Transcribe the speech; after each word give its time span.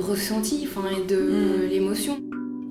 ressenti 0.00 0.66
enfin, 0.68 0.88
et 0.90 1.06
de 1.06 1.66
l'émotion. 1.68 2.18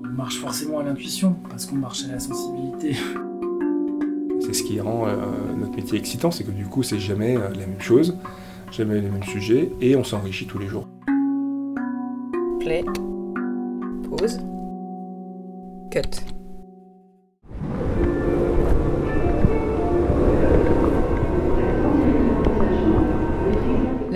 On 0.04 0.16
marche 0.16 0.38
forcément 0.38 0.80
à 0.80 0.82
l'intuition 0.82 1.36
parce 1.48 1.66
qu'on 1.66 1.76
marche 1.76 2.04
à 2.04 2.08
la 2.08 2.18
sensibilité. 2.18 2.96
C'est 4.40 4.54
ce 4.54 4.62
qui 4.62 4.80
rend 4.80 5.06
euh, 5.06 5.14
notre 5.56 5.76
métier 5.76 5.98
excitant, 5.98 6.30
c'est 6.30 6.44
que 6.44 6.50
du 6.50 6.64
coup, 6.64 6.82
c'est 6.82 6.98
jamais 6.98 7.36
euh, 7.36 7.50
la 7.50 7.66
même 7.66 7.80
chose, 7.80 8.16
jamais 8.72 9.00
les 9.00 9.08
mêmes 9.10 9.22
sujets, 9.22 9.70
et 9.80 9.94
on 9.96 10.02
s'enrichit 10.02 10.46
tous 10.46 10.58
les 10.58 10.66
jours. 10.66 10.88
Play, 12.58 12.82
pause, 14.08 14.40
cut. 15.90 16.39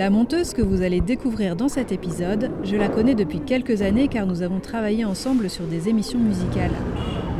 La 0.05 0.11
monteuse 0.11 0.53
que 0.53 0.61
vous 0.61 0.83
allez 0.83 1.01
découvrir 1.01 1.55
dans 1.55 1.67
cet 1.67 1.91
épisode, 1.91 2.51
je 2.63 2.75
la 2.75 2.89
connais 2.89 3.15
depuis 3.15 3.39
quelques 3.39 3.81
années 3.81 4.07
car 4.07 4.27
nous 4.27 4.43
avons 4.43 4.59
travaillé 4.59 5.03
ensemble 5.03 5.49
sur 5.49 5.65
des 5.65 5.89
émissions 5.89 6.19
musicales. 6.19 6.75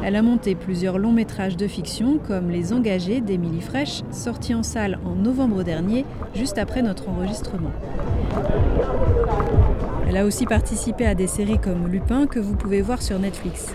Elle 0.03 0.16
a 0.16 0.23
monté 0.23 0.55
plusieurs 0.55 0.97
longs 0.97 1.11
métrages 1.11 1.57
de 1.57 1.67
fiction 1.67 2.17
comme 2.17 2.49
Les 2.49 2.73
Engagés 2.73 3.22
d'Émilie 3.22 3.61
Fraîche, 3.61 4.02
sorti 4.09 4.55
en 4.55 4.63
salle 4.63 4.97
en 5.05 5.13
novembre 5.13 5.61
dernier, 5.61 6.07
juste 6.33 6.57
après 6.57 6.81
notre 6.81 7.07
enregistrement. 7.07 7.69
Elle 10.09 10.17
a 10.17 10.25
aussi 10.25 10.47
participé 10.47 11.05
à 11.05 11.13
des 11.13 11.27
séries 11.27 11.59
comme 11.59 11.88
Lupin 11.88 12.25
que 12.25 12.39
vous 12.39 12.55
pouvez 12.55 12.81
voir 12.81 13.03
sur 13.03 13.19
Netflix. 13.19 13.67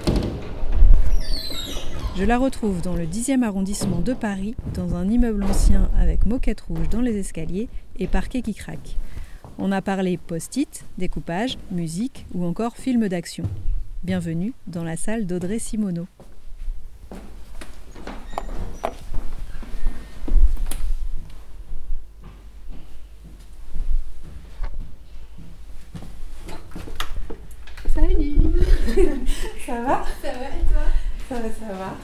Je 2.17 2.25
la 2.25 2.39
retrouve 2.39 2.83
dans 2.83 2.97
le 2.97 3.07
10e 3.07 3.45
arrondissement 3.45 4.01
de 4.01 4.13
Paris, 4.13 4.55
dans 4.75 4.95
un 4.95 5.09
immeuble 5.09 5.45
ancien 5.45 5.91
avec 5.99 6.27
moquette 6.27 6.61
rouge 6.61 6.89
dans 6.91 7.01
les 7.01 7.17
escaliers 7.17 7.69
et 7.99 8.09
parquet 8.09 8.43
qui 8.43 8.53
craque. 8.53 8.97
On 9.59 9.73
a 9.73 9.81
parlé 9.81 10.19
post-it, 10.19 10.85
découpage, 10.99 11.57
musique 11.71 12.27
ou 12.35 12.45
encore 12.45 12.77
film 12.77 13.09
d'action. 13.09 13.45
Bienvenue 14.03 14.53
dans 14.67 14.85
la 14.85 14.97
salle 14.97 15.27
d'Audrey 15.27 15.59
Simoneau. 15.59 16.07
Salut 27.95 28.37
Ça 29.67 29.81
va? 29.83 30.05
Ça 30.23 30.33
va 30.33 30.70
Ça 31.31 31.37
va, 31.37 31.43
ça 31.49 31.73
va. 31.73 31.95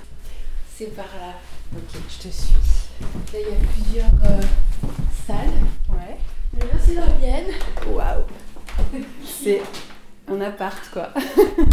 C'est 0.74 0.94
par 0.96 1.04
là. 1.06 1.34
Ok, 1.74 2.00
je 2.08 2.28
te 2.28 2.32
suis. 2.32 2.54
Là 3.32 3.38
il 3.40 3.40
y 3.40 3.52
a 3.52 3.72
plusieurs 3.72 4.30
euh, 4.30 4.40
salles. 5.26 5.58
Ouais. 5.90 6.16
Merci 6.72 6.94
de 6.94 7.00
revienne. 7.00 7.46
Waouh 7.88 8.22
C'est 9.24 9.62
un 10.28 10.40
appart, 10.40 10.88
quoi. 10.92 11.08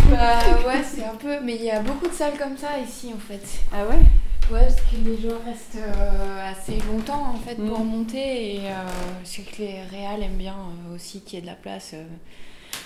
Bah 0.09 0.39
ouais 0.67 0.83
c'est 0.83 1.03
un 1.03 1.15
peu... 1.15 1.39
Mais 1.41 1.55
il 1.55 1.63
y 1.63 1.71
a 1.71 1.79
beaucoup 1.81 2.07
de 2.07 2.13
salles 2.13 2.37
comme 2.37 2.57
ça 2.57 2.79
ici 2.79 3.11
en 3.15 3.19
fait. 3.19 3.41
Ah 3.71 3.85
ouais? 3.87 3.99
Ouais 4.51 4.65
parce 4.67 4.75
que 4.81 4.95
les 5.05 5.17
gens 5.21 5.37
restent 5.45 5.77
euh, 5.77 6.51
assez 6.51 6.77
longtemps 6.91 7.35
en 7.35 7.37
fait 7.39 7.55
pour 7.55 7.79
Mm. 7.79 7.87
monter 7.87 8.55
et 8.55 8.67
euh, 8.67 8.73
je 9.23 9.29
sais 9.29 9.41
que 9.43 9.61
les 9.61 9.81
réals 9.91 10.21
aiment 10.23 10.35
bien 10.37 10.55
euh, 10.89 10.95
aussi 10.95 11.21
qu'il 11.21 11.35
y 11.35 11.37
ait 11.37 11.41
de 11.41 11.47
la 11.47 11.55
place 11.55 11.93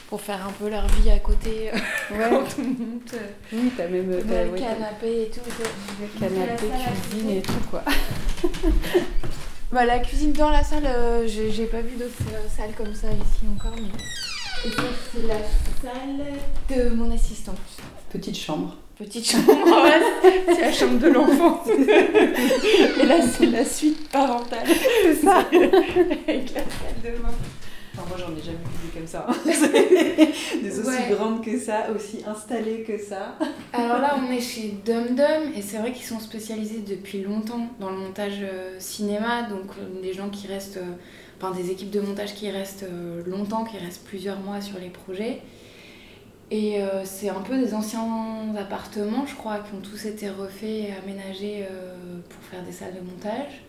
pour 0.09 0.21
faire 0.21 0.45
un 0.47 0.51
peu 0.51 0.69
leur 0.69 0.87
vie 0.87 1.09
à 1.11 1.19
côté 1.19 1.69
euh, 1.73 1.77
Ouais. 2.17 2.25
quand 2.29 2.45
on 2.59 2.63
monte. 2.63 3.13
euh, 3.13 3.27
Oui, 3.53 3.71
t'as 3.75 3.87
même 3.87 4.09
le 4.09 4.17
ouais, 4.17 4.59
canapé 4.59 5.23
et 5.23 5.29
tout. 5.29 5.41
quoi. 5.41 5.65
le 6.01 6.19
canapé, 6.19 6.65
cuisine 7.09 7.29
et 7.31 7.41
tout, 7.41 7.53
quoi. 7.69 7.83
Bah, 9.69 9.83
la 9.85 9.99
cuisine 9.99 10.31
dans 10.31 10.49
la 10.49 10.63
salle, 10.63 10.85
euh, 10.85 11.27
j'ai 11.27 11.65
pas 11.65 11.81
vu 11.81 11.97
d'autres 11.97 12.13
euh, 12.33 12.47
salles 12.55 12.71
comme 12.77 12.93
ça 12.95 13.07
ici 13.09 13.43
encore. 13.53 13.73
Mais... 13.75 13.89
Et 14.65 14.71
ça, 14.73 14.83
c'est 15.13 15.27
la 15.27 15.91
salle 15.91 16.25
de 16.69 16.95
mon 16.95 17.13
assistante. 17.13 17.57
Petite 18.09 18.37
chambre. 18.37 18.77
Petite 18.97 19.29
chambre, 19.29 19.51
ouais, 19.83 20.01
c'est 20.55 20.61
la 20.61 20.71
chambre 20.71 20.99
de 20.99 21.07
l'enfant. 21.09 21.63
Et 21.67 23.05
là, 23.05 23.15
c'est 23.29 23.45
la 23.47 23.65
suite 23.65 24.09
parentale. 24.09 24.65
C'est 25.03 25.15
ça 25.15 25.39
Avec 25.39 26.53
la 26.53 26.61
salle 26.61 27.01
de 27.03 27.09
bain. 27.21 27.33
Enfin, 27.99 28.05
moi, 28.09 28.17
j'en 28.19 28.35
ai 28.37 28.43
jamais 28.43 28.57
vu 28.83 28.89
comme 28.93 29.07
ça. 29.07 29.25
hein. 29.27 29.35
des 30.61 30.79
aussi 30.79 30.87
Ouais. 30.87 31.09
grandes 31.15 31.43
que 31.43 31.57
ça, 31.59 31.87
aussi 31.95 32.21
installées 32.27 32.83
que 32.83 32.97
ça. 32.97 33.35
Alors 33.73 33.97
là, 33.99 34.17
on 34.21 34.31
est 34.31 34.39
chez 34.41 34.75
Dum 34.85 35.15
Dum 35.15 35.51
et 35.55 35.61
c'est 35.63 35.77
vrai 35.77 35.91
qu'ils 35.91 36.05
sont 36.05 36.19
spécialisés 36.19 36.83
depuis 36.87 37.21
longtemps 37.23 37.67
dans 37.79 37.89
le 37.89 37.97
montage 37.97 38.39
euh, 38.41 38.75
cinéma, 38.79 39.43
donc 39.43 39.71
euh, 39.79 40.01
des 40.01 40.13
gens 40.13 40.29
qui 40.29 40.45
restent, 40.47 40.77
euh, 40.77 40.93
enfin 41.41 41.51
des 41.55 41.71
équipes 41.71 41.89
de 41.89 41.99
montage 42.01 42.35
qui 42.35 42.49
restent 42.51 42.83
euh, 42.83 43.23
longtemps, 43.25 43.63
qui 43.63 43.77
restent 43.77 44.05
plusieurs 44.05 44.39
mois 44.39 44.61
sur 44.61 44.77
les 44.79 44.89
projets. 44.89 45.41
Et 46.49 46.79
c'est 47.03 47.27
un 47.27 47.41
peu 47.41 47.57
des 47.57 47.73
anciens 47.73 48.55
appartements, 48.57 49.25
je 49.27 49.35
crois, 49.35 49.57
qui 49.57 49.75
ont 49.75 49.81
tous 49.81 50.05
été 50.05 50.29
refaits 50.29 50.63
et 50.63 50.93
aménagés 51.03 51.65
pour 52.29 52.41
faire 52.49 52.63
des 52.63 52.71
salles 52.71 52.93
de 52.95 53.01
montage. 53.01 53.63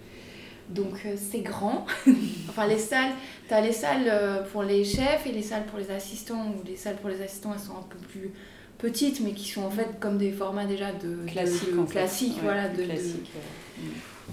Donc 0.70 0.94
euh, 1.06 1.14
c'est 1.16 1.40
grand. 1.40 1.86
enfin 2.48 2.66
les 2.66 2.78
salles, 2.78 3.12
t'as 3.48 3.60
les 3.60 3.72
salles 3.72 4.06
euh, 4.06 4.42
pour 4.52 4.62
les 4.62 4.84
chefs 4.84 5.26
et 5.26 5.32
les 5.32 5.42
salles 5.42 5.66
pour 5.66 5.78
les 5.78 5.90
assistants, 5.90 6.46
ou 6.48 6.66
les 6.66 6.76
salles 6.76 6.96
pour 6.96 7.08
les 7.10 7.22
assistants 7.22 7.52
elles 7.54 7.60
sont 7.60 7.72
un 7.76 7.86
peu 7.88 7.98
plus 7.98 8.30
petites 8.78 9.20
mais 9.20 9.32
qui 9.32 9.48
sont 9.48 9.62
en 9.62 9.70
fait 9.70 9.98
comme 9.98 10.18
des 10.18 10.30
formats 10.30 10.66
déjà 10.66 10.92
de 10.92 11.26
Classique, 11.26 11.70
de, 11.72 11.78
Ouais, 11.80 12.40
voilà, 12.42 12.68
de, 12.68 12.76
de- 12.76 12.84
classique. 12.84 13.30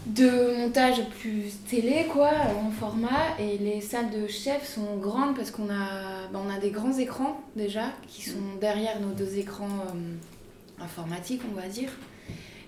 de 0.06 0.58
montage 0.58 1.04
plus 1.20 1.54
télé 1.68 2.06
quoi 2.12 2.30
en 2.64 2.70
format 2.70 3.40
et 3.40 3.58
les 3.58 3.82
salles 3.82 4.12
de 4.12 4.28
chefs 4.28 4.68
sont 4.68 4.98
grandes 4.98 5.36
parce 5.36 5.50
qu'on 5.52 5.70
a 5.70 6.28
bah, 6.32 6.40
on 6.46 6.54
a 6.54 6.60
des 6.60 6.70
grands 6.70 6.96
écrans 6.98 7.42
déjà 7.56 7.92
qui 8.08 8.30
sont 8.30 8.56
derrière 8.62 9.00
nos 9.00 9.14
deux 9.14 9.38
écrans 9.38 9.66
euh, 9.96 10.84
informatiques 10.84 11.42
on 11.52 11.56
va 11.60 11.68
dire 11.68 11.90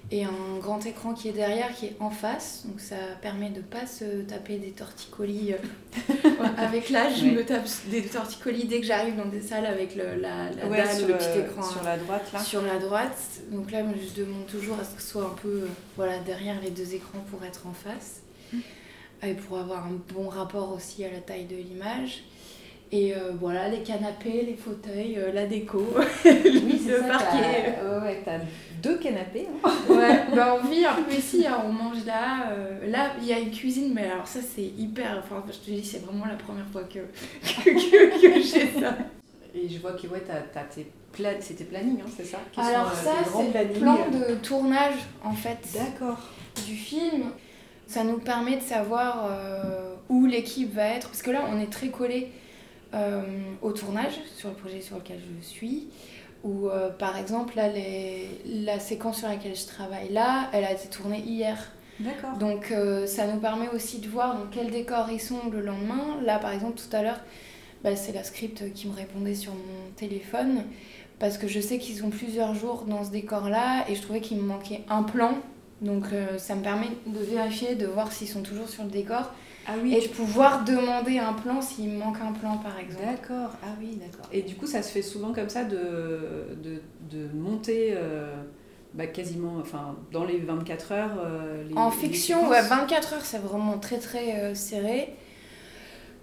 et 0.10 0.24
un 0.24 0.58
grand 0.62 0.86
écran 0.86 1.14
qui 1.14 1.28
est 1.28 1.34
derrière 1.34 1.74
qui 1.74 1.88
est 1.88 1.96
en 2.00 2.10
face 2.10 2.64
donc 2.66 2.80
ça 2.80 2.96
permet 3.22 3.50
de 3.50 3.60
pas 3.62 3.86
se 3.86 4.22
taper 4.22 4.58
des 4.58 4.72
torticolis 4.72 5.54
euh, 5.54 6.30
avec 6.58 6.90
l'âge 6.90 7.20
je 7.20 7.26
me 7.26 7.44
tape 7.44 7.68
des 7.92 8.04
torticolis 8.04 8.66
dès 8.66 8.80
que 8.80 8.86
j'arrive 8.86 9.18
dans 9.18 9.26
des 9.26 9.42
salles 9.42 9.66
avec 9.66 9.96
le, 9.96 10.16
la, 10.16 10.50
la 10.52 10.68
Ouais, 10.68 10.78
dalle 10.78 10.98
sur, 10.98 11.08
le 11.08 11.14
petit 11.16 11.40
écran 11.40 11.64
sur 11.64 11.84
la 11.84 11.98
droite, 11.98 12.32
là. 12.34 12.40
sur 12.40 12.62
la 12.62 12.78
droite. 12.78 13.18
Donc 13.52 13.72
là, 13.72 13.80
je 13.84 14.22
demande 14.22 14.46
toujours 14.48 14.80
à 14.80 14.84
ce 14.84 14.96
que 14.96 15.02
ce 15.02 15.10
soit 15.10 15.26
un 15.26 15.36
peu 15.42 15.48
euh, 15.64 15.68
voilà, 15.96 16.20
derrière 16.20 16.60
les 16.62 16.72
deux 16.72 16.94
écrans 16.94 17.24
pour 17.32 17.44
être 17.44 17.68
en 17.68 17.74
face. 17.74 18.22
Et 19.24 19.34
pour 19.34 19.58
avoir 19.58 19.88
un 19.88 20.00
bon 20.14 20.30
rapport 20.30 20.72
aussi 20.74 21.04
à 21.04 21.12
la 21.12 21.20
taille 21.20 21.46
de 21.46 21.56
l'image. 21.56 22.24
Et 22.92 23.14
euh, 23.14 23.32
voilà, 23.38 23.68
les 23.68 23.80
canapés, 23.84 24.44
les 24.48 24.56
fauteuils, 24.56 25.18
euh, 25.18 25.34
la 25.34 25.46
déco, 25.46 25.84
le 26.26 27.08
parquet. 27.08 27.76
Ouais, 28.02 28.22
t'as 28.24 28.40
deux 28.82 28.98
canapés. 28.98 29.46
hein. 29.64 29.70
Ouais, 29.90 30.24
bah 30.36 30.58
on 30.64 30.68
vit 30.70 30.86
un 30.86 30.94
peu 31.04 31.14
ici, 31.14 31.46
hein, 31.46 31.64
on 31.66 31.74
mange 31.74 32.06
là. 32.06 32.50
euh, 32.52 32.90
là, 32.90 33.12
il 33.22 33.28
y 33.28 33.34
a 33.34 33.40
une 33.40 33.52
cuisine, 33.52 33.92
mais 33.94 34.06
alors 34.10 34.26
ça, 34.26 34.40
c'est 34.42 34.64
hyper. 34.64 35.22
Enfin, 35.22 35.44
je 35.52 35.58
te 35.58 35.72
dis, 35.72 35.84
c'est 35.84 36.02
vraiment 36.06 36.26
la 36.26 36.36
première 36.36 36.68
fois 36.68 36.84
que, 36.84 37.00
que, 37.44 37.70
que, 37.72 38.22
que 38.22 38.42
j'ai 38.42 38.80
ça. 38.80 38.96
Et 39.54 39.68
je 39.68 39.80
vois 39.80 39.92
que 39.94 40.08
ouais, 40.08 40.24
t'as, 40.26 40.40
t'as 40.54 40.64
tes 40.64 40.88
pla... 41.12 41.32
c'est 41.42 41.56
tes 41.56 41.66
plannings, 41.66 42.00
hein, 42.02 42.10
c'est 42.16 42.24
ça? 42.26 42.38
Sont, 42.56 42.62
Alors 42.62 42.94
ça, 42.94 43.12
c'est 43.26 43.64
le 43.66 43.80
plan 43.82 43.98
de 44.10 44.36
tournage, 44.36 44.96
en 45.26 45.34
fait. 45.34 45.58
D'accord. 45.74 46.20
du 46.66 46.76
film. 46.76 47.32
Ça 47.86 48.04
nous 48.04 48.20
permet 48.20 48.58
de 48.58 48.62
savoir 48.62 49.30
où 50.10 50.26
l'équipe 50.26 50.74
va 50.74 50.88
être, 50.90 51.08
parce 51.08 51.22
que 51.22 51.32
là 51.32 51.42
on 51.50 51.60
est 51.62 51.72
très 51.72 51.88
collé 51.88 52.28
euh, 52.28 52.28
au 53.62 53.72
tournage 53.72 54.14
sur 54.36 54.50
le 54.50 54.56
projet 54.56 54.82
sur 54.82 54.98
lequel 54.98 55.20
je 55.42 55.46
suis. 55.46 55.88
Ou 56.44 56.70
euh, 56.70 56.90
par 56.90 57.18
exemple, 57.18 57.56
là, 57.56 57.68
les- 57.68 58.30
la 58.46 58.80
séquence 58.80 59.20
sur 59.20 59.28
laquelle 59.28 59.56
je 59.56 59.66
travaille 59.66 60.12
là, 60.12 60.50
elle 60.54 60.64
a 60.66 60.72
été 60.72 60.88
tournée 60.88 61.20
hier. 61.20 61.58
D'accord. 62.00 62.38
Donc 62.38 62.72
euh, 62.72 63.08
ça 63.08 63.26
nous 63.26 63.40
permet 63.40 63.70
aussi 63.70 63.98
de 64.00 64.08
voir 64.08 64.36
dans 64.38 64.46
quel 64.52 64.70
décor 64.70 65.10
ils 65.12 65.20
sont 65.20 65.50
le 65.52 65.62
lendemain. 65.62 66.18
Là 66.24 66.38
par 66.38 66.52
exemple 66.54 66.78
tout 66.80 66.96
à 66.96 67.02
l'heure, 67.02 67.20
bah, 67.84 67.96
c'est 67.96 68.12
la 68.14 68.24
script 68.24 68.72
qui 68.74 68.88
me 68.88 68.94
répondait 68.96 69.34
sur 69.34 69.54
mon 69.54 69.90
téléphone 69.96 70.64
parce 71.18 71.40
que 71.40 71.48
je 71.48 71.60
sais 71.60 71.80
qu'ils 71.80 72.06
ont 72.06 72.12
plusieurs 72.12 72.54
jours 72.54 72.84
dans 72.88 73.04
ce 73.04 73.10
décor-là 73.10 73.86
et 73.90 73.96
je 73.96 74.02
trouvais 74.04 74.22
qu'il 74.22 74.38
me 74.38 74.44
manquait 74.44 74.84
un 74.90 75.02
plan. 75.02 75.40
Donc 75.82 76.06
euh, 76.14 76.38
ça 76.38 76.54
me 76.54 76.62
permet 76.62 76.90
de 77.08 77.20
vérifier, 77.20 77.74
de 77.74 77.88
voir 77.88 78.12
s'ils 78.12 78.28
sont 78.28 78.44
toujours 78.44 78.70
sur 78.70 78.84
le 78.84 78.92
décor 78.92 79.32
Ah 79.68 79.74
oui. 79.82 79.94
et 79.96 80.02
de 80.08 80.14
pouvoir 80.14 80.64
demander 80.64 81.18
un 81.20 81.34
plan 81.34 81.62
s'il 81.62 81.92
manque 81.98 82.18
un 82.22 82.32
plan 82.32 82.58
par 82.58 82.80
exemple. 82.80 83.06
D'accord, 83.06 83.52
ah 83.64 83.76
oui, 83.80 83.98
d'accord. 84.02 84.26
Et 84.32 84.42
du 84.42 84.56
coup, 84.56 84.66
ça 84.66 84.82
se 84.82 84.92
fait 84.92 85.02
souvent 85.02 85.34
comme 85.34 85.50
ça 85.50 85.64
de, 85.66 85.78
de, 86.64 86.82
de 87.12 87.28
monter 87.34 87.94
euh, 87.96 88.34
bah, 88.94 89.08
quasiment, 89.08 89.58
enfin, 89.60 89.96
dans 90.12 90.24
les 90.24 90.38
24 90.40 90.92
heures. 90.94 91.18
euh, 91.24 91.64
les, 91.68 91.76
En 91.78 91.92
fiction, 91.92 92.38
séquences. 92.40 92.52
ouais, 92.52 92.62
24 92.62 93.14
heures, 93.14 93.26
c'est 93.26 93.40
vraiment 93.40 93.78
très 93.78 93.98
très 93.98 94.40
euh, 94.40 94.56
serré. 94.56 95.16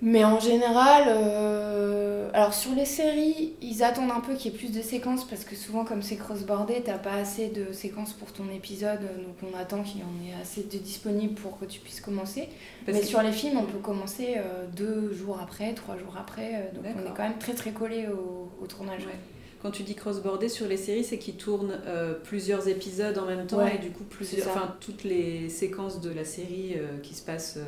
Mais 0.03 0.25
en 0.25 0.39
général, 0.39 1.05
euh, 1.09 2.29
alors 2.35 2.53
sur 2.53 2.75
les 2.75 2.85
séries, 2.85 3.55
ils 3.63 3.83
attendent 3.83 4.11
un 4.11 4.21
peu 4.21 4.35
qu'il 4.35 4.53
y 4.53 4.55
ait 4.55 4.59
plus 4.59 4.71
de 4.73 4.83
séquences 4.83 5.25
parce 5.27 5.45
que 5.45 5.57
souvent, 5.57 5.85
comme 5.85 6.03
c'est 6.03 6.17
cross-bordé, 6.17 6.83
t'as 6.85 6.99
pas 6.99 7.15
assez 7.15 7.49
de 7.49 7.73
séquences 7.73 8.13
pour 8.13 8.33
ton 8.33 8.45
épisode, 8.55 9.01
donc 9.01 9.51
on 9.51 9.57
attend 9.59 9.83
qu'il 9.83 10.01
y 10.01 10.05
en 10.05 10.29
ait 10.29 10.41
assez 10.43 10.63
de 10.65 10.79
disponibles 10.79 11.35
pour 11.35 11.59
que 11.59 11.65
tu 11.65 11.81
puisses 11.81 12.01
commencer. 12.01 12.49
Parce 12.85 12.97
Mais 12.99 13.01
que- 13.03 13.09
sur 13.09 13.23
les 13.23 13.33
films, 13.33 13.57
on 13.59 13.65
peut 13.65 13.79
commencer 13.79 14.35
euh, 14.37 14.67
deux 14.77 15.13
jours 15.15 15.39
après, 15.43 15.73
trois 15.75 15.97
jours 15.97 16.17
après, 16.21 16.55
euh, 16.55 16.75
donc 16.75 16.85
on 16.97 17.01
est 17.11 17.15
quand 17.17 17.23
même 17.23 17.39
très 17.39 17.55
très 17.55 17.71
collé 17.71 18.07
au, 18.09 18.51
au 18.63 18.67
tournage. 18.67 19.07
Ouais. 19.07 19.19
Quand 19.63 19.71
tu 19.71 19.83
dis 19.83 19.95
cross-bordé 19.95 20.51
sur 20.51 20.69
les 20.69 20.77
séries, 20.77 21.05
c'est 21.05 21.17
qu'ils 21.17 21.37
tournent 21.37 21.79
euh, 21.87 22.13
plusieurs 22.23 22.69
épisodes 22.69 23.17
en 23.17 23.25
même 23.25 23.47
temps 23.47 23.57
Ouais, 23.59 23.77
et 23.77 23.79
du 23.79 23.91
coup 23.91 24.05
plusieurs, 24.05 24.49
enfin 24.49 24.75
toutes 24.81 25.05
les 25.05 25.49
séquences 25.49 26.03
de 26.03 26.11
la 26.11 26.27
série 26.27 26.75
euh, 26.77 26.99
qui 27.03 27.15
se 27.15 27.23
passent, 27.23 27.59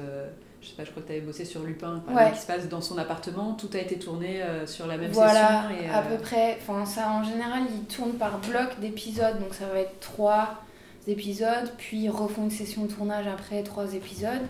je 0.66 0.70
sais 0.70 0.76
pas, 0.76 0.84
je 0.84 0.90
crois 0.90 1.02
que 1.02 1.06
tu 1.06 1.12
avais 1.12 1.20
bossé 1.22 1.44
sur 1.44 1.62
Lupin, 1.62 2.02
Ouais. 2.08 2.14
exemple, 2.14 2.34
qui 2.34 2.40
se 2.42 2.46
passe 2.46 2.68
dans 2.68 2.80
son 2.80 2.98
appartement, 2.98 3.52
tout 3.54 3.68
a 3.74 3.78
été 3.78 3.98
tourné 3.98 4.42
euh, 4.42 4.66
sur 4.66 4.86
la 4.88 4.96
même 4.96 5.12
Voilà, 5.12 5.62
session. 5.70 5.84
et, 5.86 5.90
à 5.90 5.98
euh, 6.00 6.16
peu 6.16 6.20
près. 6.22 6.58
Enfin, 6.60 6.84
ça, 6.84 7.10
en 7.12 7.22
général, 7.22 7.62
ils 7.72 7.84
tournent 7.94 8.14
par 8.14 8.38
bloc 8.40 8.80
d'épisodes, 8.80 9.38
donc 9.38 9.54
ça 9.54 9.66
va 9.66 9.78
être 9.80 10.00
trois 10.00 10.56
épisodes, 11.06 11.70
puis 11.78 12.02
ils 12.02 12.10
refont 12.10 12.44
une 12.44 12.50
session 12.50 12.84
de 12.86 12.92
tournage 12.92 13.26
après 13.28 13.62
trois 13.62 13.94
épisodes. 13.94 14.42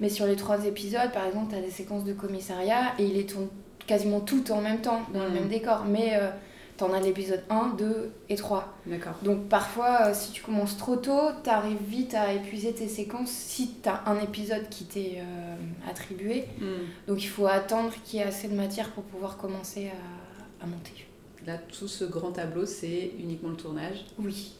Mais 0.00 0.08
sur 0.08 0.26
les 0.26 0.34
trois 0.36 0.64
épisodes, 0.64 1.12
par 1.12 1.26
exemple, 1.26 1.52
tu 1.52 1.56
as 1.58 1.62
des 1.62 1.70
séquences 1.70 2.04
de 2.04 2.12
commissariat 2.14 2.92
et 2.98 3.04
ils 3.04 3.14
les 3.14 3.26
tournent 3.26 3.48
quasiment 3.86 4.20
toutes 4.20 4.50
en 4.50 4.60
même 4.60 4.80
temps, 4.80 5.02
dans 5.14 5.22
le 5.22 5.28
Mhm. 5.28 5.34
même 5.34 5.48
décor. 5.48 5.84
Mais 5.86 6.14
euh, 6.14 6.30
tu 6.80 6.84
en 6.84 6.94
as 6.94 7.00
l'épisode 7.00 7.42
1, 7.50 7.74
2 7.76 8.10
et 8.30 8.36
3. 8.36 8.74
D'accord. 8.86 9.12
Donc 9.22 9.48
parfois, 9.48 10.06
euh, 10.06 10.14
si 10.14 10.32
tu 10.32 10.42
commences 10.42 10.78
trop 10.78 10.96
tôt, 10.96 11.28
tu 11.44 11.50
arrives 11.50 11.82
vite 11.86 12.14
à 12.14 12.32
épuiser 12.32 12.72
tes 12.72 12.88
séquences 12.88 13.30
si 13.30 13.74
tu 13.82 13.88
as 13.88 14.02
un 14.06 14.18
épisode 14.18 14.66
qui 14.70 14.84
t'est 14.84 15.18
euh, 15.18 15.56
attribué. 15.88 16.44
Hmm. 16.58 16.86
Donc 17.06 17.22
il 17.22 17.28
faut 17.28 17.46
attendre 17.46 17.92
qu'il 18.04 18.18
y 18.18 18.22
ait 18.22 18.26
assez 18.26 18.48
de 18.48 18.54
matière 18.54 18.90
pour 18.92 19.04
pouvoir 19.04 19.36
commencer 19.36 19.90
à, 19.90 20.64
à 20.64 20.66
monter. 20.66 21.06
Là, 21.46 21.58
tout 21.58 21.88
ce 21.88 22.04
grand 22.04 22.32
tableau, 22.32 22.64
c'est 22.64 23.12
uniquement 23.18 23.50
le 23.50 23.56
tournage? 23.56 24.06
Oui. 24.18 24.54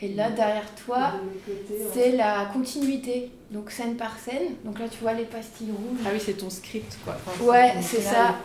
Et 0.00 0.08
là, 0.14 0.30
derrière 0.30 0.72
toi, 0.86 1.12
c'est 1.92 2.12
la 2.12 2.46
continuité. 2.52 3.30
Donc 3.50 3.70
scène 3.70 3.96
par 3.96 4.18
scène. 4.18 4.54
Donc 4.64 4.78
là, 4.78 4.86
tu 4.90 4.98
vois 5.00 5.14
les 5.14 5.24
pastilles 5.24 5.70
rouges. 5.72 6.00
Ah 6.06 6.10
oui, 6.12 6.20
c'est 6.24 6.34
ton 6.34 6.50
script, 6.50 6.98
quoi. 7.04 7.16
Enfin, 7.26 7.44
Ouais, 7.44 7.74
c'est 7.80 8.00
ça. 8.02 8.36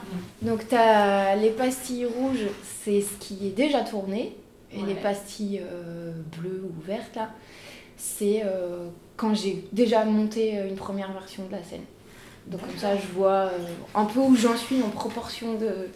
Donc 0.41 0.67
tu 0.67 0.75
as 0.75 1.35
les 1.35 1.49
pastilles 1.51 2.05
rouges, 2.05 2.47
c'est 2.83 3.01
ce 3.01 3.13
qui 3.19 3.47
est 3.47 3.51
déjà 3.51 3.81
tourné. 3.81 4.35
Et 4.71 4.79
Ouais. 4.79 4.87
les 4.87 4.95
pastilles 4.95 5.61
euh, 5.71 6.11
bleues 6.37 6.63
ou 6.65 6.81
vertes, 6.81 7.15
là, 7.15 7.29
c'est 7.95 8.41
euh, 8.43 8.87
quand 9.17 9.35
j'ai 9.35 9.63
déjà 9.71 10.03
monté 10.03 10.57
euh, 10.57 10.67
une 10.67 10.75
première 10.75 11.11
version 11.11 11.45
de 11.45 11.51
la 11.51 11.61
scène. 11.63 11.83
Donc 12.47 12.61
comme 12.61 12.77
ça, 12.77 12.95
je 12.97 13.05
vois 13.13 13.51
euh, 13.51 13.57
un 13.93 14.05
peu 14.05 14.19
où 14.21 14.35
j'en 14.35 14.57
suis 14.57 14.81
en 14.81 14.89
proportion 14.89 15.53
de, 15.55 15.89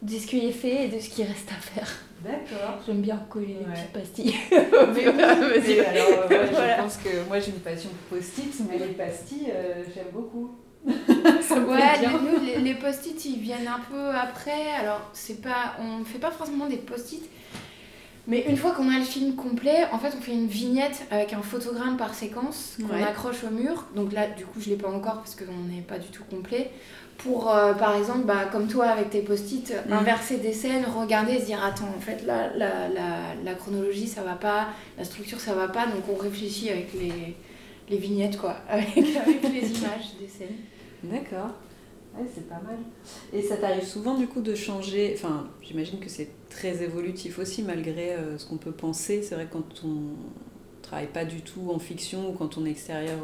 de 0.00 0.18
ce 0.18 0.26
qui 0.26 0.46
est 0.46 0.52
fait 0.52 0.86
et 0.86 0.88
de 0.88 0.98
ce 0.98 1.10
qui 1.10 1.24
reste 1.24 1.50
à 1.50 1.60
faire. 1.60 1.88
D'accord. 2.24 2.80
J'aime 2.86 3.00
bien 3.02 3.16
coller 3.28 3.58
les 3.60 3.66
Ouais. 3.66 3.72
petites 3.74 3.92
pastilles. 3.92 4.34
Mais, 4.50 5.08
oui, 5.08 5.14
mais 5.16 5.80
alors, 5.80 6.30
ouais, 6.30 6.46
Voilà. 6.52 6.76
je 6.76 6.82
pense 6.82 6.96
que 6.98 7.28
moi 7.28 7.38
j'ai 7.40 7.50
une 7.50 7.60
passion 7.60 7.90
pour 8.08 8.18
post-it, 8.18 8.54
mais 8.70 8.78
les 8.78 8.94
pastilles, 8.94 9.50
euh, 9.52 9.82
j'aime 9.94 10.06
beaucoup. 10.12 10.56
Ouais, 10.86 11.98
bien. 12.00 12.10
nous, 12.20 12.44
les, 12.44 12.58
les 12.60 12.74
post-it, 12.74 13.24
ils 13.24 13.40
viennent 13.40 13.66
un 13.68 13.80
peu 13.90 14.10
après. 14.10 14.70
Alors, 14.80 15.10
c'est 15.12 15.42
pas, 15.42 15.74
on 15.80 16.04
fait 16.04 16.18
pas 16.18 16.30
forcément 16.30 16.66
des 16.66 16.76
post-it. 16.76 17.22
Mais 18.28 18.44
une 18.48 18.56
fois 18.56 18.72
qu'on 18.72 18.88
a 18.92 18.98
le 18.98 19.04
film 19.04 19.36
complet, 19.36 19.84
en 19.92 19.98
fait, 19.98 20.12
on 20.16 20.20
fait 20.20 20.32
une 20.32 20.48
vignette 20.48 21.02
avec 21.12 21.32
un 21.32 21.42
photogramme 21.42 21.96
par 21.96 22.12
séquence 22.14 22.76
qu'on 22.80 22.94
Ouais. 22.96 23.02
accroche 23.02 23.44
au 23.44 23.50
mur. 23.50 23.84
Donc 23.94 24.12
là, 24.12 24.26
du 24.28 24.44
coup, 24.44 24.60
je 24.60 24.70
l'ai 24.70 24.76
pas 24.76 24.88
encore 24.88 25.16
parce 25.18 25.36
qu'on 25.36 25.44
n'est 25.72 25.82
pas 25.82 25.98
du 25.98 26.08
tout 26.08 26.24
complet. 26.24 26.70
Pour, 27.18 27.50
euh, 27.52 27.72
par 27.74 27.96
exemple, 27.96 28.24
bah, 28.24 28.44
comme 28.52 28.68
toi 28.68 28.86
avec 28.86 29.10
tes 29.10 29.20
post-it, 29.22 29.72
Mhm. 29.86 29.92
inverser 29.92 30.36
des 30.38 30.52
scènes, 30.52 30.84
regarder 30.84 31.32
et 31.34 31.40
se 31.40 31.46
dire 31.46 31.62
Attends, 31.64 31.88
en 31.96 32.00
fait, 32.00 32.24
là, 32.24 32.50
la, 32.56 32.88
la, 32.88 33.34
la 33.42 33.54
chronologie, 33.54 34.06
ça 34.06 34.22
va 34.22 34.34
pas, 34.34 34.68
la 34.98 35.04
structure, 35.04 35.40
ça 35.40 35.54
va 35.54 35.68
pas. 35.68 35.86
Donc 35.86 36.04
on 36.12 36.16
réfléchit 36.16 36.70
avec 36.70 36.92
les, 36.94 37.34
les 37.88 37.96
vignettes, 37.96 38.36
quoi, 38.38 38.56
avec, 38.68 38.88
avec 38.96 39.42
les 39.42 39.68
images 39.78 40.14
des 40.20 40.28
scènes. 40.28 40.56
D'accord. 41.02 41.50
Ouais, 42.18 42.24
c'est 42.34 42.48
pas 42.48 42.60
mal. 42.64 42.76
Et 43.32 43.42
ça 43.42 43.56
t'arrive 43.56 43.84
souvent 43.84 44.14
du 44.14 44.26
coup 44.26 44.40
de 44.40 44.54
changer, 44.54 45.12
enfin 45.18 45.48
j'imagine 45.62 45.98
que 46.00 46.08
c'est 46.08 46.28
très 46.48 46.82
évolutif 46.82 47.38
aussi 47.38 47.62
malgré 47.62 48.14
euh, 48.14 48.38
ce 48.38 48.46
qu'on 48.46 48.56
peut 48.56 48.72
penser. 48.72 49.22
C'est 49.22 49.34
vrai 49.34 49.44
que 49.46 49.52
quand 49.52 49.84
on 49.84 50.14
travaille 50.80 51.08
pas 51.08 51.24
du 51.26 51.42
tout 51.42 51.70
en 51.74 51.78
fiction 51.78 52.30
ou 52.30 52.32
quand 52.32 52.56
on 52.56 52.64
est 52.64 52.70
extérieur 52.70 53.18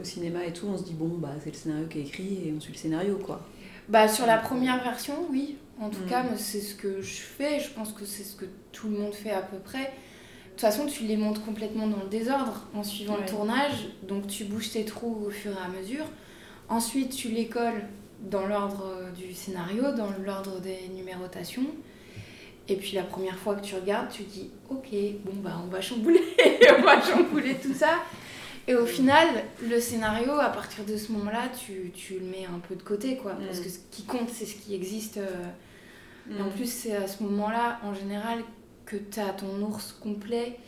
au 0.00 0.04
cinéma 0.04 0.44
et 0.44 0.52
tout, 0.52 0.66
on 0.66 0.76
se 0.78 0.84
dit 0.84 0.94
bon 0.94 1.08
bah 1.18 1.30
c'est 1.42 1.50
le 1.50 1.56
scénario 1.56 1.86
qui 1.86 1.98
est 1.98 2.02
écrit 2.02 2.38
et 2.46 2.54
on 2.56 2.60
suit 2.60 2.72
le 2.72 2.78
scénario 2.78 3.16
quoi. 3.16 3.40
Bah 3.88 4.08
sur 4.08 4.26
la 4.26 4.38
première 4.38 4.82
version, 4.82 5.14
oui. 5.30 5.56
En 5.80 5.88
tout 5.90 6.02
Mm. 6.04 6.08
cas, 6.08 6.24
c'est 6.36 6.60
ce 6.60 6.74
que 6.74 7.00
je 7.02 7.20
fais. 7.20 7.58
Je 7.60 7.70
pense 7.70 7.92
que 7.92 8.04
c'est 8.04 8.22
ce 8.22 8.36
que 8.36 8.44
tout 8.70 8.88
le 8.88 8.96
monde 8.98 9.12
fait 9.14 9.30
à 9.32 9.42
peu 9.42 9.56
près. 9.58 9.84
De 9.84 10.50
toute 10.50 10.60
façon, 10.60 10.86
tu 10.86 11.04
les 11.04 11.16
montes 11.16 11.44
complètement 11.44 11.86
dans 11.88 12.02
le 12.02 12.08
désordre 12.08 12.66
en 12.74 12.82
suivant 12.84 13.14
Ouais. 13.14 13.20
le 13.22 13.26
tournage. 13.28 13.88
Donc 14.06 14.26
tu 14.28 14.44
bouges 14.44 14.70
tes 14.70 14.84
trous 14.84 15.24
au 15.26 15.30
fur 15.30 15.50
et 15.52 15.64
à 15.64 15.68
mesure. 15.68 16.04
Ensuite, 16.68 17.10
tu 17.16 17.28
les 17.28 17.46
colles 17.46 17.84
dans 18.20 18.46
l'ordre 18.46 18.94
du 19.16 19.34
scénario, 19.34 19.82
dans 19.96 20.10
l'ordre 20.24 20.60
des 20.60 20.88
numérotations. 20.94 21.66
Et 22.68 22.76
puis 22.76 22.92
la 22.92 23.02
première 23.02 23.36
fois 23.36 23.56
que 23.56 23.64
tu 23.64 23.74
regardes, 23.74 24.08
tu 24.10 24.22
dis 24.22 24.50
ok, 24.70 24.88
bon 25.24 25.32
bah 25.42 25.60
on 25.64 25.66
va 25.68 25.80
chambouler, 25.80 26.22
on 26.78 26.82
va 26.82 27.00
chambouler 27.02 27.56
tout 27.56 27.74
ça. 27.74 27.98
Et 28.68 28.74
au 28.76 28.86
final, 28.86 29.26
le 29.68 29.80
scénario, 29.80 30.32
à 30.32 30.48
partir 30.50 30.84
de 30.84 30.96
ce 30.96 31.10
moment-là, 31.12 31.48
tu, 31.48 31.90
tu 31.94 32.14
le 32.20 32.26
mets 32.26 32.46
un 32.46 32.60
peu 32.60 32.76
de 32.76 32.82
côté, 32.82 33.16
quoi. 33.16 33.32
Parce 33.32 33.58
Mm. 33.60 33.62
que 33.64 33.68
ce 33.68 33.78
qui 33.90 34.04
compte, 34.04 34.30
c'est 34.30 34.46
ce 34.46 34.54
qui 34.56 34.74
existe. 34.74 35.16
euh, 35.18 35.28
et 36.30 36.40
en 36.40 36.46
Mm. 36.46 36.50
plus, 36.52 36.70
c'est 36.72 36.94
à 36.94 37.08
ce 37.08 37.22
moment-là, 37.24 37.80
en 37.82 37.92
général, 37.94 38.38
que 38.86 38.96
tu 38.96 39.18
as 39.18 39.30
ton 39.32 39.60
ours 39.62 39.92
complet 40.00 40.58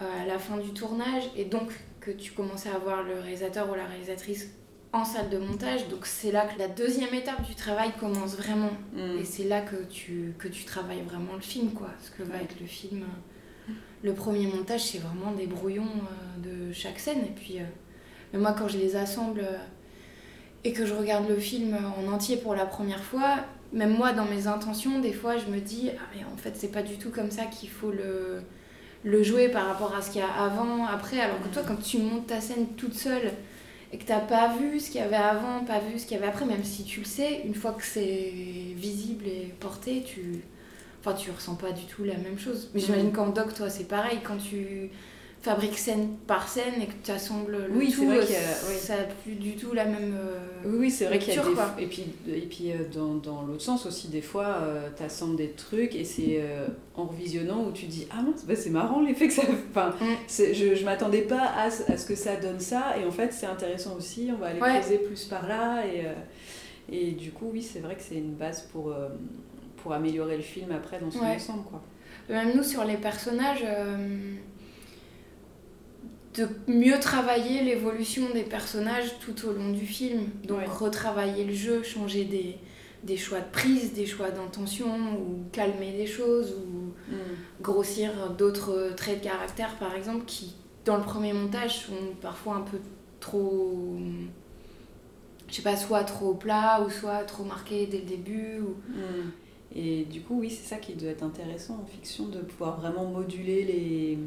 euh, 0.00 0.22
à 0.22 0.26
la 0.26 0.38
fin 0.38 0.56
du 0.58 0.70
tournage. 0.72 1.24
Et 1.36 1.44
donc, 1.44 1.70
que 2.00 2.10
tu 2.12 2.32
commences 2.32 2.66
à 2.66 2.74
avoir 2.74 3.02
le 3.02 3.18
réalisateur 3.18 3.68
ou 3.70 3.74
la 3.74 3.86
réalisatrice 3.86 4.48
en 4.92 5.04
salle 5.04 5.28
de 5.30 5.38
montage. 5.38 5.88
Donc, 5.88 6.06
c'est 6.06 6.30
là 6.30 6.46
que 6.46 6.56
la 6.58 6.68
deuxième 6.68 7.12
étape 7.14 7.42
du 7.42 7.56
travail 7.56 7.90
commence 7.98 8.36
vraiment. 8.36 8.70
Mm. 8.92 9.18
Et 9.20 9.24
c'est 9.24 9.44
là 9.44 9.60
que 9.60 9.76
tu, 9.90 10.34
que 10.38 10.46
tu 10.46 10.64
travailles 10.64 11.02
vraiment 11.02 11.34
le 11.34 11.40
film, 11.40 11.72
quoi. 11.72 11.88
Ce 12.00 12.10
que 12.12 12.22
va 12.22 12.36
être 12.40 12.60
le 12.60 12.66
film. 12.66 13.04
Le 14.04 14.12
premier 14.12 14.46
montage, 14.46 14.82
c'est 14.82 14.98
vraiment 14.98 15.32
des 15.32 15.46
brouillons 15.46 15.82
euh, 15.82 16.68
de 16.68 16.72
chaque 16.74 16.98
scène. 16.98 17.20
Et 17.20 17.32
puis, 17.34 17.58
euh, 17.58 17.64
mais 18.32 18.38
moi, 18.38 18.54
quand 18.56 18.68
je 18.68 18.76
les 18.76 18.96
assemble 18.96 19.40
euh, 19.40 19.56
et 20.62 20.74
que 20.74 20.84
je 20.84 20.92
regarde 20.92 21.26
le 21.26 21.36
film 21.36 21.74
en 21.74 22.12
entier 22.12 22.36
pour 22.36 22.54
la 22.54 22.66
première 22.66 23.02
fois, 23.02 23.36
même 23.72 23.96
moi, 23.96 24.12
dans 24.12 24.26
mes 24.26 24.46
intentions, 24.46 25.00
des 25.00 25.14
fois, 25.14 25.38
je 25.38 25.46
me 25.46 25.58
dis, 25.58 25.90
ah, 25.96 26.02
mais 26.14 26.22
en 26.22 26.36
fait, 26.36 26.52
c'est 26.54 26.68
pas 26.70 26.82
du 26.82 26.98
tout 26.98 27.08
comme 27.08 27.30
ça 27.30 27.46
qu'il 27.46 27.70
faut 27.70 27.90
le, 27.90 28.42
le 29.04 29.22
jouer 29.22 29.48
par 29.48 29.66
rapport 29.66 29.94
à 29.96 30.02
ce 30.02 30.10
qu'il 30.10 30.20
y 30.20 30.24
a 30.24 30.30
avant, 30.30 30.84
après. 30.84 31.18
Alors 31.18 31.40
que 31.40 31.48
toi, 31.48 31.62
quand 31.66 31.82
tu 31.82 31.96
montes 31.96 32.26
ta 32.26 32.42
scène 32.42 32.66
toute 32.76 32.94
seule 32.94 33.32
et 33.90 33.96
que 33.96 34.04
t'as 34.04 34.20
pas 34.20 34.54
vu 34.54 34.80
ce 34.80 34.90
qu'il 34.90 35.00
y 35.00 35.04
avait 35.04 35.16
avant, 35.16 35.64
pas 35.64 35.78
vu 35.78 35.98
ce 35.98 36.04
qu'il 36.04 36.18
y 36.18 36.20
avait 36.20 36.28
après, 36.28 36.44
même 36.44 36.62
si 36.62 36.84
tu 36.84 37.00
le 37.00 37.06
sais, 37.06 37.40
une 37.46 37.54
fois 37.54 37.72
que 37.72 37.84
c'est 37.84 38.32
visible 38.76 39.26
et 39.26 39.54
porté, 39.60 40.02
tu. 40.02 40.42
Enfin, 41.04 41.14
tu 41.16 41.30
ressens 41.30 41.54
pas 41.56 41.72
du 41.72 41.84
tout 41.84 42.04
la 42.04 42.16
même 42.16 42.38
chose. 42.38 42.70
Mais 42.74 42.80
j'imagine 42.80 43.12
qu'en 43.12 43.28
doc, 43.28 43.52
toi, 43.54 43.68
c'est 43.68 43.84
pareil. 43.84 44.20
Quand 44.24 44.38
tu 44.38 44.90
fabriques 45.42 45.76
scène 45.76 46.08
par 46.26 46.48
scène 46.48 46.80
et 46.80 46.86
que 46.86 46.92
tu 47.04 47.10
assembles 47.10 47.52
le 47.52 47.76
Oui, 47.76 47.92
tout, 47.92 48.06
vrai 48.06 48.16
euh, 48.20 48.22
a- 48.22 48.70
oui. 48.70 48.76
ça 48.78 48.94
a 48.94 49.04
plus 49.22 49.34
du 49.34 49.56
tout 49.56 49.74
la 49.74 49.84
même. 49.84 50.14
euh, 50.18 50.38
Oui, 50.64 50.76
oui, 50.80 50.90
c'est 50.90 51.04
vrai 51.04 51.18
qu'il 51.18 51.34
y 51.34 51.38
a 51.38 51.44
des... 51.44 51.52
quoi. 51.52 51.74
Et 51.78 51.84
puis, 51.86 52.06
et 52.26 52.40
puis 52.40 52.72
euh, 52.72 52.76
dans, 52.94 53.16
dans 53.16 53.42
l'autre 53.42 53.60
sens 53.60 53.84
aussi, 53.84 54.08
des 54.08 54.22
fois, 54.22 54.56
tu 54.96 55.02
assembles 55.02 55.36
des 55.36 55.50
trucs 55.50 55.94
et 55.94 56.04
c'est 56.04 56.38
euh, 56.40 56.66
en 56.94 57.04
revisionnant 57.04 57.62
où 57.66 57.72
tu 57.72 57.84
dis 57.84 58.06
Ah 58.10 58.22
mince, 58.22 58.46
bah, 58.46 58.56
c'est 58.56 58.70
marrant 58.70 59.02
l'effet 59.02 59.28
que 59.28 59.34
ça... 59.34 59.42
Enfin, 59.68 59.94
Mm. 60.00 60.06
je 60.54 60.74
je 60.74 60.84
m'attendais 60.86 61.20
pas 61.22 61.52
à, 61.58 61.70
ce- 61.70 61.92
à 61.92 61.98
ce 61.98 62.06
que 62.06 62.14
ça 62.14 62.36
donne 62.36 62.60
ça 62.60 62.94
et 62.98 63.04
en 63.04 63.10
fait 63.10 63.30
c'est 63.34 63.44
intéressant 63.44 63.96
aussi, 63.98 64.30
on 64.34 64.38
va 64.38 64.46
aller 64.46 64.60
Ouais. 64.62 64.78
creuser 64.80 64.96
plus 64.96 65.24
par 65.24 65.46
là 65.46 65.84
et, 65.86 66.06
euh, 66.06 66.12
et 66.90 67.10
du 67.10 67.32
coup 67.32 67.50
oui, 67.52 67.62
c'est 67.62 67.80
vrai 67.80 67.96
que 67.96 68.02
c'est 68.02 68.14
une 68.16 68.32
base 68.32 68.62
pour, 68.72 68.90
euh, 68.92 69.08
pour 69.84 69.92
améliorer 69.92 70.36
le 70.38 70.42
film 70.42 70.72
après 70.72 70.98
dans 70.98 71.10
son 71.10 71.20
Ouais. 71.20 71.36
ensemble. 71.36 71.62
Quoi. 71.64 71.80
Même 72.30 72.56
nous, 72.56 72.62
sur 72.64 72.84
les 72.84 72.96
personnages, 72.96 73.62
euh, 73.64 74.34
de 76.34 76.48
mieux 76.66 76.98
travailler 76.98 77.62
l'évolution 77.62 78.30
des 78.32 78.42
personnages 78.42 79.18
tout 79.20 79.46
au 79.46 79.52
long 79.52 79.70
du 79.70 79.86
film. 79.86 80.24
Donc 80.44 80.58
Ouais. 80.58 80.64
retravailler 80.66 81.44
le 81.44 81.52
jeu, 81.52 81.82
changer 81.82 82.24
des, 82.24 82.56
des 83.04 83.16
choix 83.18 83.40
de 83.40 83.50
prise, 83.52 83.92
des 83.92 84.06
choix 84.06 84.30
d'intention, 84.30 84.88
ou 85.20 85.44
calmer 85.52 85.92
des 85.92 86.06
choses, 86.06 86.54
ou 86.54 86.94
grossir 87.62 88.30
d'autres 88.38 88.94
traits 88.96 89.20
de 89.20 89.24
caractère, 89.24 89.76
par 89.76 89.94
exemple, 89.94 90.24
qui, 90.24 90.56
dans 90.86 90.96
le 90.96 91.02
premier 91.02 91.32
montage, 91.34 91.80
sont 91.86 92.14
parfois 92.22 92.56
un 92.56 92.62
peu 92.62 92.78
trop... 93.20 93.96
Je 95.46 95.54
sais 95.56 95.62
pas, 95.62 95.76
soit 95.76 96.04
trop 96.04 96.32
plats, 96.34 96.82
ou 96.84 96.90
soit 96.90 97.22
trop 97.24 97.44
marqués 97.44 97.86
dès 97.86 97.98
le 97.98 98.04
début, 98.06 98.58
ou... 98.60 98.76
Mm. 98.90 99.30
Et 99.76 100.04
du 100.04 100.20
coup, 100.20 100.38
oui, 100.40 100.50
c'est 100.50 100.68
ça 100.68 100.76
qui 100.76 100.94
doit 100.94 101.10
être 101.10 101.24
intéressant 101.24 101.80
en 101.82 101.86
fiction, 101.86 102.26
de 102.28 102.38
pouvoir 102.38 102.80
vraiment 102.80 103.06
moduler 103.06 103.64
les, 103.64 104.18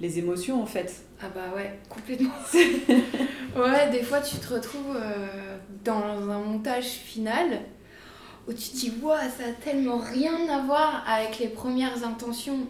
les 0.00 0.18
émotions 0.18 0.62
en 0.62 0.66
fait. 0.66 1.04
Ah 1.20 1.28
bah 1.34 1.52
ouais, 1.54 1.78
complètement. 1.88 2.30
ouais, 2.54 3.90
des 3.90 4.02
fois 4.02 4.20
tu 4.20 4.36
te 4.36 4.54
retrouves 4.54 4.96
euh, 4.96 5.56
dans 5.84 6.30
un 6.30 6.40
montage 6.40 6.86
final 6.86 7.62
où 8.46 8.52
tu 8.52 8.70
te 8.70 8.76
dis, 8.76 8.92
Ouah, 9.02 9.28
ça 9.28 9.44
a 9.48 9.52
tellement 9.52 9.98
rien 9.98 10.48
à 10.48 10.62
voir 10.64 11.04
avec 11.08 11.38
les 11.38 11.48
premières 11.48 12.04
intentions, 12.06 12.68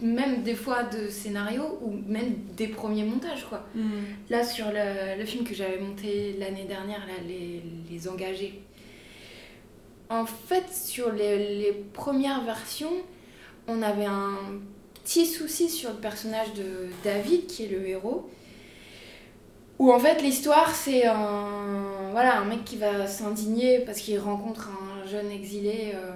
même 0.00 0.42
des 0.42 0.54
fois 0.54 0.82
de 0.84 1.08
scénario 1.08 1.78
ou 1.82 1.90
même 1.90 2.34
des 2.56 2.68
premiers 2.68 3.04
montages 3.04 3.44
quoi. 3.48 3.66
Là, 4.30 4.44
sur 4.44 4.66
le, 4.72 5.18
le 5.18 5.24
film 5.26 5.44
que 5.44 5.54
j'avais 5.54 5.78
monté 5.78 6.36
l'année 6.38 6.64
dernière, 6.64 7.00
là, 7.06 7.14
les, 7.28 7.62
les 7.90 8.08
Engagés, 8.08 8.62
en 10.10 10.26
fait, 10.26 10.64
sur 10.72 11.12
les, 11.12 11.58
les 11.58 11.72
premières 11.72 12.44
versions, 12.44 12.92
on 13.68 13.82
avait 13.82 14.04
un 14.04 14.34
petit 15.04 15.26
souci 15.26 15.68
sur 15.68 15.90
le 15.90 15.96
personnage 15.96 16.52
de 16.54 16.88
David, 17.04 17.46
qui 17.46 17.64
est 17.64 17.68
le 17.68 17.86
héros, 17.88 18.28
où 19.78 19.92
en 19.92 19.98
fait 19.98 20.22
l'histoire 20.22 20.74
c'est 20.74 21.04
un, 21.06 22.10
voilà, 22.12 22.40
un 22.40 22.44
mec 22.44 22.64
qui 22.64 22.76
va 22.76 23.06
s'indigner 23.06 23.80
parce 23.80 23.98
qu'il 24.00 24.18
rencontre 24.18 24.70
un 24.70 25.06
jeune 25.06 25.30
exilé 25.30 25.92
euh, 25.94 26.12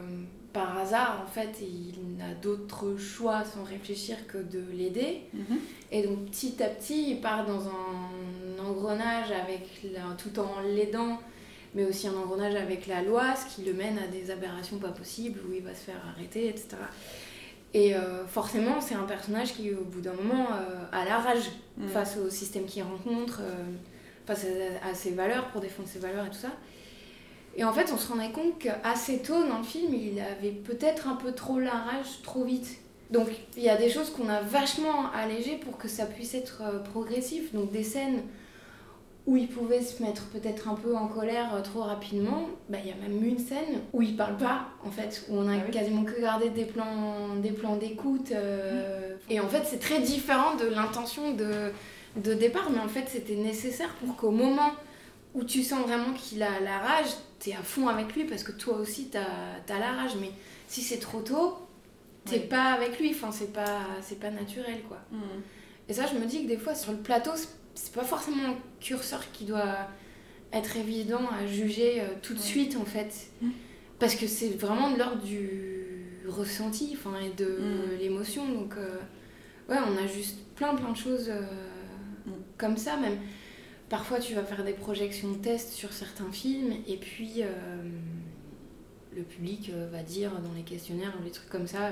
par 0.53 0.79
hasard, 0.79 1.25
en 1.25 1.31
fait, 1.31 1.61
et 1.63 1.69
il 1.69 2.17
n'a 2.17 2.35
d'autre 2.35 2.97
choix 2.97 3.43
sans 3.45 3.63
réfléchir 3.65 4.17
que 4.27 4.39
de 4.39 4.63
l'aider. 4.73 5.23
Et 5.93 6.03
donc 6.03 6.25
petit 6.31 6.61
à 6.63 6.67
petit, 6.69 7.11
il 7.11 7.21
part 7.21 7.47
dans 7.47 7.67
un 7.69 8.65
engrenage 8.69 9.31
avec 9.31 9.69
la- 9.93 10.17
tout 10.17 10.39
en 10.41 10.61
l'aidant, 10.75 11.19
mais 11.75 11.85
aussi 11.85 12.09
un 12.09 12.15
engrenage 12.15 12.55
avec 12.55 12.87
la 12.87 13.03
loi, 13.03 13.35
ce 13.37 13.55
qui 13.55 13.65
le 13.65 13.73
mène 13.73 13.99
à 13.99 14.07
des 14.07 14.31
aberrations 14.31 14.79
pas 14.79 14.89
possibles, 14.89 15.41
où 15.49 15.53
il 15.53 15.63
va 15.63 15.75
se 15.75 15.83
faire 15.85 16.01
arrêter, 16.15 16.49
etc. 16.49 16.77
Et 17.73 17.95
euh, 17.95 18.27
forcément, 18.27 18.81
c'est 18.81 18.97
un 18.97 19.05
personnage 19.05 19.55
qui, 19.55 19.73
au 19.73 19.85
bout 19.85 20.01
d'un 20.01 20.15
moment, 20.15 20.49
euh, 20.53 20.85
a 20.93 21.05
la 21.05 21.19
rage 21.19 21.51
face 21.89 22.17
au 22.17 22.29
système 22.29 22.65
qu'il 22.65 22.83
rencontre, 22.83 23.41
euh, 23.43 23.65
face 24.27 24.45
à, 24.83 24.89
à 24.89 24.95
ses 24.95 25.13
valeurs, 25.13 25.49
pour 25.49 25.61
défendre 25.61 25.89
ses 25.89 26.01
valeurs 26.01 26.27
et 26.27 26.31
tout 26.31 26.35
ça. 26.35 26.51
Et 27.57 27.65
en 27.65 27.73
fait, 27.73 27.93
on 27.93 27.97
se 27.99 28.09
rendait 28.09 28.33
compte 28.33 28.59
qu'assez 28.59 29.23
tôt 29.23 29.47
dans 29.47 29.59
le 29.59 29.65
film, 29.65 29.95
il 29.95 30.21
avait 30.21 30.51
peut-être 30.51 31.09
un 31.09 31.17
peu 31.17 31.33
trop 31.33 31.61
la 31.61 31.73
rage, 31.73 32.23
trop 32.23 32.45
vite. 32.45 32.79
Donc, 33.11 33.29
il 33.57 33.63
y 33.63 33.69
a 33.69 33.77
des 33.77 33.91
choses 33.91 34.11
qu'on 34.11 34.29
a 34.29 34.41
vachement 34.41 35.11
allégées 35.13 35.57
pour 35.57 35.77
que 35.77 35.89
ça 35.89 36.07
puisse 36.07 36.35
être 36.35 36.63
progressif. 36.91 37.53
Donc, 37.53 37.73
des 37.73 37.83
scènes 37.83 38.23
où 39.27 39.37
il 39.37 39.49
pouvait 39.49 39.83
se 39.83 40.03
mettre 40.03 40.25
peut-être 40.31 40.69
un 40.69 40.75
peu 40.75 40.97
en 40.97 41.07
colère 41.07 41.55
euh, 41.55 41.61
trop 41.61 41.81
rapidement, 41.83 42.49
bah, 42.69 42.79
il 42.83 42.89
y 42.89 42.93
a 42.93 42.97
même 42.97 43.23
une 43.25 43.39
scène 43.39 43.81
où 43.93 44.01
il 44.03 44.17
parle 44.17 44.37
pas, 44.39 44.69
en 44.85 44.91
fait, 44.91 45.25
où 45.29 45.37
on 45.37 45.47
a 45.49 45.55
Ah 45.57 45.63
oui. 45.67 45.71
quasiment 45.71 46.05
que 46.05 46.19
gardé 46.21 46.49
des 46.51 46.65
plans 46.65 47.37
des 47.37 47.51
plans 47.53 47.77
d'écoute. 47.77 48.33
euh, 48.33 49.15
Et 49.29 49.39
en 49.41 49.49
fait, 49.49 49.63
c'est 49.65 49.79
très 49.79 50.01
différent 50.01 50.57
de 50.57 50.65
l'intention 50.67 51.33
de, 51.35 51.71
de 52.17 52.35
départ, 52.35 52.71
mais 52.71 52.81
en 52.81 52.89
fait, 52.89 53.05
c'était 53.09 53.37
nécessaire 53.37 53.95
pour 54.05 54.17
qu'au 54.17 54.31
moment 54.31 54.73
où 55.35 55.45
tu 55.45 55.63
sens 55.63 55.83
vraiment 55.87 56.13
qu'il 56.15 56.43
a 56.43 56.59
la 56.61 56.79
rage, 56.79 57.11
t'es 57.39 57.53
à 57.53 57.63
fond 57.63 57.89
avec 57.89 58.17
lui 58.17 58.25
parce 58.25 58.43
que 58.43 58.51
toi 58.53 58.75
aussi 58.79 59.11
t'as 59.11 59.21
as 59.21 59.79
la 59.79 59.93
rage. 59.93 60.13
Mais 60.21 60.31
si 60.67 60.81
c'est 60.81 60.99
trop 60.99 61.21
tôt, 61.21 61.57
t'es 62.25 62.41
pas 62.41 62.73
avec 62.73 62.99
lui, 62.99 63.11
enfin, 63.15 63.31
c'est 63.31 63.53
pas, 63.53 63.81
pas 64.21 64.31
naturel 64.31 64.81
quoi. 64.89 64.99
Mm. 65.13 65.19
Et 65.89 65.93
ça, 65.93 66.07
je 66.07 66.19
me 66.19 66.25
dis 66.25 66.43
que 66.45 66.49
des 66.49 66.57
fois, 66.59 66.75
sur 66.75 66.93
le 66.93 66.99
plateau, 66.99 67.33
c'est- 67.83 67.93
pas 67.95 68.05
forcément 68.05 68.45
un 68.51 68.57
curseur 68.81 69.23
qui 69.33 69.45
doit 69.45 69.89
être 70.53 70.77
évident 70.77 71.21
à 71.41 71.47
juger 71.47 72.01
euh, 72.01 72.05
tout 72.23 72.35
de 72.35 72.39
Ouais. 72.39 72.45
suite, 72.45 72.77
en 72.77 72.85
fait. 72.85 73.29
Mm. 73.41 73.51
Parce 73.99 74.15
que 74.15 74.27
c'est 74.27 74.49
vraiment 74.51 74.91
de 74.91 74.99
l'ordre 74.99 75.23
du 75.23 75.85
ressenti, 76.29 76.97
enfin, 76.97 77.17
et 77.21 77.31
de 77.31 77.47
Mm. 77.47 77.99
l'émotion. 78.01 78.49
Donc, 78.49 78.75
euh, 78.77 78.97
ouais, 79.69 79.79
on 79.87 79.97
a 80.03 80.07
juste 80.07 80.39
plein, 80.57 80.75
plein 80.75 80.91
de 80.93 80.97
choses 80.97 81.29
euh, 81.29 81.43
Mm. 82.27 82.31
comme 82.59 82.77
ça, 82.77 82.97
même. 82.97 83.19
Parfois, 83.89 84.19
tu 84.21 84.35
vas 84.35 84.45
faire 84.45 84.65
des 84.65 84.73
projections 84.73 85.35
tests 85.35 85.73
sur 85.73 85.93
certains 85.93 86.31
films, 86.31 86.73
et 86.87 86.97
puis 86.97 87.43
le 89.17 89.23
public 89.23 89.73
va 89.91 90.03
dire 90.05 90.31
dans 90.41 90.53
les 90.55 90.63
questionnaires 90.63 91.13
ou 91.21 91.25
les 91.25 91.31
trucs 91.33 91.49
comme 91.49 91.67
ça 91.67 91.91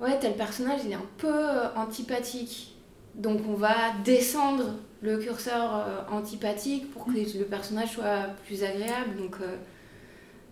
Ouais, 0.00 0.18
tel 0.18 0.34
personnage, 0.34 0.80
il 0.84 0.90
est 0.90 0.94
un 0.96 1.08
peu 1.18 1.32
antipathique. 1.76 2.74
Donc 3.14 3.42
on 3.48 3.54
va 3.54 3.92
descendre 4.04 4.74
le 5.04 5.18
curseur 5.18 5.74
euh, 5.74 6.00
antipathique 6.10 6.90
pour 6.90 7.04
que 7.04 7.10
le 7.10 7.44
personnage 7.44 7.92
soit 7.92 8.28
plus 8.46 8.64
agréable. 8.64 9.16
Donc 9.18 9.36
euh, 9.40 9.56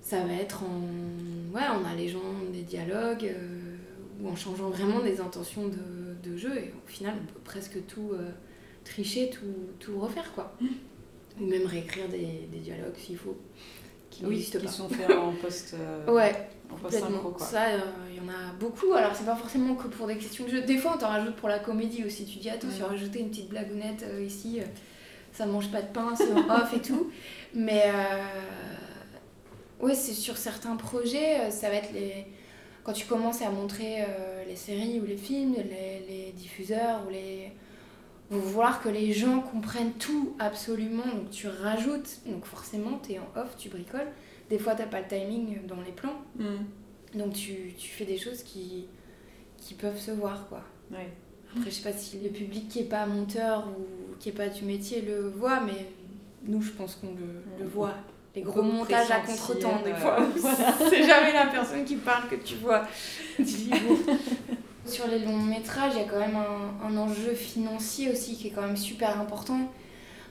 ça 0.02 0.20
va 0.26 0.34
être 0.34 0.62
en, 0.64 1.54
ouais, 1.54 1.66
en 1.66 1.84
allégeant 1.90 2.20
des 2.52 2.62
dialogues 2.62 3.24
euh, 3.24 3.76
ou 4.20 4.28
en 4.28 4.36
changeant 4.36 4.68
vraiment 4.68 5.00
des 5.00 5.20
intentions 5.20 5.68
de, 5.68 6.30
de 6.30 6.36
jeu. 6.36 6.54
Et 6.56 6.72
au 6.84 6.88
final, 6.88 7.14
on 7.20 7.32
peut 7.32 7.40
presque 7.42 7.86
tout 7.86 8.10
euh, 8.12 8.30
tricher, 8.84 9.30
tout, 9.30 9.54
tout 9.80 9.98
refaire 9.98 10.32
quoi. 10.34 10.54
Ou 11.40 11.46
même 11.46 11.64
réécrire 11.64 12.08
des, 12.08 12.46
des 12.52 12.58
dialogues 12.58 12.96
s'il 12.96 13.16
faut. 13.16 13.36
Qui 14.12 14.24
Oui, 14.26 14.34
n'existent 14.36 14.58
qui 14.60 14.66
pas. 14.66 14.70
sont 14.72 14.88
faits 14.88 15.10
en 15.10 15.32
post, 15.32 15.74
euh, 15.80 16.12
Ouais, 16.12 16.48
en 16.70 16.74
post 16.76 16.92
synchro 16.94 17.06
complètement. 17.08 17.30
quoi. 17.32 17.46
Ça, 17.46 17.66
euh, 17.68 17.80
il 18.10 18.16
y 18.16 18.20
en 18.20 18.28
a 18.28 18.52
beaucoup. 18.60 18.92
Alors, 18.92 19.14
c'est 19.16 19.24
pas 19.24 19.34
forcément 19.36 19.74
que 19.74 19.88
pour 19.88 20.06
des 20.06 20.16
questions 20.18 20.44
de 20.44 20.50
jeu. 20.50 20.60
Des 20.62 20.76
fois, 20.78 20.92
on 20.94 20.98
t'en 20.98 21.08
rajoute 21.08 21.34
pour 21.36 21.48
la 21.48 21.58
comédie 21.58 22.04
aussi. 22.04 22.24
Tu 22.26 22.38
dis, 22.38 22.50
attends, 22.50 22.68
Ouais. 22.68 22.74
tu 22.74 22.82
vas 22.82 22.88
rajouter 22.88 23.20
une 23.20 23.30
petite 23.30 23.48
blagounette 23.48 24.02
euh, 24.04 24.22
ici. 24.22 24.60
euh, 24.60 24.64
ça 25.32 25.46
mange 25.46 25.70
pas 25.70 25.80
de 25.80 25.86
pain, 25.92 26.12
c'est 26.14 26.30
en 26.30 26.54
off 26.54 26.74
et 26.76 26.80
tout. 26.82 27.10
Mais, 27.54 27.84
euh, 27.86 28.22
ouais, 29.86 29.94
c'est 29.94 30.12
sur 30.12 30.36
certains 30.36 30.76
projets, 30.76 31.40
euh, 31.40 31.50
ça 31.50 31.68
va 31.70 31.76
être 31.76 31.92
les. 31.92 32.26
Quand 32.84 32.92
tu 32.92 33.06
commences 33.06 33.42
à 33.42 33.50
montrer 33.50 34.02
euh, 34.02 34.44
les 34.46 34.56
séries 34.56 35.00
ou 35.00 35.06
les 35.06 35.16
films, 35.16 35.54
les, 35.54 36.04
les 36.08 36.32
diffuseurs 36.32 37.02
ou 37.06 37.10
les. 37.10 37.52
Vont 38.32 38.38
vouloir 38.40 38.82
que 38.82 38.88
les 38.88 39.12
gens 39.12 39.40
comprennent 39.40 39.92
tout 39.92 40.34
absolument, 40.38 41.04
donc 41.04 41.30
tu 41.30 41.46
rajoutes, 41.48 42.18
donc 42.26 42.44
forcément 42.46 42.98
t'es 42.98 43.18
en 43.18 43.40
off, 43.40 43.56
tu 43.58 43.68
bricoles. 43.68 44.08
Des 44.50 44.58
fois 44.58 44.74
t'as 44.74 44.86
pas 44.86 45.00
le 45.00 45.06
timing 45.06 45.66
dans 45.66 45.80
les 45.82 45.92
plans, 45.92 46.16
Mm. 46.36 47.18
donc 47.18 47.34
tu, 47.34 47.74
tu 47.78 47.88
fais 47.90 48.04
des 48.06 48.18
choses 48.18 48.42
qui, 48.42 48.86
qui 49.58 49.74
peuvent 49.74 49.98
se 49.98 50.10
voir 50.12 50.48
quoi. 50.48 50.62
Ouais. 50.90 51.08
Après 51.54 51.70
je 51.70 51.74
sais 51.76 51.82
pas 51.90 51.96
si 51.96 52.18
le 52.20 52.30
public 52.30 52.68
qui 52.68 52.80
est 52.80 52.84
pas 52.84 53.04
monteur 53.06 53.68
ou 53.68 54.16
qui 54.18 54.30
est 54.30 54.32
pas 54.32 54.48
du 54.48 54.64
métier 54.64 55.02
le 55.02 55.28
voit, 55.28 55.60
mais 55.60 55.86
nous 56.44 56.62
je 56.62 56.70
pense 56.70 56.94
qu'on 56.96 57.08
le, 57.14 57.42
le 57.62 57.66
voit. 57.68 57.94
Les 58.34 58.40
gros 58.40 58.62
montages 58.62 59.10
à 59.10 59.20
contre-temps 59.20 59.82
des 59.84 59.92
fois. 59.92 60.16
C'est 60.88 61.02
jamais 61.06 61.34
la 61.34 61.48
personne 61.48 61.84
qui 61.84 61.96
parle 61.96 62.28
que 62.30 62.36
tu 62.36 62.54
vois. 62.54 62.82
Sur 64.86 65.06
les 65.06 65.20
longs 65.20 65.36
métrages, 65.36 65.92
il 65.94 66.00
y 66.00 66.04
a 66.04 66.08
quand 66.08 66.18
même 66.18 66.36
un, 66.36 66.86
un 66.86 66.96
enjeu 66.96 67.34
financier 67.34 68.10
aussi 68.10 68.36
qui 68.36 68.48
est 68.48 68.50
quand 68.50 68.62
même 68.62 68.76
super 68.76 69.20
important. 69.20 69.58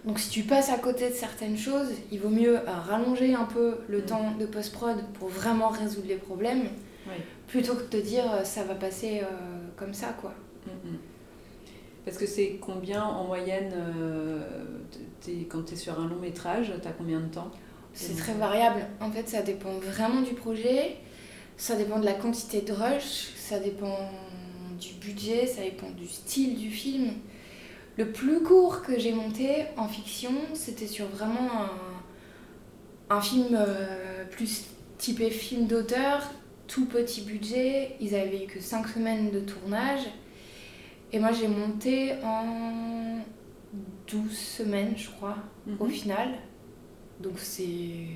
Donc 0.05 0.19
si 0.19 0.29
tu 0.29 0.43
passes 0.43 0.69
à 0.69 0.77
côté 0.77 1.09
de 1.09 1.13
certaines 1.13 1.57
choses, 1.57 1.89
il 2.11 2.19
vaut 2.19 2.29
mieux 2.29 2.57
euh, 2.57 2.71
rallonger 2.89 3.33
un 3.35 3.45
peu 3.45 3.77
le 3.87 3.99
Mm. 3.99 4.05
temps 4.05 4.31
de 4.39 4.45
post-prod 4.45 4.97
pour 5.13 5.29
vraiment 5.29 5.69
résoudre 5.69 6.07
les 6.07 6.15
problèmes, 6.15 6.63
plutôt 7.47 7.75
que 7.75 7.81
de 7.83 7.87
te 7.87 7.97
dire 7.97 8.23
euh, 8.33 8.43
ça 8.43 8.63
va 8.63 8.75
passer 8.75 9.21
euh, 9.21 9.25
comme 9.77 9.93
ça 9.93 10.15
quoi. 10.19 10.33
Mm, 10.65 10.89
mm. 10.89 10.97
Parce 12.03 12.17
que 12.17 12.25
c'est 12.25 12.57
combien 12.59 13.03
en 13.03 13.25
moyenne, 13.25 13.71
euh, 13.75 14.39
quand 15.49 15.63
tu 15.65 15.73
es 15.73 15.77
sur 15.77 15.99
un 15.99 16.07
long 16.07 16.15
métrage, 16.19 16.73
tu 16.81 16.87
as 16.87 16.91
combien 16.91 17.19
de 17.19 17.27
temps? 17.27 17.51
C'est 17.93 18.15
très 18.17 18.33
variable. 18.33 18.81
En 19.01 19.11
fait, 19.11 19.29
ça 19.29 19.43
dépend 19.43 19.73
vraiment 19.73 20.21
du 20.21 20.33
projet, 20.33 20.95
ça 21.57 21.75
dépend 21.75 21.99
de 21.99 22.05
la 22.05 22.13
quantité 22.13 22.61
de 22.61 22.73
rush, 22.73 23.33
ça 23.35 23.59
dépend 23.59 23.99
du 24.81 24.93
budget, 24.95 25.45
ça 25.47 25.61
dépend 25.61 25.89
du 25.91 26.07
style 26.07 26.55
du 26.57 26.69
film. 26.71 27.11
Le 27.97 28.11
plus 28.11 28.41
court 28.41 28.81
que 28.81 28.99
j'ai 28.99 29.13
monté 29.13 29.65
en 29.77 29.87
fiction, 29.87 30.31
c'était 30.53 30.87
sur 30.87 31.05
vraiment 31.07 31.49
un, 33.09 33.15
un 33.15 33.21
film 33.21 33.49
euh, 33.53 34.25
plus 34.25 34.65
typé 34.97 35.29
film 35.29 35.67
d'auteur, 35.67 36.31
tout 36.67 36.85
petit 36.85 37.21
budget. 37.21 37.95
Ils 37.99 38.15
avaient 38.15 38.45
eu 38.45 38.47
que 38.47 38.59
5 38.61 38.87
semaines 38.87 39.31
de 39.31 39.39
tournage. 39.41 40.01
Et 41.13 41.19
moi, 41.19 41.31
j'ai 41.33 41.47
monté 41.47 42.13
en 42.23 43.19
12 44.07 44.31
semaines, 44.37 44.93
je 44.97 45.09
crois, 45.09 45.37
au 45.79 45.85
Mhm. 45.85 45.91
final. 45.91 46.29
Donc 47.19 47.33
c'est 47.37 48.07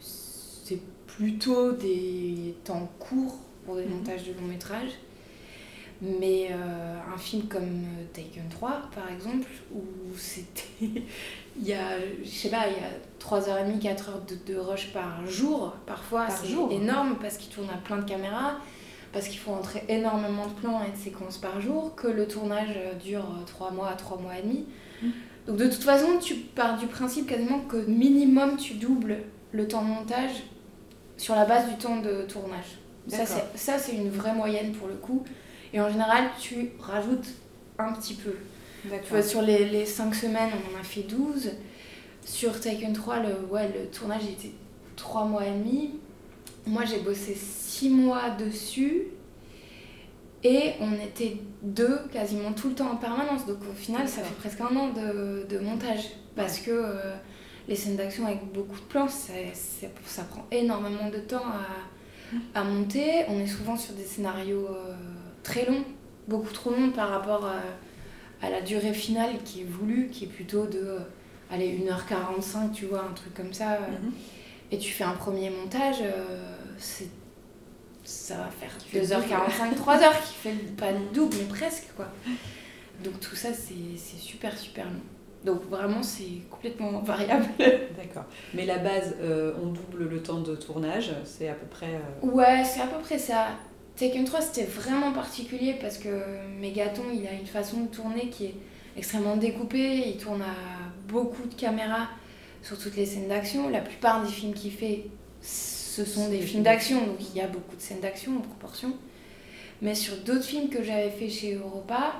c'est 0.00 0.80
plutôt 1.06 1.72
des 1.72 2.54
temps 2.64 2.88
courts 2.98 3.38
pour 3.64 3.76
des 3.76 3.84
Mhm. 3.84 3.90
montages 3.96 4.24
de 4.24 4.32
long 4.34 4.46
métrage. 4.46 4.90
Mais 6.04 6.48
euh, 6.50 6.98
un 7.14 7.16
film 7.16 7.46
comme 7.46 7.62
euh, 7.62 8.04
Taken 8.12 8.48
3, 8.50 8.90
par 8.92 9.08
exemple, 9.08 9.46
où 9.72 9.82
c'était. 10.16 10.64
il 10.80 11.64
y 11.64 11.72
a, 11.72 11.90
je 12.24 12.28
sais 12.28 12.48
pas, 12.48 12.64
il 12.66 12.72
y 12.72 12.84
a 12.84 12.90
3h30, 13.24 13.80
4h 13.80 14.26
de, 14.28 14.52
de 14.52 14.58
rush 14.58 14.92
par 14.92 15.24
jour, 15.28 15.76
parfois. 15.86 16.26
Par 16.26 16.36
C'est 16.36 16.74
énorme 16.74 17.16
parce 17.20 17.36
qu'ils 17.36 17.54
tournent 17.54 17.70
à 17.70 17.76
plein 17.76 17.98
de 17.98 18.04
caméras, 18.04 18.56
parce 19.12 19.28
qu'il 19.28 19.38
faut 19.38 19.52
entrer 19.52 19.84
énormément 19.88 20.48
de 20.48 20.52
plans 20.54 20.82
et 20.82 20.90
de 20.90 20.96
séquences 21.00 21.38
par 21.38 21.60
jour, 21.60 21.94
que 21.94 22.08
le 22.08 22.26
tournage 22.26 22.74
euh, 22.76 22.94
dure 22.94 23.24
3 23.46 23.70
mois, 23.70 23.92
3 23.92 24.18
mois 24.18 24.36
et 24.36 24.42
demi. 24.42 24.66
Mhm. 25.02 25.12
Donc 25.46 25.56
de 25.56 25.66
toute 25.66 25.84
façon, 25.84 26.18
tu 26.20 26.34
pars 26.34 26.78
du 26.78 26.86
principe 26.88 27.28
quasiment 27.28 27.60
que 27.60 27.76
minimum 27.76 28.56
tu 28.56 28.74
doubles 28.74 29.18
le 29.52 29.68
temps 29.68 29.82
de 29.82 29.88
montage 29.88 30.32
sur 31.16 31.36
la 31.36 31.44
base 31.44 31.68
du 31.68 31.76
temps 31.76 32.00
de 32.00 32.22
tournage. 32.22 32.78
Ça, 33.06 33.18
D'accord. 33.18 33.36
c'est- 33.54 33.58
ça, 33.58 33.78
c'est 33.78 33.94
une 33.94 34.10
vraie 34.10 34.34
moyenne 34.34 34.72
pour 34.72 34.88
le 34.88 34.94
coup. 34.94 35.24
Et 35.72 35.80
en 35.80 35.90
général, 35.90 36.24
tu 36.40 36.70
rajoutes 36.80 37.28
un 37.78 37.92
petit 37.92 38.14
peu. 38.14 38.34
Tu 38.82 39.10
vois, 39.10 39.22
sur 39.22 39.42
les, 39.42 39.64
les 39.68 39.86
5 39.86 40.14
semaines, 40.14 40.50
on 40.52 40.76
en 40.76 40.80
a 40.80 40.82
fait 40.82 41.02
12. 41.02 41.52
Sur 42.24 42.60
Taken 42.60 42.92
3, 42.92 43.20
le, 43.20 43.46
ouais, 43.50 43.68
le 43.68 43.86
tournage 43.90 44.24
était 44.24 44.52
3 44.96 45.24
mois 45.24 45.46
et 45.46 45.50
demi. 45.50 45.90
Moi, 46.66 46.84
j'ai 46.84 46.98
bossé 46.98 47.34
6 47.34 47.90
mois 47.90 48.30
dessus. 48.30 49.04
Et 50.44 50.72
on 50.80 50.92
était 50.94 51.36
deux 51.62 52.00
quasiment 52.12 52.52
tout 52.52 52.68
le 52.68 52.74
temps 52.74 52.90
en 52.90 52.96
permanence. 52.96 53.46
Donc 53.46 53.58
au 53.70 53.74
final, 53.74 54.08
ça 54.08 54.22
fait 54.22 54.34
presque 54.34 54.60
un 54.60 54.76
an 54.76 54.90
de, 54.90 55.46
de 55.48 55.58
montage. 55.58 56.10
Parce 56.34 56.58
que 56.58 56.70
euh, 56.72 57.14
les 57.68 57.76
scènes 57.76 57.96
d'action 57.96 58.26
avec 58.26 58.52
beaucoup 58.52 58.74
de 58.76 58.84
plans, 58.84 59.06
ça, 59.08 59.32
ça, 59.54 59.86
ça 60.04 60.24
prend 60.24 60.44
énormément 60.50 61.08
de 61.10 61.18
temps 61.18 61.44
à, 61.46 62.60
à 62.60 62.64
monter. 62.64 63.24
On 63.28 63.38
est 63.38 63.46
souvent 63.46 63.76
sur 63.76 63.94
des 63.94 64.04
scénarios 64.04 64.66
euh, 64.68 64.94
très 65.42 65.66
longs, 65.66 65.84
beaucoup 66.28 66.52
trop 66.52 66.70
longs 66.70 66.90
par 66.90 67.10
rapport 67.10 67.46
à, 67.46 67.62
à 68.46 68.50
la 68.50 68.60
durée 68.62 68.92
finale 68.94 69.30
qui 69.44 69.62
est 69.62 69.64
voulue, 69.64 70.08
qui 70.10 70.24
est 70.24 70.28
plutôt 70.28 70.66
de 70.66 70.78
euh, 70.78 70.98
allez, 71.50 71.68
1h45, 71.78 72.72
tu 72.72 72.86
vois, 72.86 73.04
un 73.04 73.12
truc 73.14 73.34
comme 73.34 73.52
ça. 73.52 73.72
euh, 73.74 73.78
Mhm. 74.02 74.12
Et 74.72 74.78
tu 74.78 74.90
fais 74.92 75.04
un 75.04 75.12
premier 75.14 75.50
montage, 75.50 75.98
euh, 76.02 76.56
c'est 76.78 77.08
ça 78.04 78.36
va 78.36 78.50
faire 78.50 78.70
fait 78.84 78.98
le 79.00 79.04
2h45, 79.06 79.74
3h, 79.76 80.10
qui 80.26 80.34
fait 80.34 80.54
pas 80.76 80.90
le 80.92 80.98
double, 81.14 81.36
mais 81.38 81.44
presque, 81.44 81.88
quoi. 81.96 82.06
Donc 83.04 83.20
tout 83.20 83.36
ça, 83.36 83.52
c'est 83.52 83.74
c'est 83.96 84.18
super, 84.18 84.56
super 84.58 84.86
long. 84.86 85.00
Donc 85.44 85.68
vraiment, 85.68 86.02
c'est 86.02 86.42
complètement 86.50 87.00
variable. 87.00 87.46
D'accord. 87.58 88.24
Mais 88.54 88.64
la 88.66 88.78
base, 88.78 89.16
euh, 89.20 89.52
on 89.62 89.66
double 89.68 90.08
le 90.08 90.22
temps 90.22 90.40
de 90.40 90.54
tournage, 90.56 91.12
c'est 91.24 91.48
à 91.48 91.54
peu 91.54 91.66
près. 91.66 91.94
euh, 91.94 92.26
Ouais, 92.26 92.64
c'est 92.64 92.80
à 92.80 92.86
peu 92.86 92.98
près 93.00 93.18
ça. 93.18 93.48
Taken 93.96 94.24
3, 94.24 94.40
c'était 94.40 94.64
vraiment 94.64 95.12
particulier 95.12 95.74
parce 95.80 95.98
que 95.98 96.08
Megaton, 96.60 97.02
il 97.12 97.26
a 97.26 97.32
une 97.32 97.46
façon 97.46 97.82
de 97.82 97.88
tourner 97.88 98.28
qui 98.30 98.46
est 98.46 98.54
extrêmement 98.96 99.36
découpée. 99.36 100.08
Il 100.08 100.16
tourne 100.16 100.42
à 100.42 100.54
beaucoup 101.08 101.46
de 101.46 101.54
caméras 101.54 102.08
sur 102.62 102.78
toutes 102.78 102.96
les 102.96 103.06
scènes 103.06 103.28
d'action. 103.28 103.68
La 103.68 103.80
plupart 103.80 104.22
des 104.24 104.30
films 104.30 104.54
qu'il 104.54 104.72
fait, 104.72 105.06
ce 105.42 106.04
sont 106.04 106.28
des 106.30 106.40
films 106.40 106.62
d'action, 106.62 107.06
donc 107.06 107.16
il 107.20 107.36
y 107.36 107.40
a 107.40 107.46
beaucoup 107.48 107.76
de 107.76 107.80
scènes 107.80 108.00
d'action 108.00 108.36
en 108.38 108.40
proportion. 108.40 108.94
Mais 109.82 109.94
sur 109.94 110.16
d'autres 110.18 110.44
films 110.44 110.68
que 110.70 110.82
j'avais 110.82 111.10
fait 111.10 111.28
chez 111.28 111.54
Europa, 111.54 112.14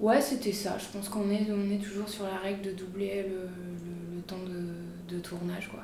ouais, 0.00 0.20
c'était 0.20 0.52
ça. 0.52 0.76
Je 0.78 0.86
pense 0.96 1.08
qu'on 1.08 1.30
est, 1.30 1.46
on 1.50 1.70
est 1.72 1.78
toujours 1.82 2.08
sur 2.08 2.24
la 2.24 2.36
règle 2.36 2.62
de 2.62 2.72
doubler 2.72 3.22
le, 3.22 3.28
le- 3.28 4.16
le 4.16 4.22
temps 4.22 4.36
de, 4.46 5.14
de 5.14 5.20
tournage, 5.20 5.68
quoi. 5.68 5.80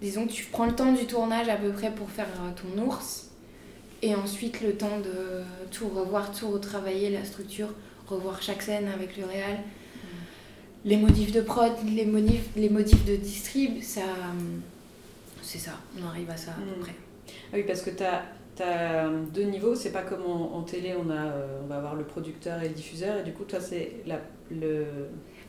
Disons 0.00 0.26
que 0.26 0.32
tu 0.32 0.44
prends 0.46 0.66
le 0.66 0.74
temps 0.74 0.92
du 0.92 1.06
tournage 1.06 1.48
à 1.48 1.56
peu 1.56 1.70
près 1.70 1.90
pour 1.94 2.10
faire 2.10 2.26
ton 2.56 2.82
ours, 2.82 3.30
et 4.06 4.14
ensuite 4.14 4.60
le 4.60 4.72
temps 4.74 4.98
de 4.98 5.42
tout 5.70 5.88
revoir, 5.88 6.30
tout 6.32 6.50
retravailler, 6.50 7.10
la 7.10 7.24
structure, 7.24 7.68
revoir 8.06 8.42
chaque 8.42 8.62
scène 8.62 8.88
avec 8.94 9.16
le 9.16 9.24
réal, 9.24 9.56
les 10.84 10.96
modifs 10.98 11.32
de 11.32 11.40
prod, 11.40 11.72
les 11.86 12.04
modifs, 12.04 12.48
les 12.56 12.68
modifs 12.68 13.04
de 13.06 13.16
distrib, 13.16 13.80
ça, 13.82 14.02
c'est 15.42 15.58
ça, 15.58 15.72
on 16.02 16.06
arrive 16.06 16.28
à 16.30 16.36
ça 16.36 16.50
à 16.52 16.54
peu 16.54 16.78
Mm. 16.78 16.82
près. 16.82 16.94
Ah 17.28 17.54
oui, 17.54 17.62
parce 17.66 17.80
que 17.82 17.90
tu 17.90 18.02
as, 18.02 18.22
deux 19.32 19.44
niveaux, 19.44 19.74
c'est 19.74 19.90
pas 19.90 20.02
comme 20.02 20.24
en, 20.26 20.56
en 20.58 20.62
télé, 20.62 20.94
on, 20.94 21.10
a, 21.10 21.14
euh, 21.14 21.60
on 21.64 21.66
va 21.66 21.76
avoir 21.76 21.94
le 21.96 22.04
producteur 22.04 22.62
et 22.62 22.68
le 22.68 22.74
diffuseur, 22.74 23.16
et 23.18 23.22
du 23.24 23.32
coup, 23.32 23.44
toi, 23.44 23.58
c'est 23.60 23.92
la, 24.06 24.20
le. 24.50 24.84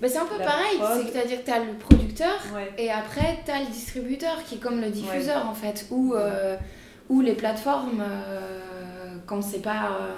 Bah, 0.02 0.08
c'est 0.10 0.18
un 0.18 0.26
peu 0.26 0.38
pareil, 0.38 0.80
c'est-à-dire 1.12 1.40
que 1.42 1.46
tu 1.46 1.52
as 1.52 1.60
le 1.64 1.74
producteur 1.74 2.38
Ouais. 2.54 2.70
et 2.78 2.90
après 2.92 3.40
tu 3.46 3.52
as 3.52 3.60
le 3.62 3.68
distributeur 3.68 4.44
qui 4.46 4.56
est 4.56 4.58
comme 4.58 4.82
le 4.82 4.90
diffuseur 4.90 5.46
en 5.48 5.54
fait, 5.54 5.86
ou, 5.92 6.14
euh, 6.16 6.58
ou 7.10 7.22
les 7.22 7.34
plateformes 7.34 8.02
euh, 8.02 9.16
quand 9.26 9.42
c'est 9.42 9.62
pas 9.62 9.92
euh, 10.02 10.14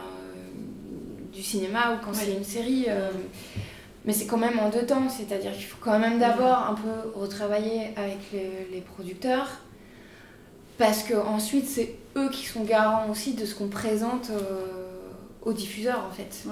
du 1.34 1.44
cinéma 1.44 1.94
ou 1.94 2.04
quand 2.06 2.12
Ouais. 2.12 2.18
c'est 2.26 2.34
une 2.34 2.44
série. 2.44 2.86
euh, 2.90 3.10
mais 4.06 4.14
c'est 4.14 4.26
quand 4.26 4.38
même 4.38 4.58
en 4.60 4.70
deux 4.70 4.86
temps, 4.86 5.10
c'est-à-dire 5.10 5.52
qu'il 5.52 5.66
faut 5.66 5.78
quand 5.82 6.00
même 6.00 6.18
d'abord 6.18 6.58
un 6.70 6.76
peu 6.76 7.10
retravailler 7.20 7.88
avec 7.98 8.20
les, 8.32 8.68
les 8.72 8.80
producteurs 8.82 9.48
parce 10.78 11.04
que 11.04 11.14
ensuite 11.16 11.68
c'est 11.68 11.96
eux 12.16 12.30
qui 12.30 12.46
sont 12.46 12.64
garants 12.64 13.10
aussi 13.10 13.34
de 13.34 13.46
ce 13.46 13.54
qu'on 13.54 13.68
présente 13.68 14.32
aux 15.42 15.52
diffuseurs 15.52 16.06
en 16.10 16.12
fait 16.14 16.46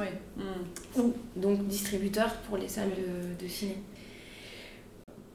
ou 0.98 1.14
donc 1.38 1.66
distributeur 1.68 2.34
pour 2.50 2.58
les 2.58 2.68
salles 2.68 2.90
de, 2.92 3.42
de 3.42 3.50
ciné. 3.50 3.78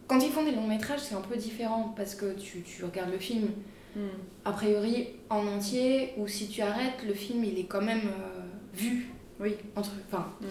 Quand 0.06 0.18
ils 0.20 0.30
font 0.30 0.44
des 0.44 0.52
longs 0.52 0.66
métrages, 0.66 1.00
c'est 1.00 1.14
un 1.14 1.20
peu 1.22 1.36
différent 1.36 1.94
parce 1.96 2.14
que 2.14 2.34
tu, 2.34 2.60
tu 2.62 2.84
regardes 2.84 3.12
le 3.12 3.18
film 3.18 3.48
Mm. 3.96 4.00
a 4.44 4.52
priori 4.52 5.08
en 5.30 5.46
entier 5.46 6.12
ou 6.16 6.28
si 6.28 6.48
tu 6.48 6.62
arrêtes, 6.62 7.02
le 7.06 7.14
film 7.14 7.42
il 7.44 7.58
est 7.58 7.64
quand 7.64 7.82
même 7.82 8.02
euh, 8.06 8.40
vu. 8.74 9.08
Oui. 9.40 9.54
Entre, 9.76 9.90
enfin, 10.10 10.26
Mm. 10.40 10.46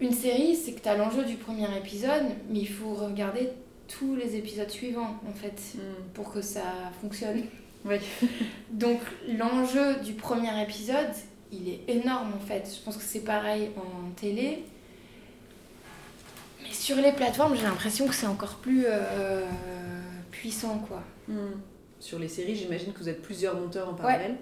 une 0.00 0.12
série, 0.12 0.54
c'est 0.56 0.72
que 0.72 0.80
tu 0.80 0.88
as 0.88 0.96
l'enjeu 0.96 1.24
du 1.24 1.36
premier 1.36 1.66
épisode, 1.78 2.24
mais 2.50 2.58
il 2.60 2.68
faut 2.68 2.94
regarder 2.94 3.50
tous 3.88 4.14
les 4.16 4.36
épisodes 4.36 4.70
suivants 4.70 5.16
en 5.28 5.32
fait 5.32 5.58
Mm. 5.74 5.78
pour 6.14 6.32
que 6.32 6.42
ça 6.42 6.62
fonctionne. 7.00 7.44
Oui. 7.84 7.96
Donc 8.70 9.00
l'enjeu 9.38 9.96
du 10.04 10.12
premier 10.14 10.62
épisode, 10.62 11.12
il 11.52 11.68
est 11.68 11.80
énorme 11.88 12.32
en 12.34 12.40
fait. 12.46 12.68
Je 12.78 12.82
pense 12.84 12.96
que 12.96 13.02
c'est 13.04 13.20
pareil 13.24 13.70
en 13.76 14.10
télé. 14.16 14.64
Mais 16.62 16.72
sur 16.72 16.96
les 16.96 17.12
plateformes, 17.12 17.54
j'ai 17.56 17.62
l'impression 17.62 18.06
que 18.08 18.14
c'est 18.14 18.26
encore 18.26 18.56
plus 18.56 18.84
euh, 18.86 19.42
puissant 20.30 20.78
quoi. 20.88 21.02
Mm. 21.28 21.34
Sur 22.04 22.18
les 22.18 22.28
séries, 22.28 22.54
j'imagine 22.54 22.92
que 22.92 22.98
vous 22.98 23.08
êtes 23.08 23.22
plusieurs 23.22 23.54
monteurs 23.58 23.88
en 23.88 23.94
parallèle. 23.94 24.34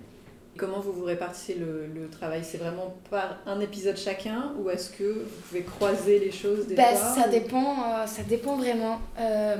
Comment 0.56 0.80
vous 0.80 0.92
vous 0.92 1.04
répartissez 1.04 1.54
le, 1.54 1.86
le 1.86 2.08
travail? 2.08 2.40
C'est 2.42 2.58
vraiment 2.58 2.96
par 3.08 3.38
un 3.46 3.60
épisode 3.60 3.96
chacun 3.96 4.52
ou 4.58 4.68
est-ce 4.68 4.90
que 4.90 5.04
vous 5.04 5.40
pouvez 5.48 5.62
croiser 5.62 6.18
les 6.18 6.32
choses 6.32 6.66
des 6.66 6.74
fois 6.74 6.84
ça 6.92 7.28
ou- 7.28 7.30
dépend, 7.30 7.76
euh, 7.84 8.06
ça 8.08 8.24
dépend 8.24 8.56
vraiment. 8.56 8.98
Euh, 9.20 9.56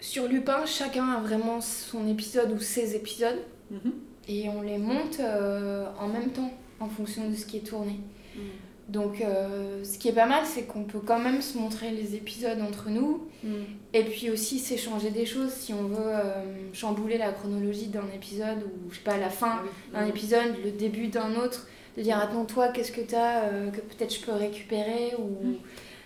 sur 0.00 0.26
Lupin, 0.26 0.64
chacun 0.64 1.06
a 1.10 1.20
vraiment 1.20 1.60
son 1.60 2.08
épisode 2.08 2.50
ou 2.52 2.60
ses 2.60 2.96
épisodes 2.96 3.42
Mhm. 3.70 3.92
et 4.26 4.48
on 4.48 4.62
les 4.62 4.78
monte 4.78 5.20
euh, 5.20 5.84
en 6.00 6.08
même 6.08 6.30
temps 6.30 6.50
en 6.80 6.88
fonction 6.88 7.28
de 7.28 7.34
ce 7.34 7.44
qui 7.44 7.58
est 7.58 7.66
tourné. 7.68 8.00
Mm. 8.34 8.40
Donc, 8.88 9.20
euh, 9.20 9.82
ce 9.82 9.98
qui 9.98 10.08
est 10.08 10.12
pas 10.12 10.26
mal, 10.26 10.44
c'est 10.46 10.62
qu'on 10.62 10.84
peut 10.84 11.00
quand 11.04 11.18
même 11.18 11.42
se 11.42 11.58
montrer 11.58 11.90
les 11.90 12.14
épisodes 12.14 12.60
entre 12.62 12.88
nous 12.88 13.26
Mm. 13.44 13.48
et 13.92 14.02
puis 14.04 14.30
aussi 14.30 14.58
s'échanger 14.58 15.10
des 15.10 15.26
choses 15.26 15.50
si 15.52 15.72
on 15.74 15.84
veut 15.88 15.96
euh, 16.00 16.42
chambouler 16.72 17.18
la 17.18 17.32
chronologie 17.32 17.88
d'un 17.88 18.06
épisode 18.14 18.62
ou 18.64 18.90
je 18.90 18.96
sais 18.96 19.02
pas 19.04 19.18
la 19.18 19.28
fin 19.28 19.60
Ah 19.92 20.00
d'un 20.00 20.06
Mm. 20.06 20.10
épisode, 20.10 20.54
le 20.64 20.70
début 20.70 21.08
d'un 21.08 21.34
autre, 21.36 21.66
de 21.96 22.02
dire 22.02 22.18
attends 22.18 22.44
toi 22.44 22.68
qu'est-ce 22.68 22.92
que 22.92 23.00
t'as 23.02 23.42
euh, 23.44 23.70
que 23.70 23.80
peut-être 23.80 24.14
je 24.14 24.20
peux 24.20 24.32
récupérer 24.32 25.12
ou 25.18 25.56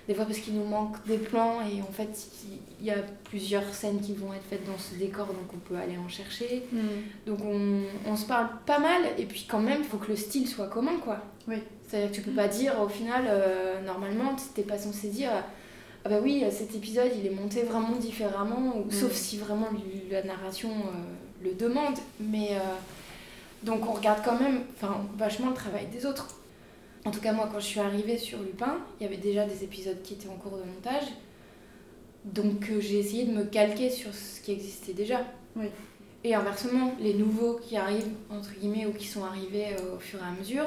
des 0.09 0.15
fois 0.15 0.25
parce 0.25 0.39
qu'il 0.39 0.55
nous 0.55 0.65
manque 0.65 0.97
des 1.07 1.19
plans 1.19 1.61
et 1.63 1.81
en 1.83 1.93
fait 1.93 2.11
il 2.81 2.87
y 2.87 2.91
a 2.91 2.97
plusieurs 3.25 3.73
scènes 3.73 4.01
qui 4.01 4.15
vont 4.15 4.33
être 4.35 4.45
faites 4.51 4.65
dans 4.67 4.79
ce 4.79 4.95
décor 4.97 5.27
donc 5.29 5.53
on 5.55 5.59
peut 5.59 5.77
aller 5.77 5.97
en 5.99 6.09
chercher. 6.09 6.65
Mm. 6.73 6.79
Donc 7.27 7.39
on, 7.45 7.83
on 8.07 8.17
se 8.17 8.27
parle 8.27 8.49
pas 8.67 8.79
mal 8.81 9.03
et 9.19 9.25
puis 9.25 9.47
quand 9.49 9.61
même 9.61 9.79
il 9.81 9.85
faut 9.87 9.99
que 9.99 10.09
le 10.09 10.17
style 10.17 10.49
soit 10.49 10.67
commun 10.69 10.97
quoi. 11.05 11.19
Oui. 11.47 11.59
C'est-à-dire 11.91 12.11
que 12.11 12.15
tu 12.15 12.23
peux 12.23 12.31
pas 12.31 12.47
dire 12.47 12.81
au 12.81 12.89
final 12.89 13.25
euh, 13.27 13.83
normalement 13.83 14.37
t'es 14.55 14.63
pas 14.63 14.79
censé 14.79 15.09
dire 15.09 15.31
ah 16.05 16.09
bah 16.09 16.21
oui 16.23 16.45
cet 16.53 16.75
épisode 16.77 17.11
il 17.19 17.27
est 17.27 17.35
monté 17.35 17.63
vraiment 17.65 17.97
différemment 17.97 18.77
ou, 18.77 18.85
Mm. 18.85 18.91
sauf 18.93 19.13
si 19.13 19.39
vraiment 19.39 19.67
la 20.09 20.23
narration 20.23 20.71
euh, 20.71 21.43
le 21.43 21.53
demande 21.55 21.97
mais 22.21 22.51
euh, 22.53 22.61
donc 23.65 23.89
on 23.89 23.93
regarde 23.93 24.21
quand 24.25 24.39
même 24.39 24.61
vachement 25.19 25.49
le 25.49 25.55
travail 25.55 25.87
des 25.89 26.07
autres. 26.07 26.29
En 27.05 27.11
tout 27.11 27.21
cas 27.21 27.33
moi 27.33 27.49
quand 27.53 27.59
je 27.59 27.67
suis 27.67 27.81
arrivée 27.81 28.19
sur 28.19 28.39
Lupin 28.39 28.79
il 29.01 29.05
y 29.05 29.07
avait 29.07 29.17
déjà 29.17 29.45
des 29.45 29.65
épisodes 29.65 30.01
qui 30.03 30.15
étaient 30.15 30.29
en 30.29 30.37
cours 30.37 30.59
de 30.59 30.63
montage 30.63 31.09
donc 32.25 32.69
euh, 32.71 32.81
j'ai 32.81 32.99
essayé 33.01 33.25
de 33.25 33.33
me 33.33 33.45
calquer 33.45 33.91
sur 33.91 34.15
ce 34.15 34.41
qui 34.43 34.53
existait 34.53 34.93
déjà. 34.93 35.23
Oui. 35.57 35.67
Et 36.23 36.35
inversement, 36.35 36.93
les 37.01 37.15
nouveaux 37.15 37.55
qui 37.55 37.79
arrivent, 37.79 38.13
entre 38.31 38.51
guillemets, 38.53 38.85
ou 38.85 38.93
qui 38.93 39.07
sont 39.07 39.25
arrivés 39.25 39.69
au 39.95 39.99
fur 39.99 40.19
et 40.19 40.29
à 40.29 40.39
mesure, 40.39 40.67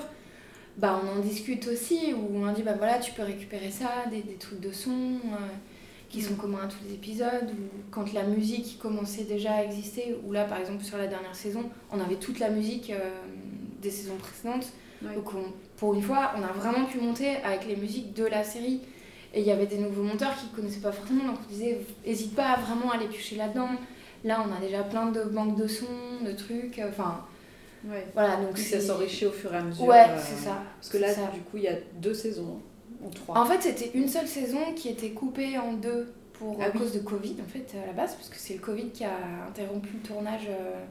bah 0.78 1.00
on 1.04 1.20
en 1.20 1.22
discute 1.22 1.68
aussi, 1.68 2.14
où 2.14 2.38
on 2.44 2.52
dit, 2.52 2.64
bah 2.64 2.74
voilà, 2.78 3.00
tu 3.00 3.12
peux 3.14 3.24
récupérer 3.24 3.70
ça, 3.72 4.06
des, 4.10 4.22
des 4.22 4.36
trucs 4.36 4.60
de 4.60 4.72
son 4.72 4.92
euh, 4.92 5.38
qui 6.10 6.22
sont 6.22 6.36
communs 6.36 6.64
à 6.64 6.68
tous 6.68 6.84
les 6.88 6.94
épisodes, 6.96 7.50
ou 7.52 7.82
quand 7.92 8.12
la 8.14 8.24
musique 8.24 8.80
commençait 8.80 9.24
déjà 9.24 9.54
à 9.56 9.64
exister, 9.64 10.16
ou 10.26 10.32
là 10.32 10.46
par 10.46 10.60
exemple 10.60 10.84
sur 10.84 10.98
la 10.98 11.08
dernière 11.08 11.36
saison, 11.36 11.64
on 11.92 12.00
avait 12.00 12.16
toute 12.16 12.40
la 12.40 12.50
musique 12.50 12.90
euh, 12.92 13.10
des 13.82 13.92
saisons 13.92 14.16
précédentes. 14.18 14.68
Ouais. 15.04 15.16
Donc 15.16 15.34
on- 15.34 15.52
pour 15.78 15.94
une 15.96 16.02
fois, 16.02 16.32
on 16.38 16.44
a 16.44 16.52
vraiment 16.54 16.86
pu 16.86 17.00
monter 17.00 17.38
avec 17.44 17.68
les 17.68 17.76
musiques 17.76 18.14
de 18.14 18.26
la 18.26 18.44
série. 18.44 18.82
Et 19.36 19.42
il 19.42 19.48
y 19.48 19.52
avait 19.52 19.66
des 19.66 19.80
nouveaux 19.80 20.04
monteurs 20.04 20.36
qui 20.38 20.46
ne 20.52 20.56
connaissaient 20.56 20.80
pas 20.80 20.92
forcément, 20.92 21.26
donc 21.26 21.38
on 21.44 21.52
disait, 21.52 21.82
n'hésite 22.06 22.36
pas 22.36 22.50
à 22.52 22.60
vraiment 22.60 22.92
aller 22.92 23.08
piocher 23.08 23.36
là-dedans. 23.36 23.70
Là, 24.24 24.46
on 24.48 24.56
a 24.56 24.60
déjà 24.62 24.84
plein 24.84 25.08
de 25.08 25.24
banques 25.24 25.58
de 25.58 25.68
sons, 25.68 26.22
de 26.24 26.32
trucs, 26.32 26.78
euh, 26.80 26.90
enfin, 26.90 27.26
Ouais. 27.86 28.08
voilà. 28.14 28.38
Donc 28.38 28.58
ça 28.58 28.80
s'enrichit 28.80 29.26
au 29.26 29.32
fur 29.32 29.54
et 29.54 29.58
à 29.58 29.62
mesure. 29.64 29.86
Ouais, 29.86 30.06
euh, 30.10 30.18
c'est 30.18 30.44
ça. 30.46 30.62
Parce 30.80 30.90
que 30.90 30.98
là, 30.98 31.14
ça. 31.14 31.28
du 31.34 31.40
coup, 31.42 31.58
il 31.58 31.64
y 31.64 31.68
a 31.68 31.76
deux 31.96 32.14
saisons, 32.14 32.60
ou 33.04 33.10
trois. 33.10 33.38
En 33.38 33.46
fait, 33.46 33.62
c'était 33.62 33.92
une 33.98 34.08
seule 34.08 34.28
saison 34.28 34.74
qui 34.76 34.90
était 34.90 35.10
coupée 35.12 35.58
en 35.58 35.74
deux 35.74 36.14
pour 36.34 36.58
Ah 36.62 36.66
à 36.66 36.70
oui. 36.72 36.80
cause 36.80 36.94
de 36.94 37.00
Covid, 37.00 37.36
en 37.46 37.50
fait, 37.50 37.68
à 37.84 37.88
la 37.88 37.94
base, 37.94 38.16
parce 38.16 38.30
que 38.30 38.38
c'est 38.38 38.54
le 38.54 38.60
Covid 38.60 38.90
qui 38.90 39.04
a 39.04 39.12
interrompu 39.50 39.90
le 39.94 40.00
tournage 40.08 40.48
euh, 40.50 40.84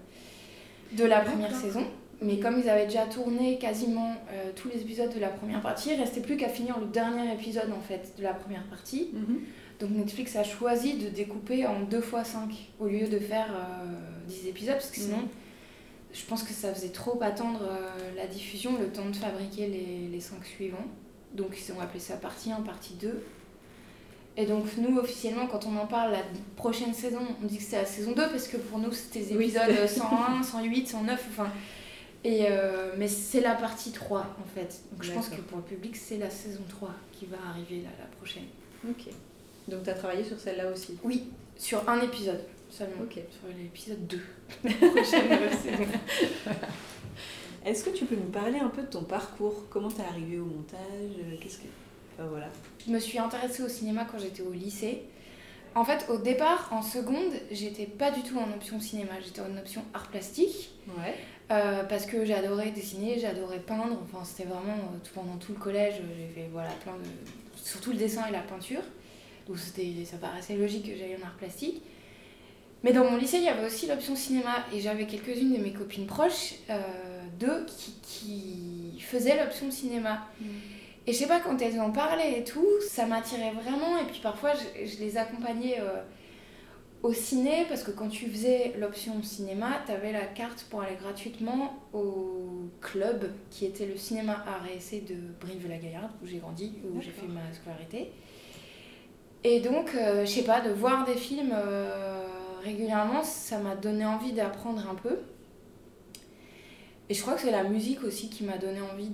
de 0.96 1.04
la 1.04 1.20
première 1.20 1.54
saison. 1.54 1.84
Mais 2.20 2.38
comme 2.38 2.60
ils 2.60 2.68
avaient 2.68 2.86
déjà 2.86 3.06
tourné 3.06 3.58
quasiment 3.58 4.14
euh, 4.32 4.52
tous 4.54 4.68
les 4.68 4.80
épisodes 4.80 5.12
de 5.12 5.18
la 5.18 5.28
première 5.28 5.60
partie, 5.60 5.90
il 5.92 5.98
restait 6.00 6.20
plus 6.20 6.36
qu'à 6.36 6.48
finir 6.48 6.78
le 6.78 6.86
dernier 6.86 7.32
épisode 7.32 7.72
en 7.76 7.80
fait 7.80 8.12
de 8.16 8.22
la 8.22 8.32
première 8.32 8.62
partie. 8.68 9.10
Mhm. 9.12 9.40
Donc 9.80 9.90
Netflix 9.90 10.36
a 10.36 10.44
choisi 10.44 10.94
de 10.94 11.08
découper 11.08 11.66
en 11.66 11.80
2 11.80 11.98
x 11.98 12.06
5 12.30 12.70
au 12.78 12.86
lieu 12.86 13.08
de 13.08 13.18
faire 13.18 13.48
euh, 13.52 14.28
10 14.28 14.46
épisodes 14.46 14.74
parce 14.74 14.90
que 14.92 15.00
sinon 15.00 15.16
Mhm. 15.16 15.28
Je 16.12 16.24
pense 16.26 16.42
que 16.42 16.52
ça 16.52 16.72
faisait 16.74 16.90
trop 16.90 17.18
attendre 17.22 17.60
euh, 17.62 18.14
la 18.16 18.26
diffusion, 18.26 18.78
le 18.78 18.88
temps 18.88 19.06
de 19.08 19.16
fabriquer 19.16 19.66
les, 19.66 20.08
les 20.10 20.20
5 20.20 20.44
suivants. 20.44 20.86
Donc 21.34 21.56
ils 21.58 21.72
ont 21.72 21.80
appelé 21.80 22.00
ça 22.00 22.16
partie 22.16 22.52
1, 22.52 22.60
partie 22.62 22.94
2. 22.94 23.22
Et 24.36 24.46
donc 24.46 24.64
nous 24.78 24.98
officiellement 24.98 25.46
quand 25.46 25.66
on 25.66 25.76
en 25.76 25.86
parle 25.86 26.12
la 26.12 26.22
prochaine 26.56 26.94
saison, 26.94 27.20
on 27.42 27.46
dit 27.46 27.58
que 27.58 27.62
c'est 27.62 27.76
la 27.76 27.84
saison 27.86 28.12
2 28.12 28.28
parce 28.30 28.48
que 28.48 28.56
pour 28.56 28.78
nous 28.78 28.92
c'était 28.92 29.20
les 29.20 29.36
Oui, 29.36 29.44
épisodes 29.44 29.62
c'est- 29.86 29.98
101, 29.98 30.42
108, 30.42 30.86
109, 30.88 31.24
enfin... 31.30 31.50
Et 32.24 32.46
euh, 32.48 32.92
mais 32.98 33.08
c'est 33.08 33.40
la 33.40 33.56
partie 33.56 33.90
3 33.90 34.20
en 34.20 34.54
fait. 34.54 34.80
Donc 34.92 35.02
je 35.02 35.10
pense 35.10 35.28
que 35.28 35.40
pour 35.40 35.58
le 35.58 35.64
public 35.64 35.96
c'est 35.96 36.18
la 36.18 36.30
saison 36.30 36.62
3 36.68 36.90
qui 37.12 37.26
va 37.26 37.36
arriver 37.50 37.82
là, 37.82 37.88
la 37.98 38.06
prochaine. 38.16 38.44
Ok. 38.88 39.12
Donc 39.68 39.82
tu 39.82 39.90
as 39.90 39.94
travaillé 39.94 40.22
sur 40.22 40.38
celle-là 40.38 40.70
aussi? 40.70 40.96
Oui, 41.02 41.24
sur 41.58 41.88
un 41.88 42.00
épisode 42.00 42.40
seulement. 42.72 43.02
Ok. 43.02 43.14
Sur 43.14 43.56
l'épisode 43.56 44.06
2. 44.06 44.20
Prochaine 44.90 45.32
euh, 45.32 45.50
saison. 45.62 45.84
Est-ce 47.64 47.84
que 47.84 47.90
tu 47.90 48.04
peux 48.06 48.16
nous 48.16 48.30
parler 48.30 48.58
un 48.58 48.68
peu 48.68 48.82
de 48.82 48.88
ton 48.88 49.04
parcours? 49.04 49.64
Comment 49.70 49.88
t'es 49.90 50.02
arrivé 50.02 50.38
au 50.38 50.44
montage? 50.46 50.80
Qu'est-ce 51.40 51.58
que. 51.58 51.66
Enfin, 52.18 52.28
voilà. 52.28 52.48
Je 52.84 52.90
me 52.90 52.98
suis 52.98 53.18
intéressée 53.18 53.62
au 53.62 53.68
cinéma 53.68 54.06
quand 54.10 54.18
j'étais 54.18 54.42
au 54.42 54.52
lycée. 54.52 55.02
En 55.74 55.84
fait, 55.84 56.06
au 56.10 56.18
départ, 56.18 56.68
en 56.72 56.82
seconde, 56.82 57.32
j'étais 57.50 57.86
pas 57.86 58.10
du 58.10 58.20
tout 58.22 58.36
en 58.38 58.50
option 58.52 58.78
cinéma, 58.78 59.12
j'étais 59.24 59.40
en 59.40 59.56
option 59.56 59.82
art 59.94 60.08
plastique. 60.08 60.70
Ouais. 60.88 61.14
euh, 61.50 61.84
parce 61.84 62.04
que 62.04 62.24
j'adorais 62.26 62.72
dessiner, 62.72 63.18
j'adorais 63.18 63.60
peindre. 63.60 63.98
Enfin, 64.02 64.24
c'était 64.24 64.48
vraiment 64.48 64.74
euh, 64.74 64.98
tout- 65.02 65.14
pendant 65.14 65.36
tout 65.36 65.52
le 65.52 65.58
collège, 65.58 65.94
euh, 66.00 66.04
j'ai 66.18 66.42
fait 66.42 66.48
voilà, 66.52 66.70
plein 66.82 66.92
de. 66.94 67.04
Surtout 67.56 67.92
le 67.92 67.96
dessin 67.98 68.26
et 68.28 68.32
la 68.32 68.40
peinture. 68.40 68.82
Donc 69.46 69.58
c'était, 69.58 70.04
ça 70.04 70.16
paraissait 70.18 70.56
logique 70.56 70.84
que 70.90 70.96
j'aille 70.98 71.16
en 71.22 71.24
art 71.24 71.34
plastique. 71.36 71.80
Mais 72.84 72.92
dans 72.92 73.04
mon 73.04 73.16
lycée, 73.16 73.38
il 73.38 73.44
y 73.44 73.48
avait 73.48 73.66
aussi 73.66 73.86
l'option 73.86 74.16
cinéma. 74.16 74.64
Et 74.74 74.80
j'avais 74.80 75.06
quelques-unes 75.06 75.52
de 75.52 75.62
mes 75.62 75.72
copines 75.72 76.06
proches, 76.06 76.54
euh, 76.70 76.80
d'eux, 77.38 77.64
qui, 77.66 77.94
qui 78.02 79.00
faisaient 79.00 79.42
l'option 79.42 79.70
cinéma. 79.70 80.26
Et 81.06 81.12
je 81.12 81.18
sais 81.18 81.26
pas, 81.26 81.40
quand 81.40 81.60
elles 81.60 81.80
en 81.80 81.90
parlaient 81.90 82.38
et 82.38 82.44
tout, 82.44 82.66
ça 82.88 83.06
m'attirait 83.06 83.52
vraiment. 83.52 83.98
Et 83.98 84.04
puis 84.04 84.20
parfois, 84.22 84.52
je, 84.54 84.86
je 84.86 84.98
les 84.98 85.16
accompagnais 85.16 85.78
euh, 85.80 86.02
au 87.02 87.12
ciné, 87.12 87.66
parce 87.68 87.82
que 87.82 87.90
quand 87.90 88.08
tu 88.08 88.28
faisais 88.28 88.74
l'option 88.78 89.20
cinéma, 89.22 89.80
t'avais 89.86 90.12
la 90.12 90.24
carte 90.24 90.66
pour 90.70 90.82
aller 90.82 90.94
gratuitement 90.94 91.76
au 91.92 92.68
club, 92.80 93.30
qui 93.50 93.64
était 93.64 93.86
le 93.86 93.96
cinéma 93.96 94.44
essai 94.76 95.00
de 95.00 95.16
Brive-la-Gaillarde, 95.40 96.10
où 96.22 96.26
j'ai 96.26 96.38
grandi, 96.38 96.74
où 96.84 97.00
j'ai 97.00 97.10
fait 97.10 97.26
ma 97.26 97.52
scolarité. 97.52 98.12
Et 99.44 99.58
donc, 99.58 99.96
euh, 99.96 100.24
je 100.24 100.30
sais 100.30 100.44
pas, 100.44 100.60
de 100.60 100.70
voir 100.70 101.04
des 101.04 101.16
films 101.16 101.52
euh, 101.52 102.28
régulièrement, 102.64 103.22
ça 103.22 103.58
m'a 103.58 103.74
donné 103.74 104.04
envie 104.04 104.32
d'apprendre 104.32 104.88
un 104.88 104.94
peu. 104.94 105.18
Et 107.08 107.14
je 107.14 107.20
crois 107.20 107.34
que 107.34 107.42
c'est 107.42 107.50
la 107.50 107.64
musique 107.64 108.02
aussi 108.04 108.30
qui 108.30 108.44
m'a 108.44 108.56
donné 108.56 108.80
envie 108.80 109.10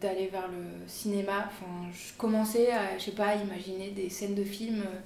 d'aller 0.00 0.26
vers 0.26 0.48
le 0.48 0.86
cinéma. 0.86 1.46
Enfin, 1.46 1.90
je 1.92 2.12
commençais 2.18 2.70
à, 2.70 2.98
je 2.98 3.04
sais 3.04 3.12
pas, 3.12 3.36
imaginer 3.36 3.90
des 3.90 4.10
scènes 4.10 4.34
de 4.34 4.44
films 4.44 4.82
euh, 4.82 5.00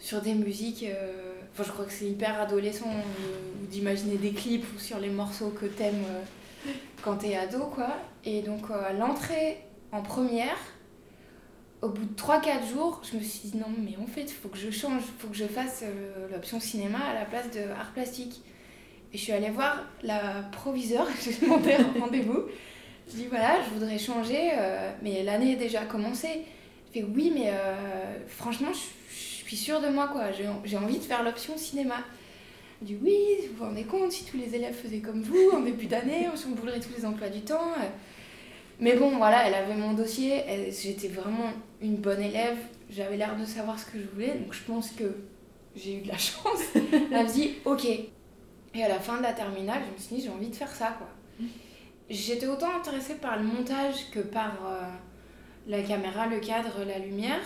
sur 0.00 0.20
des 0.22 0.34
musiques. 0.34 0.84
euh, 0.84 1.34
Enfin, 1.52 1.64
je 1.64 1.72
crois 1.72 1.84
que 1.84 1.92
c'est 1.92 2.06
hyper 2.08 2.40
adolescent 2.40 2.90
euh, 2.90 3.66
d'imaginer 3.70 4.16
des 4.16 4.32
clips 4.32 4.66
ou 4.74 4.78
sur 4.78 4.98
les 4.98 5.08
morceaux 5.08 5.50
que 5.50 5.66
t'aimes 5.66 6.04
quand 7.02 7.16
t'es 7.16 7.36
ado, 7.36 7.66
quoi. 7.74 7.96
Et 8.24 8.42
donc, 8.42 8.62
à 8.70 8.92
l'entrée 8.92 9.58
en 9.92 10.02
première, 10.02 10.58
au 11.82 11.88
bout 11.88 12.04
de 12.04 12.14
3-4 12.14 12.68
jours, 12.72 13.02
je 13.10 13.18
me 13.18 13.22
suis 13.22 13.50
dit 13.50 13.56
non, 13.58 13.66
mais 13.78 13.96
en 14.02 14.06
fait, 14.06 14.22
il 14.22 14.32
faut 14.32 14.48
que 14.48 14.58
je 14.58 14.70
change, 14.70 15.02
il 15.06 15.20
faut 15.20 15.28
que 15.28 15.36
je 15.36 15.44
fasse 15.44 15.82
euh, 15.84 16.28
l'option 16.32 16.58
cinéma 16.58 16.98
à 16.98 17.14
la 17.14 17.24
place 17.24 17.50
de 17.50 17.60
art 17.70 17.92
plastique. 17.92 18.40
Et 19.12 19.18
je 19.18 19.22
suis 19.22 19.32
allée 19.32 19.50
voir 19.50 19.84
la 20.02 20.42
proviseure, 20.52 21.06
j'ai 21.24 21.34
demandé 21.34 21.74
un 21.74 22.00
rendez-vous. 22.00 22.44
Je 23.08 23.16
dis 23.16 23.26
voilà, 23.26 23.58
je 23.62 23.74
voudrais 23.74 23.98
changer, 23.98 24.50
euh, 24.58 24.90
mais 25.02 25.22
l'année 25.22 25.52
est 25.52 25.56
déjà 25.56 25.84
commencée. 25.84 26.44
Je 26.88 27.00
fais 27.00 27.06
oui, 27.06 27.30
mais 27.34 27.50
euh, 27.50 28.26
franchement, 28.26 28.72
je, 28.72 29.46
suis 29.46 29.56
sûre 29.56 29.80
de 29.80 29.88
moi, 29.88 30.08
quoi. 30.08 30.32
J'ai 30.32 30.46
j'ai 30.64 30.76
envie 30.76 30.98
de 30.98 31.04
faire 31.04 31.22
l'option 31.22 31.56
cinéma. 31.56 31.98
Elle 32.80 32.88
dit 32.88 32.98
oui, 33.00 33.16
vous 33.48 33.58
vous 33.58 33.64
rendez 33.64 33.84
compte, 33.84 34.10
si 34.10 34.24
tous 34.24 34.36
les 34.36 34.54
élèves 34.56 34.74
faisaient 34.74 34.98
comme 34.98 35.22
vous 35.22 35.50
en 35.54 35.60
début 35.60 35.86
d'année, 35.86 36.28
on 36.32 36.36
chamboulerait 36.36 36.80
tous 36.80 36.92
les 36.96 37.06
emplois 37.06 37.28
du 37.28 37.42
temps. 37.42 37.74
Mais 38.80 38.94
bon, 38.96 39.16
voilà, 39.16 39.46
elle 39.48 39.54
avait 39.54 39.74
mon 39.74 39.92
dossier, 39.94 40.42
j'étais 40.70 41.08
vraiment 41.08 41.50
une 41.80 41.96
bonne 41.96 42.20
élève, 42.20 42.56
j'avais 42.90 43.16
l'air 43.16 43.36
de 43.36 43.44
savoir 43.44 43.78
ce 43.78 43.86
que 43.86 43.98
je 43.98 44.06
voulais, 44.12 44.34
donc 44.34 44.52
je 44.52 44.62
pense 44.64 44.90
que 44.90 45.04
j'ai 45.74 45.94
eu 45.98 46.00
de 46.02 46.08
la 46.08 46.18
chance. 46.18 46.60
Elle 46.74 47.26
me 47.26 47.32
dit 47.32 47.54
ok. 47.64 47.84
Et 48.74 48.82
à 48.84 48.88
la 48.88 49.00
fin 49.00 49.16
de 49.18 49.22
la 49.22 49.32
terminale, 49.32 49.80
je 49.88 49.92
me 49.94 49.98
suis 49.98 50.16
dit 50.16 50.22
j'ai 50.22 50.28
envie 50.30 50.48
de 50.50 50.54
faire 50.56 50.70
ça, 50.74 50.94
quoi. 50.98 51.08
J'étais 52.10 52.46
autant 52.46 52.70
intéressée 52.76 53.14
par 53.14 53.36
le 53.38 53.42
montage 53.44 54.10
que 54.12 54.20
par 54.20 54.52
euh, 54.66 54.82
la 55.66 55.82
caméra, 55.82 56.26
le 56.26 56.38
cadre, 56.38 56.84
la 56.86 56.98
lumière. 56.98 57.40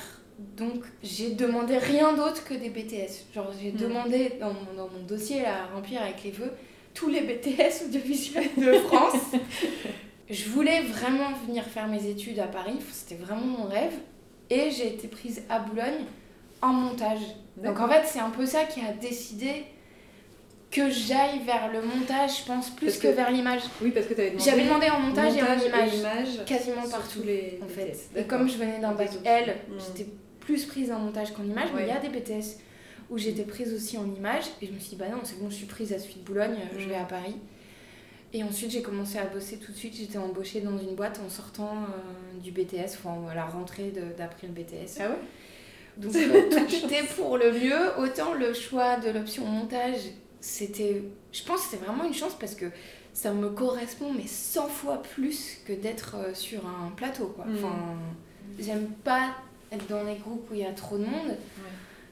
Donc 0.57 0.83
j'ai 1.03 1.31
demandé 1.31 1.79
rien 1.79 2.13
d'autre 2.15 2.45
que 2.45 2.55
des 2.55 2.71
BTS. 2.71 3.33
Genre 3.35 3.51
j'ai 3.63 3.71
Mm. 3.73 3.77
demandé 3.77 4.33
dans 4.41 4.53
mon, 4.53 4.75
dans 4.77 4.89
mon 4.89 5.03
dossier 5.07 5.45
à 5.47 5.67
remplir 5.75 6.03
avec 6.03 6.25
les 6.25 6.31
vœux 6.33 6.53
tous 6.93 7.09
les 7.09 7.21
BTS 7.23 7.85
audiovisuels 7.87 8.51
de 8.57 8.73
France. 8.81 9.15
je 10.31 10.49
voulais 10.49 10.83
vraiment 10.83 11.33
venir 11.47 11.65
faire 11.65 11.89
mes 11.89 12.07
études 12.07 12.39
à 12.39 12.47
Paris, 12.47 12.79
c'était 12.93 13.17
vraiment 13.23 13.45
mon 13.47 13.65
rêve. 13.65 13.93
Et 14.49 14.71
j'ai 14.71 14.89
été 14.89 15.07
prise 15.09 15.43
à 15.49 15.59
Boulogne 15.61 16.05
en 16.63 16.69
montage. 16.73 17.21
Donc 17.57 17.79
en 17.81 17.89
fait 17.89 18.03
c'est 18.07 18.19
un 18.21 18.31
peu 18.31 18.47
ça 18.47 18.65
qui 18.65 18.81
a 18.81 18.93
décidé 18.93 19.65
que 20.71 20.89
j'aille 20.89 21.41
vers 21.45 21.71
le 21.73 21.83
montage, 21.83 22.41
je 22.41 22.45
pense, 22.47 22.71
plus 22.71 22.97
que, 22.99 23.09
que- 23.09 23.13
vers 23.13 23.31
l'image. 23.31 23.63
Oui, 23.83 23.91
parce 23.91 24.07
que 24.07 24.15
tu 24.15 24.21
avais 24.21 24.31
demandé. 24.31 24.45
J'avais 24.51 24.65
demandé 24.65 24.89
en 24.89 25.01
montage, 25.01 25.37
et 25.37 25.43
en 25.43 25.47
image, 25.59 25.95
image 25.97 26.45
quasiment 26.47 26.89
partout 26.89 27.23
les 27.25 27.59
en 27.65 27.69
fait. 27.69 27.97
Et 28.17 28.23
comme 28.25 28.49
je 28.49 28.57
venais 28.57 28.79
d'un 28.79 28.93
bac. 28.93 29.11
L, 29.25 29.57
Mm. 29.69 29.73
j'étais 29.79 30.11
plus 30.39 30.65
prise 30.67 30.93
en 30.93 30.99
montage 31.01 31.33
qu'en 31.33 31.43
image, 31.45 31.69
mais 31.75 31.83
il 31.83 31.89
y 31.89 31.93
a 31.93 31.99
des 31.99 32.09
BTS 32.09 32.59
où 33.11 33.19
j'étais 33.19 33.43
prise 33.43 33.73
aussi 33.75 33.99
en 33.99 34.07
image 34.15 34.45
et 34.63 34.67
je 34.67 34.73
me 34.73 34.79
suis 34.79 34.91
dit 34.91 34.97
bah 34.97 35.09
non, 35.11 35.19
c'est 35.25 35.41
bon, 35.41 35.51
je 35.51 35.57
suis 35.57 35.67
prise 35.67 35.93
à 35.93 35.99
Suite 35.99 36.23
Boulogne, 36.25 36.57
je 36.79 36.85
Mm. 36.85 36.89
vais 36.89 36.95
à 36.97 37.05
Paris. 37.05 37.35
Et 38.33 38.45
ensuite, 38.45 38.71
j'ai 38.71 38.83
commencé 38.83 39.19
à 39.19 39.25
bosser 39.25 39.57
tout 39.59 39.73
de 39.73 39.77
suite. 39.77 39.95
J'étais 39.97 40.19
embauchée 40.19 40.61
dans 40.61 40.79
une 40.79 40.95
boîte 40.95 41.21
en 41.25 41.29
sortant 41.29 41.73
euh, 41.73 42.41
du 42.41 42.53
BTS, 42.53 42.97
enfin 42.99 43.29
à 43.29 43.35
la 43.35 43.45
rentrée 43.45 43.93
d'après 44.17 44.47
le 44.47 44.53
BTS. 44.53 45.01
Ah 45.01 45.11
ouais? 45.11 45.17
Donc 45.97 46.15
euh, 46.15 46.49
tout 46.51 46.75
était 46.75 47.03
pour 47.17 47.39
le 47.39 47.53
mieux. 47.53 47.99
Autant 47.99 48.35
le 48.35 48.55
choix 48.55 48.97
de 48.99 49.11
l'option 49.11 49.45
montage, 49.45 49.99
c'était, 50.41 51.03
je 51.33 51.43
pense, 51.43 51.63
que 51.63 51.71
c'était 51.71 51.85
vraiment 51.85 52.05
une 52.05 52.15
chance 52.15 52.37
parce 52.39 52.55
que 52.55 52.67
ça 53.13 53.33
me 53.33 53.51
correspond 53.51 54.13
mais 54.13 54.27
100 54.27 54.69
fois 54.69 55.03
plus 55.03 55.59
que 55.67 55.73
d'être 55.73 56.17
euh, 56.17 56.35
sur 56.35 56.65
un 56.67 56.91
plateau 56.91 57.27
quoi. 57.35 57.45
Mm. 57.45 57.57
Enfin, 57.57 57.77
j'aime 58.61 58.87
pas 59.03 59.35
être 59.73 59.87
dans 59.89 60.05
les 60.05 60.17
groupes 60.17 60.49
où 60.51 60.55
il 60.55 60.61
y 60.61 60.67
a 60.67 60.73
trop 60.73 60.97
de 60.97 61.05
monde. 61.05 61.37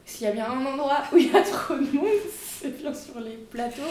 S'il 0.04 0.26
y 0.26 0.30
a 0.30 0.32
bien 0.32 0.50
un 0.50 0.64
endroit 0.64 1.04
où 1.12 1.16
il 1.16 1.30
y 1.32 1.36
a 1.36 1.42
trop 1.42 1.74
de 1.74 1.96
monde, 1.96 2.08
c'est 2.60 2.76
bien 2.76 2.92
sur 2.92 3.20
les 3.20 3.36
plateaux. 3.36 3.82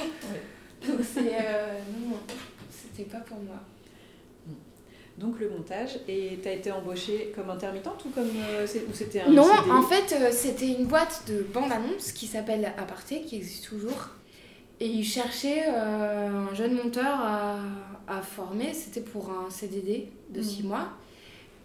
Donc 0.88 1.00
c'est 1.14 1.34
euh, 1.34 1.80
non, 2.08 2.18
c'était 2.70 3.10
pas 3.10 3.20
pour 3.20 3.38
moi. 3.40 3.56
Donc 5.18 5.40
le 5.40 5.50
montage, 5.50 5.98
et 6.08 6.38
tu 6.44 6.48
as 6.48 6.54
été 6.54 6.72
embauchée 6.72 7.32
comme 7.36 7.50
intermittente 7.50 8.06
ou 8.06 8.10
comme 8.10 8.30
euh, 8.50 8.68
ou 8.88 8.94
c'était 8.94 9.22
un 9.22 9.32
Non, 9.32 9.50
en 9.72 9.82
fait, 9.82 10.14
euh, 10.16 10.30
c'était 10.32 10.68
une 10.68 10.86
boîte 10.86 11.24
de 11.28 11.42
bande-annonce 11.42 12.12
qui 12.12 12.28
s'appelle 12.28 12.72
Aparté, 12.78 13.22
qui 13.22 13.38
existe 13.38 13.66
toujours. 13.68 14.10
Et 14.80 14.86
ils 14.86 15.04
cherchaient 15.04 15.64
euh, 15.70 16.30
un 16.52 16.54
jeune 16.54 16.76
monteur 16.76 17.20
à, 17.20 17.56
à 18.08 18.22
former. 18.22 18.74
C'était 18.76 19.02
pour 19.02 19.32
un 19.32 19.50
CDD 19.50 20.08
de 20.30 20.40
6 20.40 20.62
Mhm. 20.62 20.68
mois. 20.70 20.90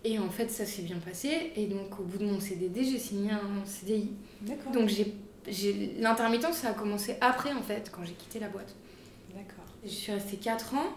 Et 0.02 0.18
en 0.18 0.30
fait, 0.30 0.50
ça 0.50 0.64
s'est 0.64 0.80
bien 0.82 0.96
passé. 0.96 1.52
Et 1.54 1.66
donc, 1.66 2.00
au 2.00 2.04
bout 2.04 2.16
de 2.16 2.24
mon 2.24 2.40
CDD, 2.40 2.82
j'ai 2.84 2.98
signé 2.98 3.32
un 3.32 3.66
CDI. 3.66 4.12
D'accord. 4.40 4.72
Donc, 4.72 4.88
j'ai, 4.88 5.12
j'ai... 5.46 5.94
l'intermittence, 6.00 6.56
ça 6.56 6.70
a 6.70 6.72
commencé 6.72 7.16
après, 7.20 7.52
en 7.52 7.60
fait, 7.62 7.92
quand 7.94 8.02
j'ai 8.02 8.14
quitté 8.14 8.38
la 8.40 8.48
boîte. 8.48 8.74
D'accord. 9.34 9.64
Je 9.84 9.88
suis 9.88 10.12
restée 10.12 10.36
4 10.36 10.74
ans. 10.74 10.92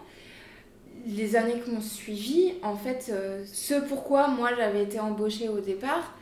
Les 1.06 1.36
années 1.36 1.60
qui 1.60 1.70
m'ont 1.70 1.80
suivi, 1.80 2.54
en 2.62 2.76
fait, 2.76 3.10
euh, 3.10 3.44
ce 3.46 3.74
pourquoi 3.74 4.28
moi 4.28 4.50
j'avais 4.56 4.82
été 4.82 4.98
embauchée 4.98 5.48
au 5.48 5.60
départ, 5.60 6.14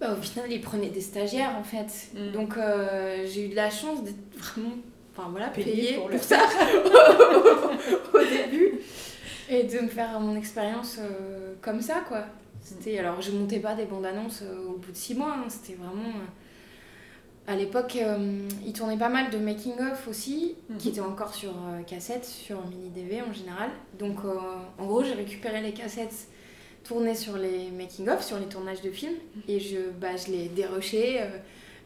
bah, 0.00 0.14
au 0.18 0.22
final, 0.22 0.52
ils 0.52 0.60
prenaient 0.60 0.90
des 0.90 1.00
stagiaires, 1.00 1.56
en 1.58 1.64
fait. 1.64 2.10
Mm. 2.14 2.32
Donc, 2.32 2.56
euh, 2.56 3.26
j'ai 3.26 3.46
eu 3.46 3.48
de 3.48 3.56
la 3.56 3.70
chance 3.70 4.02
d'être 4.02 4.36
vraiment 4.36 4.74
enfin, 5.12 5.28
voilà, 5.30 5.48
Payée 5.48 5.72
payée 5.72 5.94
pour 5.94 6.04
pour, 6.04 6.10
le 6.10 6.18
ça 6.18 6.38
au 8.14 8.18
début. 8.18 8.80
Et 9.48 9.62
de 9.62 9.78
me 9.80 9.88
faire 9.88 10.20
mon 10.20 10.36
expérience 10.36 10.98
euh, 11.00 11.54
comme 11.62 11.80
ça, 11.80 12.02
quoi. 12.06 12.24
C'était, 12.60 12.98
alors, 12.98 13.22
je 13.22 13.30
montais 13.30 13.60
pas 13.60 13.74
des 13.74 13.84
bandes 13.84 14.04
annonces 14.04 14.42
au 14.42 14.76
bout 14.76 14.90
de 14.90 14.96
6 14.96 15.14
mois, 15.14 15.36
hein. 15.38 15.44
c'était 15.48 15.78
vraiment. 15.78 16.12
À 17.46 17.54
l'époque, 17.56 17.96
euh, 17.96 18.48
ils 18.66 18.72
tournaient 18.72 18.96
pas 18.96 19.08
mal 19.08 19.30
de 19.30 19.38
making-of 19.38 20.08
aussi, 20.08 20.54
Mhm. 20.68 20.76
qui 20.78 20.88
étaient 20.88 21.00
encore 21.00 21.34
sur 21.34 21.50
euh, 21.50 21.82
cassette, 21.86 22.24
sur 22.24 22.64
mini 22.66 22.90
DV 22.90 23.22
en 23.22 23.32
général. 23.32 23.70
Donc, 23.98 24.18
euh, 24.24 24.34
en 24.78 24.86
gros, 24.86 25.04
j'ai 25.04 25.12
récupéré 25.14 25.60
les 25.62 25.72
cassettes 25.72 26.28
tournées 26.84 27.14
sur 27.14 27.36
les 27.36 27.70
making-of, 27.70 28.24
sur 28.24 28.38
les 28.38 28.46
tournages 28.46 28.80
de 28.82 28.90
films, 28.90 29.16
et 29.48 29.60
je, 29.60 29.90
bah, 30.00 30.16
je 30.16 30.30
les 30.32 30.48
dérochais. 30.48 31.20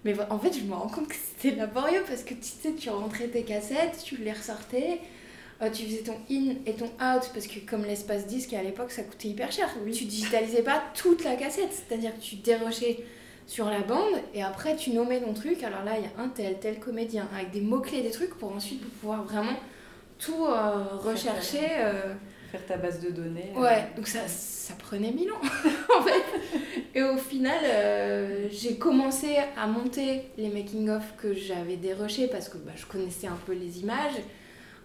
mais 0.05 0.14
en 0.31 0.38
fait, 0.38 0.53
je 0.59 0.64
me 0.64 0.73
rends 0.75 0.88
compte 0.88 1.09
que 1.09 1.14
c'était 1.14 1.55
laborieux 1.57 2.03
parce 2.09 2.23
que 2.23 2.33
tu 2.33 2.42
sais, 2.42 2.73
tu 2.73 2.88
rentrais 2.88 3.29
tes 3.29 3.42
cassettes, 3.42 4.01
tu 4.03 4.16
les 4.16 4.33
ressortais, 4.33 4.99
tu 5.75 5.85
faisais 5.85 6.03
ton 6.03 6.14
in 6.31 6.55
et 6.64 6.73
ton 6.73 6.87
out 6.87 7.31
parce 7.35 7.46
que 7.46 7.59
comme 7.68 7.85
l'espace 7.85 8.27
disque 8.27 8.55
à 8.55 8.62
l'époque, 8.62 8.90
ça 8.92 9.03
coûtait 9.03 9.29
hyper 9.29 9.53
cher. 9.53 9.68
Tu 9.92 10.05
digitalisais 10.07 10.62
pas 10.62 10.83
toute 10.94 11.23
la 11.23 11.35
cassette, 11.37 11.70
c'est-à-dire 11.70 12.14
que 12.16 12.20
tu 12.23 12.37
dérochais 12.37 13.05
sur 13.51 13.69
la 13.69 13.81
bande 13.81 14.15
et 14.33 14.45
après 14.45 14.77
tu 14.77 14.91
nommais 14.93 15.21
ton 15.21 15.35
truc. 15.35 15.65
Alors 15.65 15.83
là, 15.83 15.95
il 15.99 16.05
y 16.05 16.07
a 16.07 16.23
un 16.23 16.29
tel, 16.29 16.61
tel 16.61 16.79
comédien 16.79 17.27
avec 17.35 17.51
des 17.51 17.61
mots-clés, 17.61 18.01
des 18.01 18.13
trucs 18.13 18.37
pour 18.39 18.53
ensuite 18.53 18.81
pouvoir 19.01 19.25
vraiment 19.25 19.57
tout 20.21 20.47
euh, 20.47 20.85
rechercher. 20.99 21.67
euh, 21.81 22.15
Faire 22.53 22.65
ta 22.67 22.77
base 22.77 23.01
de 23.01 23.11
données. 23.11 23.53
euh, 23.57 23.61
Ouais, 23.61 23.89
donc 23.97 24.07
ça, 24.07 24.21
ça 24.29 24.75
prenait 24.79 25.11
mille 25.11 25.33
ans 25.33 25.41
en 25.99 26.03
fait. 26.03 26.25
Et 26.95 27.03
au 27.03 27.17
final, 27.17 27.59
j'ai 28.53 28.77
commencé 28.77 29.37
à 29.57 29.67
monter 29.67 30.31
les 30.39 30.49
making-of 30.49 31.03
que 31.17 31.35
j'avais 31.35 31.77
dérochés 31.77 32.29
parce 32.29 32.49
que 32.49 32.57
bah, 32.59 32.73
je 32.77 32.87
connaissais 32.87 33.27
un 33.27 33.39
peu 33.47 33.53
les 33.53 33.81
images, 33.81 34.15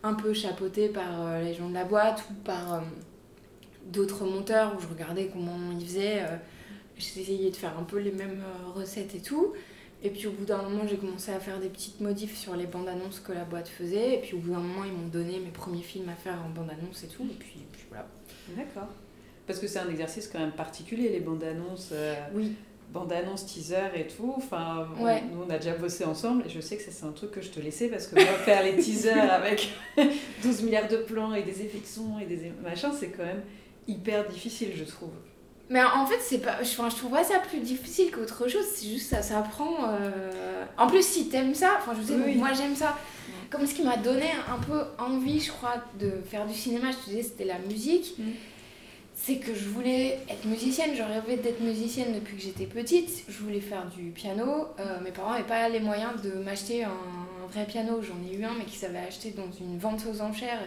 un 0.02 0.16
peu 0.16 0.34
chapeauté 0.34 0.90
par 0.90 1.40
les 1.44 1.54
gens 1.54 1.70
de 1.70 1.74
la 1.76 1.84
boîte 1.86 2.24
ou 2.32 2.34
par 2.44 2.82
d'autres 3.92 4.26
monteurs 4.26 4.74
où 4.76 4.82
je 4.82 4.88
regardais 4.88 5.30
comment 5.32 5.56
ils 5.80 5.86
faisaient. 5.86 6.22
Euh, 6.96 7.00
J'essayais 7.00 7.50
de 7.52 7.56
faire 7.56 7.78
un 7.78 7.84
peu 7.84 8.00
les 8.00 8.12
mêmes 8.12 8.42
euh, 8.44 8.80
recettes 8.80 9.16
et 9.16 9.20
tout. 9.22 9.54
Et 10.04 10.10
puis 10.10 10.28
au 10.28 10.32
bout 10.32 10.46
d'un 10.46 10.62
moment, 10.62 10.84
j'ai 10.88 10.98
commencé 10.98 11.32
à 11.32 11.40
faire 11.40 11.60
des 11.60 11.70
petites 11.70 12.00
modifs 12.00 12.38
sur 12.38 12.56
les 12.56 12.66
bandes 12.68 12.88
annonces 12.88 13.20
que 13.20 13.32
la 13.32 13.44
boîte 13.44 13.68
faisait. 13.68 14.16
Et 14.16 14.18
puis 14.20 14.36
au 14.36 14.40
bout 14.40 14.52
d'un 14.52 14.60
moment, 14.60 14.84
ils 14.86 14.92
m'ont 14.92 15.08
donné 15.08 15.40
mes 15.40 15.50
premiers 15.52 15.82
films 15.82 16.10
à 16.10 16.16
faire 16.16 16.38
en 16.46 16.50
bande 16.50 16.70
annonce 16.70 17.04
et 17.04 17.08
tout. 17.08 17.24
Et 17.24 17.36
puis, 17.40 17.60
puis 17.72 17.84
voilà. 17.90 18.06
D'accord. 18.56 18.90
Parce 19.48 19.60
que 19.60 19.68
c'est 19.68 19.80
un 19.80 19.90
exercice 19.90 20.28
quand 20.28 20.40
même 20.40 20.52
particulier, 20.52 21.10
les 21.10 21.20
bandes 21.22 21.44
annonces. 21.44 21.90
euh, 21.92 22.14
Oui. 22.34 22.54
Bandes 22.94 23.12
annonces, 23.14 23.48
teaser 23.48 23.90
et 23.96 24.06
tout. 24.08 24.32
Enfin, 24.38 24.88
on- 25.00 25.04
Ouais. 25.06 25.24
nous, 25.24 25.42
on 25.48 25.50
a 25.50 25.58
déjà 25.58 25.74
bossé 25.76 26.06
ensemble 26.06 26.44
et 26.46 26.50
je 26.50 26.60
sais 26.60 26.78
que 26.78 26.84
ça, 26.84 26.92
c'est 26.92 27.06
un 27.06 27.12
truc 27.12 27.32
que 27.32 27.42
je 27.42 27.50
te 27.50 27.60
laissais 27.60 27.88
parce 27.88 28.06
que 28.06 28.14
moi, 28.16 28.24
faire 28.26 28.64
les 28.64 28.76
teasers 28.78 29.18
avec 29.34 29.70
12 30.44 30.62
milliards 30.62 30.88
de 30.88 30.98
plans 30.98 31.34
et 31.34 31.42
des 31.42 31.64
effets 31.64 31.80
de 31.80 31.86
son 31.86 32.20
et 32.20 32.26
des 32.26 32.52
machins, 32.64 32.92
c'est 32.98 33.08
quand 33.10 33.26
même 33.26 33.42
hyper 33.88 34.28
difficile, 34.28 34.70
je 34.76 34.84
trouve. 34.84 35.10
Mais 35.70 35.82
en 35.84 36.06
fait, 36.06 36.20
c'est 36.22 36.40
pas, 36.40 36.62
je, 36.62 36.70
je 36.70 36.96
trouve 36.96 37.12
pas 37.12 37.24
ça 37.24 37.40
plus 37.40 37.60
difficile 37.60 38.12
qu'autre 38.12 38.48
chose. 38.48 38.66
C'est 38.76 38.88
juste 38.88 39.10
ça, 39.10 39.22
ça 39.22 39.42
prend. 39.42 39.90
euh, 39.90 40.64
En 40.78 40.88
plus, 40.88 41.04
si 41.06 41.28
t'aimes 41.30 41.56
ça, 41.56 41.72
enfin, 41.80 41.94
je 42.08 42.14
Oui. 42.14 42.36
moi 42.36 42.54
j'aime 42.54 42.76
ça. 42.76 42.98
Comme 43.50 43.66
ce 43.66 43.74
qui 43.74 43.84
m'a 43.84 43.98
donné 43.98 44.30
un 44.52 44.60
peu 44.60 44.82
envie, 45.00 45.40
je 45.40 45.52
crois, 45.52 45.76
de 46.00 46.12
faire 46.30 46.46
du 46.46 46.54
cinéma, 46.54 46.92
je 46.92 46.98
te 46.98 47.10
disais, 47.10 47.24
c'était 47.24 47.46
la 47.46 47.58
musique. 47.60 48.14
Mm. 48.20 48.24
C'est 49.16 49.38
que 49.38 49.56
je 49.56 49.70
voulais 49.70 50.20
être 50.30 50.46
musicienne, 50.46 50.92
je 50.96 51.02
rêvais 51.02 51.38
d'être 51.38 51.62
musicienne 51.62 52.14
depuis 52.14 52.36
que 52.36 52.42
j'étais 52.44 52.66
petite. 52.66 53.24
Je 53.30 53.38
voulais 53.40 53.62
faire 53.62 53.86
du 53.88 54.10
piano. 54.12 54.68
Euh, 54.80 55.00
mes 55.04 55.12
parents 55.12 55.32
n'avaient 55.32 55.44
pas 55.46 55.70
les 55.70 55.80
moyens 55.80 56.22
de 56.22 56.32
m'acheter 56.44 56.84
un, 56.84 56.90
un 56.90 57.48
vrai 57.52 57.66
piano. 57.66 58.02
J'en 58.02 58.18
ai 58.30 58.36
eu 58.38 58.44
un, 58.44 58.54
mais 58.58 58.66
qui 58.66 58.76
s'avait 58.78 59.00
acheté 59.00 59.32
dans 59.32 59.50
une 59.60 59.78
vente 59.80 60.02
aux 60.12 60.22
enchères. 60.22 60.60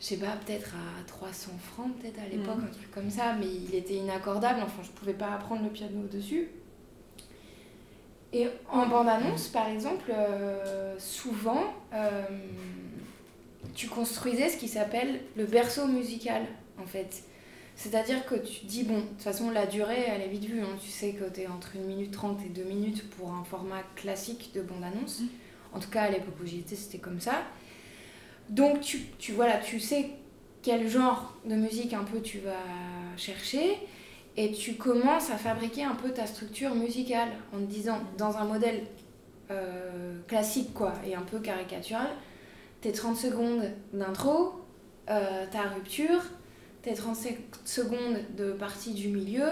Je 0.00 0.04
sais 0.04 0.16
pas, 0.18 0.36
peut-être 0.44 0.74
à 0.74 1.02
300 1.06 1.52
francs, 1.58 1.90
peut-être 1.98 2.18
à 2.20 2.28
l'époque, 2.28 2.58
Mhm. 2.58 2.64
un 2.64 2.72
truc 2.72 2.90
comme 2.90 3.10
ça. 3.10 3.32
Mais 3.38 3.46
il 3.46 3.74
était 3.74 3.94
inaccordable. 3.94 4.60
Enfin, 4.62 4.82
je 4.82 4.90
pouvais 4.90 5.14
pas 5.14 5.32
apprendre 5.32 5.62
le 5.62 5.70
piano 5.70 6.06
dessus. 6.06 6.48
Et 8.32 8.48
en 8.70 8.86
bande-annonce, 8.86 9.48
par 9.48 9.68
exemple, 9.68 10.10
euh, 10.12 10.94
souvent, 10.98 11.62
euh, 11.94 12.22
tu 13.74 13.88
construisais 13.88 14.50
ce 14.50 14.56
qui 14.58 14.68
s'appelle 14.68 15.20
le 15.36 15.44
berceau 15.46 15.86
musical, 15.86 16.42
en 16.78 16.86
fait. 16.86 17.22
C'est-à-dire 17.76 18.24
que 18.26 18.34
tu 18.34 18.66
dis, 18.66 18.84
bon, 18.84 18.98
de 18.98 19.02
toute 19.02 19.22
façon, 19.22 19.50
la 19.50 19.66
durée, 19.66 20.04
elle 20.08 20.22
est 20.22 20.28
vite 20.28 20.44
vue. 20.44 20.60
hein. 20.60 20.76
Tu 20.82 20.88
sais 20.90 21.12
que 21.12 21.24
tu 21.32 21.42
es 21.42 21.46
entre 21.46 21.76
1 21.76 21.86
minute 21.86 22.10
30 22.10 22.40
et 22.44 22.48
2 22.48 22.64
minutes 22.64 23.08
pour 23.10 23.32
un 23.32 23.44
format 23.44 23.82
classique 23.94 24.50
de 24.54 24.60
bande-annonce. 24.62 25.22
En 25.72 25.78
tout 25.78 25.90
cas, 25.90 26.02
à 26.02 26.10
l'époque 26.10 26.34
où 26.42 26.46
j'y 26.46 26.60
étais, 26.60 26.76
c'était 26.76 26.98
comme 26.98 27.20
ça. 27.20 27.42
Donc, 28.48 28.80
tu, 28.80 29.00
tu, 29.18 29.32
voilà, 29.32 29.58
tu 29.58 29.80
sais 29.80 30.10
quel 30.62 30.88
genre 30.88 31.34
de 31.44 31.54
musique 31.54 31.92
un 31.92 32.04
peu 32.04 32.20
tu 32.20 32.38
vas 32.38 32.52
chercher 33.16 33.78
et 34.36 34.52
tu 34.52 34.74
commences 34.74 35.30
à 35.30 35.36
fabriquer 35.36 35.84
un 35.84 35.94
peu 35.94 36.10
ta 36.10 36.26
structure 36.26 36.74
musicale 36.74 37.28
en 37.54 37.58
te 37.58 37.64
disant, 37.64 38.00
dans 38.18 38.36
un 38.36 38.44
modèle 38.44 38.82
euh, 39.50 40.18
classique, 40.28 40.74
quoi, 40.74 40.92
et 41.06 41.14
un 41.14 41.22
peu 41.22 41.38
caricatural, 41.38 42.08
tes 42.80 42.92
30 42.92 43.16
secondes 43.16 43.70
d'intro, 43.92 44.60
euh, 45.08 45.46
ta 45.50 45.62
rupture, 45.62 46.20
tes 46.82 46.94
30 46.94 47.16
sec- 47.16 47.38
secondes 47.64 48.18
de 48.36 48.52
partie 48.52 48.92
du 48.92 49.08
milieu 49.08 49.48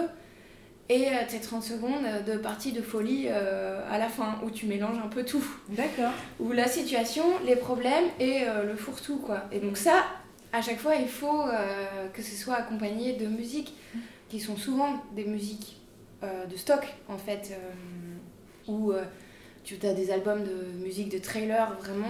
et 0.88 1.08
euh, 1.08 1.12
tes 1.28 1.40
30 1.40 1.62
secondes 1.62 2.04
de 2.26 2.36
partie 2.36 2.72
de 2.72 2.82
folie 2.82 3.26
euh, 3.28 3.80
à 3.90 3.98
la 3.98 4.08
fin 4.08 4.38
où 4.44 4.50
tu 4.50 4.66
mélanges 4.66 4.98
un 5.02 5.08
peu 5.08 5.24
tout. 5.24 5.44
D'accord. 5.70 6.12
Où 6.40 6.52
la 6.52 6.68
situation, 6.68 7.24
les 7.44 7.56
problèmes 7.56 8.04
et 8.20 8.42
euh, 8.42 8.64
le 8.64 8.76
fourre-tout 8.76 9.16
quoi. 9.16 9.44
Et 9.50 9.60
donc 9.60 9.76
ça, 9.76 10.04
à 10.52 10.60
chaque 10.60 10.78
fois, 10.78 10.96
il 10.96 11.08
faut 11.08 11.42
euh, 11.42 12.08
que 12.12 12.22
ce 12.22 12.34
soit 12.36 12.54
accompagné 12.54 13.14
de 13.14 13.26
musiques 13.26 13.74
qui 14.28 14.40
sont 14.40 14.56
souvent 14.56 15.02
des 15.14 15.24
musiques 15.24 15.80
de 16.22 16.56
stock 16.56 16.86
en 17.10 17.18
fait, 17.18 17.52
où 18.66 18.94
tu 19.62 19.76
as 19.84 19.92
des 19.92 20.10
albums 20.10 20.42
de 20.42 20.82
musique 20.82 21.10
de 21.10 21.18
trailer 21.18 21.76
vraiment. 21.78 22.08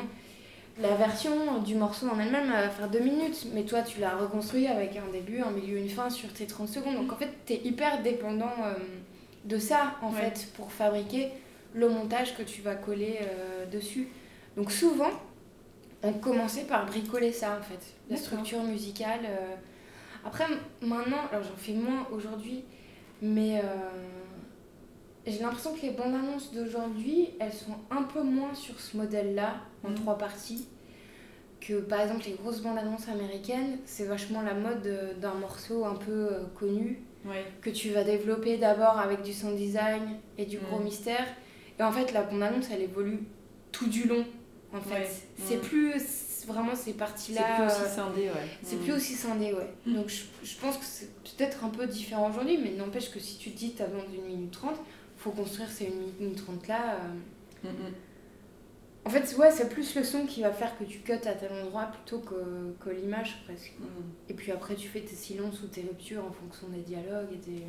La 0.81 0.95
version 0.97 1.61
du 1.61 1.77
morceau 1.77 2.09
en 2.09 2.19
elle-même 2.19 2.53
elle 2.53 2.65
va 2.65 2.69
faire 2.71 2.89
deux 2.91 2.99
minutes, 3.01 3.47
mais 3.55 3.63
toi 3.63 3.83
tu 3.83 4.01
l'as 4.01 4.17
reconstruit 4.17 4.67
avec 4.67 4.97
un 4.97 5.11
début, 5.13 5.41
un 5.41 5.51
milieu, 5.53 5.79
une 5.79 5.89
fin 5.89 6.11
sur 6.11 6.33
tes 6.33 6.47
30 6.47 6.69
secondes. 6.69 6.97
Donc 6.97 7.13
en 7.13 7.17
fait, 7.17 7.31
tu 7.47 7.53
es 7.53 7.61
hyper 7.65 8.03
dépendant 8.03 8.51
euh, 8.65 8.75
de 9.45 9.59
ça 9.59 9.95
en 10.03 10.13
Ouais. 10.13 10.21
fait 10.21 10.49
pour 10.57 10.73
fabriquer 10.73 11.31
le 11.75 11.89
montage 11.89 12.37
que 12.37 12.43
tu 12.43 12.61
vas 12.61 12.75
coller 12.75 13.19
euh, 13.23 13.67
dessus. 13.67 14.09
Donc 14.57 14.73
souvent, 14.73 15.11
on 16.03 16.13
commençait 16.13 16.65
par 16.65 16.87
bricoler 16.87 17.33
ça 17.33 17.57
en 17.59 17.63
fait, 17.63 17.95
la 18.11 18.17
structure 18.17 18.63
musicale. 18.65 19.21
euh. 19.27 19.55
Après, 20.27 20.47
maintenant, 20.81 21.19
alors 21.31 21.45
j'en 21.45 21.57
fais 21.57 21.73
moins 21.75 22.07
aujourd'hui, 22.11 22.65
mais 23.23 23.61
j'ai 25.27 25.39
l'impression 25.41 25.75
que 25.75 25.81
les 25.83 25.91
bandes 25.91 26.15
annonces 26.15 26.53
d'aujourd'hui, 26.53 27.31
elles 27.41 27.53
sont 27.53 27.77
un 27.91 28.03
peu 28.03 28.23
moins 28.23 28.55
sur 28.55 28.79
ce 28.81 28.97
modèle-là, 28.97 29.57
en 29.85 29.91
Mhm. 29.91 29.95
trois 29.97 30.19
parties. 30.19 30.67
Que 31.61 31.81
par 31.81 32.01
exemple, 32.03 32.25
les 32.27 32.35
grosses 32.35 32.61
bandes 32.61 32.77
annonces 32.79 33.09
américaines, 33.09 33.79
c'est 33.87 34.05
vachement 34.05 34.43
la 34.43 34.53
mode 34.55 34.87
euh, 34.87 35.15
d'un 35.15 35.35
morceau 35.35 35.85
un 35.87 35.95
peu 35.95 36.11
euh, 36.31 36.45
connu 36.59 37.01
que 37.63 37.71
tu 37.71 37.89
vas 37.89 38.05
développer 38.05 38.59
d'abord 38.59 38.99
avec 38.99 39.23
du 39.23 39.33
sound 39.33 39.57
design 39.57 40.03
et 40.37 40.45
du 40.45 40.59
gros 40.59 40.79
Mm. 40.79 40.85
mystère. 40.85 41.27
Et 41.79 41.83
en 41.83 41.91
fait, 41.91 42.13
la 42.13 42.23
bande-annonce, 42.23 42.67
elle 42.71 42.83
évolue 42.83 43.21
tout 43.73 43.87
du 43.87 44.07
long. 44.07 44.27
En 44.75 44.81
fait, 44.81 44.95
Ouais. 44.95 45.11
c'est 45.39 45.57
Mm. 45.57 45.61
plus 45.61 45.93
vraiment 46.47 46.75
ces 46.75 46.93
parties-là. 46.93 47.41
C'est 47.41 47.55
plus 47.55 47.63
euh, 47.63 47.67
aussi 47.87 47.95
scindé, 47.95 48.21
ouais. 48.27 48.49
c'est 48.63 48.77
Mm. 48.77 48.81
plus 48.81 48.93
aussi 48.93 49.15
scindé, 49.15 49.53
ouais. 49.55 49.73
Donc 49.87 50.09
je, 50.11 50.25
je 50.47 50.57
pense 50.59 50.77
que 50.77 50.85
c'est 50.85 51.09
peut-être 51.23 51.65
un 51.65 51.71
peu 51.71 51.87
différent 51.87 52.29
aujourd'hui, 52.29 52.59
mais 52.63 52.73
n'empêche 52.73 53.11
que 53.11 53.19
si 53.19 53.39
tu 53.39 53.53
te 53.53 53.57
dis 53.57 53.71
t'as 53.73 53.87
besoin 53.87 54.05
d'une 54.11 54.25
minute 54.27 54.51
trente, 54.51 54.77
faut 55.25 55.31
construire 55.31 55.71
ces 55.71 55.87
1 55.87 55.91
minute 56.23 56.45
trente 56.45 56.69
là. 56.69 56.97
euh. 56.97 57.69
Mm, 57.69 57.69
mm. 57.69 57.93
En 59.07 59.11
fait, 59.11 59.37
ouais, 59.37 59.51
c'est 59.51 59.69
plus 59.69 59.95
le 59.97 60.03
son 60.03 60.25
qui 60.25 60.41
va 60.41 60.51
faire 60.51 60.79
que 60.79 60.85
tu 60.85 61.01
cuts 61.01 61.13
à 61.13 61.35
tel 61.35 61.53
endroit 61.53 61.85
plutôt 61.87 62.21
que, 62.21 62.75
que 62.81 62.89
l'image 62.91 63.43
presque. 63.45 63.75
Mm. 63.79 63.85
Et 64.31 64.35
puis 64.35 64.51
après, 64.53 64.75
tu 64.75 64.89
fais 64.89 65.01
tes 65.01 65.15
silences 65.15 65.63
ou 65.63 65.67
tes 65.67 65.83
ruptures 65.83 66.25
en 66.25 66.33
fonction 66.33 66.69
des 66.69 66.81
dialogues 66.81 67.29
et 67.33 67.51
des. 67.51 67.63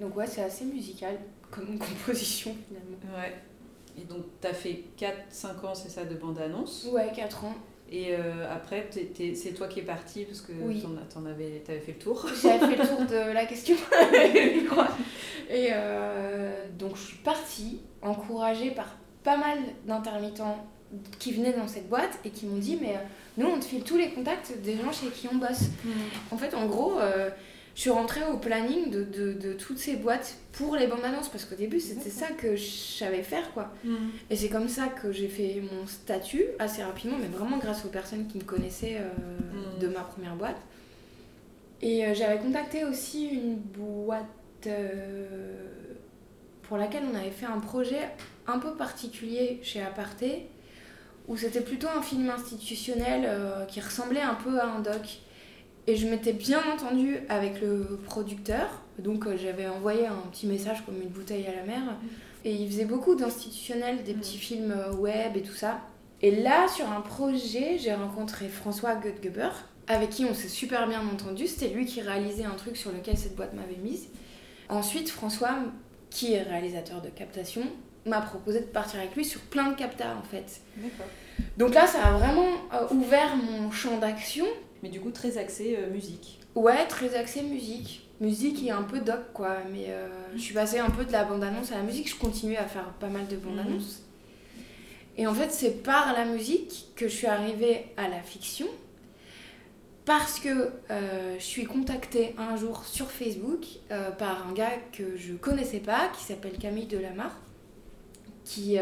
Donc 0.00 0.16
ouais, 0.16 0.26
c'est 0.26 0.42
assez 0.42 0.64
musical 0.64 1.16
comme 1.50 1.78
composition 1.78 2.54
finalement. 2.68 3.18
Ouais. 3.18 3.34
Et 4.00 4.04
donc, 4.04 4.24
tu 4.40 4.46
as 4.46 4.54
fait 4.54 4.84
4-5 4.96 5.66
ans, 5.66 5.74
c'est 5.74 5.88
ça, 5.88 6.04
de 6.04 6.14
bande-annonce? 6.14 6.86
Ouais, 6.92 7.10
4 7.14 7.44
ans. 7.44 7.54
Et 7.90 8.08
euh, 8.14 8.44
après, 8.54 8.88
c'est 9.34 9.54
toi 9.54 9.66
qui 9.66 9.80
es 9.80 9.82
parti 9.82 10.24
parce 10.24 10.40
que 10.42 10.52
Oui. 10.62 10.84
t'en, 11.12 11.24
avais, 11.24 11.62
t'avais 11.64 11.80
fait 11.80 11.92
le 11.92 11.98
tour. 11.98 12.26
J'avais 12.42 12.58
fait 12.58 12.82
le 12.82 12.86
tour 12.88 13.00
de 13.06 13.32
la 13.32 13.46
question, 13.46 13.76
je 13.92 14.66
crois. 14.68 14.88
Et 15.50 15.68
euh, 15.72 16.66
donc 16.78 16.96
je 16.96 17.00
suis 17.02 17.16
partie, 17.18 17.80
encouragée 18.02 18.70
par 18.70 18.96
pas 19.24 19.36
mal 19.38 19.58
d'intermittents 19.86 20.66
qui 21.18 21.32
venaient 21.32 21.52
dans 21.52 21.68
cette 21.68 21.88
boîte 21.88 22.18
et 22.24 22.30
qui 22.30 22.46
m'ont 22.46 22.56
dit 22.58 22.78
mais 22.80 22.90
euh, 22.96 23.00
nous 23.36 23.46
on 23.46 23.58
te 23.58 23.64
file 23.64 23.82
tous 23.82 23.96
les 23.96 24.10
contacts 24.10 24.52
des 24.62 24.76
gens 24.76 24.92
chez 24.92 25.08
qui 25.08 25.28
on 25.32 25.36
bosse. 25.36 25.64
En 26.30 26.36
fait 26.36 26.54
en 26.54 26.66
gros 26.66 26.98
euh, 26.98 27.30
je 27.78 27.82
suis 27.82 27.90
rentrée 27.90 28.24
au 28.24 28.38
planning 28.38 28.90
de, 28.90 29.04
de, 29.04 29.34
de 29.34 29.52
toutes 29.52 29.78
ces 29.78 29.94
boîtes 29.94 30.34
pour 30.50 30.74
les 30.74 30.88
bandes 30.88 31.04
annonces 31.04 31.28
parce 31.28 31.44
qu'au 31.44 31.54
début 31.54 31.78
c'était 31.78 32.10
ça 32.10 32.26
que 32.26 32.56
je 32.56 32.66
savais 32.66 33.22
faire 33.22 33.52
quoi. 33.52 33.72
Et 34.30 34.34
c'est 34.34 34.48
comme 34.48 34.66
ça 34.68 34.88
que 34.88 35.12
j'ai 35.12 35.28
fait 35.28 35.62
mon 35.62 35.86
statut 35.86 36.42
assez 36.58 36.82
rapidement, 36.82 37.16
mais 37.20 37.28
vraiment 37.28 37.56
grâce 37.58 37.84
aux 37.84 37.88
personnes 37.88 38.26
qui 38.26 38.38
me 38.38 38.42
connaissaient 38.42 38.96
euh, 38.98 39.76
Mm. 39.76 39.78
de 39.78 39.86
ma 39.86 40.00
première 40.00 40.34
boîte. 40.34 40.56
Et 41.80 42.04
euh, 42.04 42.14
j'avais 42.14 42.38
contacté 42.38 42.84
aussi 42.84 43.28
une 43.28 43.54
boîte 43.54 44.26
euh, 44.66 45.68
pour 46.64 46.78
laquelle 46.78 47.04
on 47.12 47.16
avait 47.16 47.30
fait 47.30 47.46
un 47.46 47.60
projet 47.60 48.08
un 48.48 48.58
peu 48.58 48.72
particulier 48.72 49.60
chez 49.62 49.80
Aparté, 49.82 50.48
où 51.28 51.36
c'était 51.36 51.60
plutôt 51.60 51.86
un 51.96 52.02
film 52.02 52.28
institutionnel 52.28 53.30
qui 53.68 53.80
ressemblait 53.80 54.20
un 54.22 54.34
peu 54.34 54.58
à 54.58 54.66
un 54.66 54.80
doc. 54.80 55.20
Et 55.88 55.96
je 55.96 56.06
m'étais 56.06 56.34
bien 56.34 56.60
entendue 56.70 57.20
avec 57.30 57.62
le 57.62 57.98
producteur, 58.04 58.82
donc 58.98 59.26
euh, 59.26 59.38
j'avais 59.38 59.66
envoyé 59.66 60.06
un 60.06 60.20
petit 60.30 60.46
message 60.46 60.84
comme 60.84 61.00
une 61.00 61.08
bouteille 61.08 61.46
à 61.46 61.56
la 61.56 61.62
mer. 61.62 61.80
Et 62.44 62.52
il 62.52 62.70
faisait 62.70 62.84
beaucoup 62.84 63.14
d'institutionnels, 63.14 64.04
des 64.04 64.12
petits 64.12 64.36
films 64.36 64.70
euh, 64.70 64.92
web 64.92 65.34
et 65.34 65.40
tout 65.40 65.54
ça. 65.54 65.80
Et 66.20 66.42
là, 66.42 66.68
sur 66.68 66.92
un 66.92 67.00
projet, 67.00 67.78
j'ai 67.78 67.94
rencontré 67.94 68.48
François 68.48 68.96
Göttgeber, 68.96 69.48
avec 69.86 70.10
qui 70.10 70.26
on 70.26 70.34
s'est 70.34 70.48
super 70.48 70.86
bien 70.86 71.00
entendu. 71.00 71.46
C'était 71.46 71.72
lui 71.72 71.86
qui 71.86 72.02
réalisait 72.02 72.44
un 72.44 72.54
truc 72.54 72.76
sur 72.76 72.92
lequel 72.92 73.16
cette 73.16 73.34
boîte 73.34 73.54
m'avait 73.54 73.80
mise. 73.82 74.08
Ensuite, 74.68 75.08
François, 75.08 75.54
qui 76.10 76.34
est 76.34 76.42
réalisateur 76.42 77.00
de 77.00 77.08
captation, 77.08 77.62
m'a 78.04 78.20
proposé 78.20 78.60
de 78.60 78.66
partir 78.66 79.00
avec 79.00 79.16
lui 79.16 79.24
sur 79.24 79.40
plein 79.40 79.70
de 79.70 79.74
captas 79.74 80.14
en 80.14 80.22
fait. 80.22 80.60
Donc 81.56 81.72
là, 81.72 81.86
ça 81.86 82.04
a 82.04 82.12
vraiment 82.12 82.46
euh, 82.74 82.94
ouvert 82.94 83.36
mon 83.36 83.70
champ 83.70 83.96
d'action. 83.96 84.44
Mais 84.82 84.88
du 84.88 85.00
coup, 85.00 85.10
très 85.10 85.38
axé 85.38 85.76
euh, 85.78 85.90
musique. 85.90 86.40
Ouais, 86.54 86.86
très 86.86 87.14
axé 87.14 87.42
musique. 87.42 88.08
Musique 88.20 88.64
et 88.64 88.70
un 88.70 88.82
peu 88.82 89.00
doc, 89.00 89.32
quoi. 89.32 89.58
Mais 89.72 89.86
euh, 89.88 90.08
je 90.34 90.40
suis 90.40 90.54
passée 90.54 90.78
un 90.78 90.90
peu 90.90 91.04
de 91.04 91.12
la 91.12 91.24
bande-annonce 91.24 91.72
à 91.72 91.76
la 91.76 91.82
musique. 91.82 92.08
Je 92.08 92.16
continue 92.16 92.56
à 92.56 92.64
faire 92.64 92.92
pas 92.94 93.08
mal 93.08 93.26
de 93.28 93.36
bandes-annonces. 93.36 94.02
Et 95.16 95.26
en 95.26 95.34
fait, 95.34 95.50
c'est 95.50 95.82
par 95.82 96.12
la 96.12 96.24
musique 96.24 96.88
que 96.94 97.08
je 97.08 97.14
suis 97.14 97.26
arrivée 97.26 97.86
à 97.96 98.08
la 98.08 98.20
fiction. 98.22 98.66
Parce 100.04 100.40
que 100.40 100.72
euh, 100.90 101.34
je 101.38 101.44
suis 101.44 101.64
contactée 101.64 102.34
un 102.38 102.56
jour 102.56 102.84
sur 102.86 103.10
Facebook 103.10 103.66
par 104.16 104.48
un 104.48 104.52
gars 104.54 104.72
que 104.92 105.16
je 105.16 105.34
connaissais 105.34 105.80
pas, 105.80 106.08
qui 106.16 106.24
s'appelle 106.24 106.56
Camille 106.56 106.86
Delamarre, 106.86 107.36
qui 108.44 108.78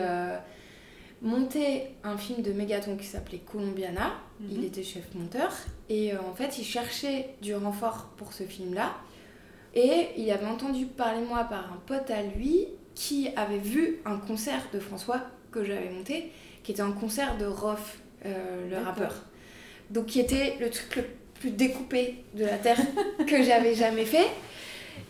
montait 1.23 1.93
un 2.05 2.17
film 2.17 2.43
de 2.43 2.53
Mégaton 2.53 2.97
qui 2.97 3.07
s'appelait 3.07 3.39
Colombiana. 3.39 4.13
Il 4.51 4.65
était 4.65 4.83
chef 4.83 5.15
monteur. 5.15 5.53
Et 5.89 6.13
euh, 6.13 6.21
en 6.21 6.35
fait, 6.35 6.59
il 6.59 6.65
cherchait 6.65 7.31
du 7.43 7.55
renfort 7.55 8.11
pour 8.17 8.33
ce 8.33 8.45
film-là. 8.45 8.95
Et 9.75 10.09
il 10.17 10.31
avait 10.31 10.47
entendu 10.47 10.87
parler 10.87 11.21
de 11.21 11.27
moi 11.27 11.45
par 11.45 11.73
un 11.73 11.81
pote 11.87 12.11
à 12.11 12.23
lui 12.23 12.67
qui 12.95 13.29
avait 13.37 13.59
vu 13.59 13.99
un 14.05 14.17
concert 14.17 14.63
de 14.73 14.81
François 14.81 15.21
que 15.51 15.65
j'avais 15.65 15.91
monté, 15.91 16.33
qui 16.63 16.73
était 16.73 16.83
un 16.83 16.93
concert 16.93 17.37
de 17.37 17.45
Rof, 17.45 17.99
euh, 18.25 18.71
le 18.71 18.79
rappeur. 18.79 19.15
Donc 19.91 20.07
qui 20.07 20.21
était 20.21 20.57
le 20.61 20.71
truc 20.71 20.97
le 20.97 21.05
plus 21.35 21.51
découpé 21.51 22.25
de 22.35 22.45
la 22.45 22.57
Terre 22.57 22.81
que 23.27 23.43
j'avais 23.43 23.75
jamais 23.75 24.07
fait, 24.07 24.27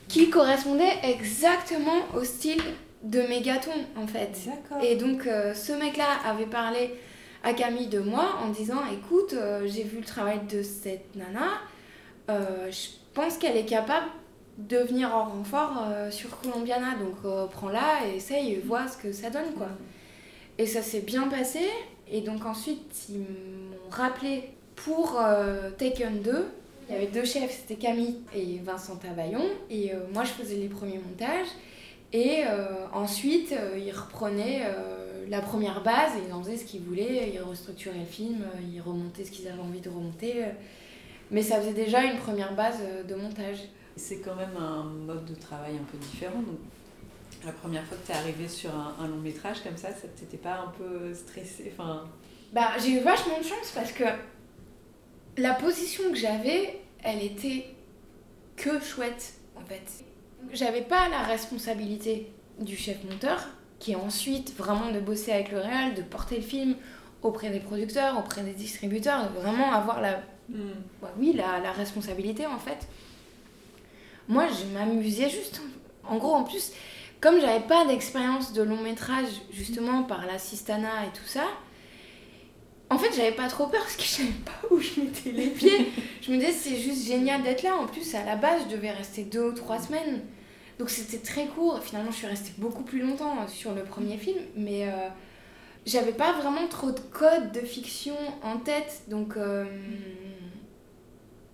qui 0.08 0.30
correspondait 0.30 0.94
exactement 1.04 1.98
au 2.14 2.24
style 2.24 2.62
de 3.02 3.20
Mégaton 3.22 3.70
en 3.96 4.06
fait. 4.06 4.48
Et 4.82 4.96
donc 4.96 5.26
euh, 5.26 5.54
ce 5.54 5.72
mec-là 5.72 6.06
avait 6.24 6.46
parlé 6.46 6.94
à 7.42 7.52
Camille 7.52 7.88
de 7.88 8.00
moi 8.00 8.38
en 8.42 8.50
disant 8.50 8.80
écoute, 8.92 9.34
euh, 9.34 9.66
j'ai 9.66 9.84
vu 9.84 9.98
le 9.98 10.04
travail 10.04 10.40
de 10.50 10.62
cette 10.62 11.14
nana, 11.14 11.60
euh, 12.30 12.70
je 12.70 12.88
pense 13.14 13.38
qu'elle 13.38 13.56
est 13.56 13.66
capable 13.66 14.06
de 14.58 14.78
venir 14.78 15.14
en 15.14 15.24
renfort 15.24 15.84
sur 16.10 16.40
Colombiana, 16.40 16.94
donc 16.94 17.50
prends-la 17.50 18.06
et 18.06 18.16
essaye 18.16 18.54
et 18.54 18.58
vois 18.58 18.88
ce 18.88 18.96
que 18.96 19.12
ça 19.12 19.28
donne 19.28 19.52
quoi. 19.54 19.68
Et 20.56 20.64
ça 20.64 20.80
s'est 20.80 21.02
bien 21.02 21.28
passé, 21.28 21.60
et 22.10 22.22
donc 22.22 22.46
ensuite 22.46 23.06
ils 23.10 23.18
m'ont 23.18 23.90
rappelé 23.90 24.44
pour 24.74 25.20
Taken 25.76 26.22
2. 26.22 26.46
Il 26.88 26.94
y 26.94 26.96
avait 26.96 27.08
deux 27.08 27.26
chefs, 27.26 27.50
c'était 27.50 27.74
Camille 27.74 28.20
et 28.34 28.58
Vincent 28.64 28.96
Tabaillon, 28.96 29.44
et 29.68 29.92
moi 30.14 30.24
je 30.24 30.30
faisais 30.30 30.56
les 30.56 30.68
premiers 30.68 31.00
montages. 31.06 31.48
Et 32.12 32.44
euh, 32.46 32.86
ensuite, 32.92 33.52
euh, 33.52 33.78
ils 33.78 33.92
reprenaient 33.92 34.62
euh, 34.64 35.26
la 35.28 35.40
première 35.40 35.82
base 35.82 36.12
et 36.16 36.28
ils 36.28 36.32
en 36.32 36.42
faisaient 36.42 36.56
ce 36.56 36.64
qu'ils 36.64 36.82
voulaient. 36.82 37.30
Ils 37.34 37.40
restructuraient 37.40 37.98
le 37.98 38.04
film, 38.04 38.44
ils 38.72 38.80
remontaient 38.80 39.24
ce 39.24 39.30
qu'ils 39.30 39.48
avaient 39.48 39.60
envie 39.60 39.80
de 39.80 39.88
remonter. 39.88 40.44
Mais 41.30 41.42
ça 41.42 41.60
faisait 41.60 41.72
déjà 41.72 42.04
une 42.04 42.18
première 42.18 42.54
base 42.54 42.78
de 43.06 43.14
montage. 43.14 43.58
C'est 43.96 44.20
quand 44.20 44.36
même 44.36 44.56
un 44.56 44.84
mode 44.84 45.24
de 45.24 45.34
travail 45.34 45.74
un 45.74 45.84
peu 45.90 45.98
différent. 45.98 46.38
Donc, 46.40 46.58
la 47.44 47.52
première 47.52 47.84
fois 47.84 47.96
que 47.96 48.06
tu 48.06 48.12
es 48.12 48.14
arrivé 48.14 48.48
sur 48.48 48.70
un, 48.74 48.96
un 49.00 49.08
long 49.08 49.18
métrage 49.18 49.62
comme 49.62 49.76
ça, 49.76 49.88
ça 49.88 50.08
t'était 50.08 50.36
pas 50.36 50.60
un 50.66 50.72
peu 50.78 51.12
stressé 51.14 51.72
enfin... 51.72 52.04
Bah, 52.52 52.70
j'ai 52.78 52.92
eu 52.92 53.00
vachement 53.00 53.38
de 53.38 53.44
chance 53.44 53.72
parce 53.74 53.92
que 53.92 54.04
la 55.36 55.54
position 55.54 56.04
que 56.10 56.16
j'avais, 56.16 56.80
elle 57.02 57.22
était 57.22 57.66
que 58.56 58.80
chouette 58.80 59.34
en 59.56 59.64
fait. 59.64 60.04
J'avais 60.52 60.82
pas 60.82 61.08
la 61.08 61.22
responsabilité 61.22 62.32
du 62.58 62.76
chef 62.76 63.02
monteur 63.04 63.46
qui 63.78 63.92
est 63.92 63.96
ensuite 63.96 64.56
vraiment 64.56 64.90
de 64.90 65.00
bosser 65.00 65.32
avec 65.32 65.50
le 65.52 65.58
réal, 65.58 65.94
de 65.94 66.02
porter 66.02 66.36
le 66.36 66.42
film 66.42 66.76
auprès 67.22 67.50
des 67.50 67.60
producteurs, 67.60 68.18
auprès 68.18 68.42
des 68.42 68.52
distributeurs, 68.52 69.30
de 69.30 69.38
vraiment 69.38 69.72
avoir 69.72 70.00
la, 70.00 70.22
bah 70.48 71.12
oui, 71.18 71.32
la, 71.34 71.60
la 71.60 71.72
responsabilité 71.72 72.46
en 72.46 72.58
fait. 72.58 72.86
Moi, 74.28 74.46
je 74.48 74.72
m'amusais 74.72 75.28
juste. 75.28 75.60
En 76.04 76.16
gros, 76.18 76.34
en 76.34 76.44
plus, 76.44 76.72
comme 77.20 77.40
j'avais 77.40 77.64
pas 77.66 77.84
d'expérience 77.84 78.52
de 78.52 78.62
long 78.62 78.80
métrage, 78.80 79.28
justement 79.50 80.02
par 80.02 80.26
l'assistana 80.26 81.04
et 81.04 81.16
tout 81.16 81.26
ça, 81.26 81.44
en 82.88 82.98
fait, 82.98 83.12
j'avais 83.16 83.32
pas 83.32 83.48
trop 83.48 83.66
peur 83.66 83.82
parce 83.82 83.96
que 83.96 84.02
je 84.04 84.08
savais 84.08 84.28
pas 84.44 84.68
où 84.70 84.80
je 84.80 85.00
mettais 85.00 85.32
les 85.32 85.48
pieds. 85.48 85.92
je 86.22 86.30
me 86.30 86.38
disais, 86.38 86.52
c'est 86.52 86.76
juste 86.76 87.06
génial 87.06 87.42
d'être 87.42 87.62
là. 87.62 87.76
En 87.76 87.86
plus, 87.86 88.14
à 88.14 88.24
la 88.24 88.36
base, 88.36 88.62
je 88.68 88.74
devais 88.76 88.90
rester 88.90 89.24
deux 89.24 89.50
ou 89.50 89.52
trois 89.52 89.80
semaines. 89.80 90.22
Donc 90.78 90.90
c'était 90.90 91.18
très 91.18 91.46
court. 91.46 91.80
Finalement, 91.82 92.10
je 92.10 92.16
suis 92.16 92.26
restée 92.26 92.52
beaucoup 92.58 92.82
plus 92.82 93.00
longtemps 93.00 93.36
euh, 93.38 93.48
sur 93.48 93.74
le 93.74 93.82
premier 93.82 94.18
film. 94.18 94.38
Mais 94.56 94.86
euh, 94.88 94.92
j'avais 95.86 96.12
pas 96.12 96.32
vraiment 96.34 96.66
trop 96.68 96.90
de 96.90 97.00
codes 97.00 97.52
de 97.52 97.60
fiction 97.60 98.16
en 98.42 98.58
tête. 98.58 99.02
Donc 99.08 99.36
euh, 99.36 99.64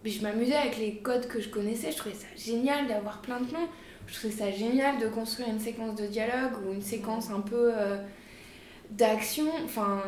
mais 0.04 0.11
je 0.11 0.22
m'amusais 0.22 0.54
avec 0.56 0.78
les 0.78 0.96
codes 0.96 1.28
que 1.28 1.40
je 1.40 1.48
connaissais. 1.48 1.92
Je 1.92 1.96
trouvais 1.96 2.14
ça 2.14 2.26
génial 2.37 2.88
d'avoir 2.88 3.20
plein 3.20 3.40
de 3.40 3.46
plans. 3.46 3.68
Je 4.08 4.14
trouvais 4.14 4.32
ça 4.35 4.50
génial 4.50 4.98
de 4.98 5.06
construire 5.06 5.48
une 5.48 5.61
séquence 5.61 5.94
de 5.94 6.06
dialogue 6.06 6.52
ou 6.66 6.72
une 6.72 6.82
séquence 6.82 7.30
un 7.30 7.40
peu 7.40 7.70
euh, 7.72 7.98
d'action. 8.90 9.46
Enfin, 9.64 10.02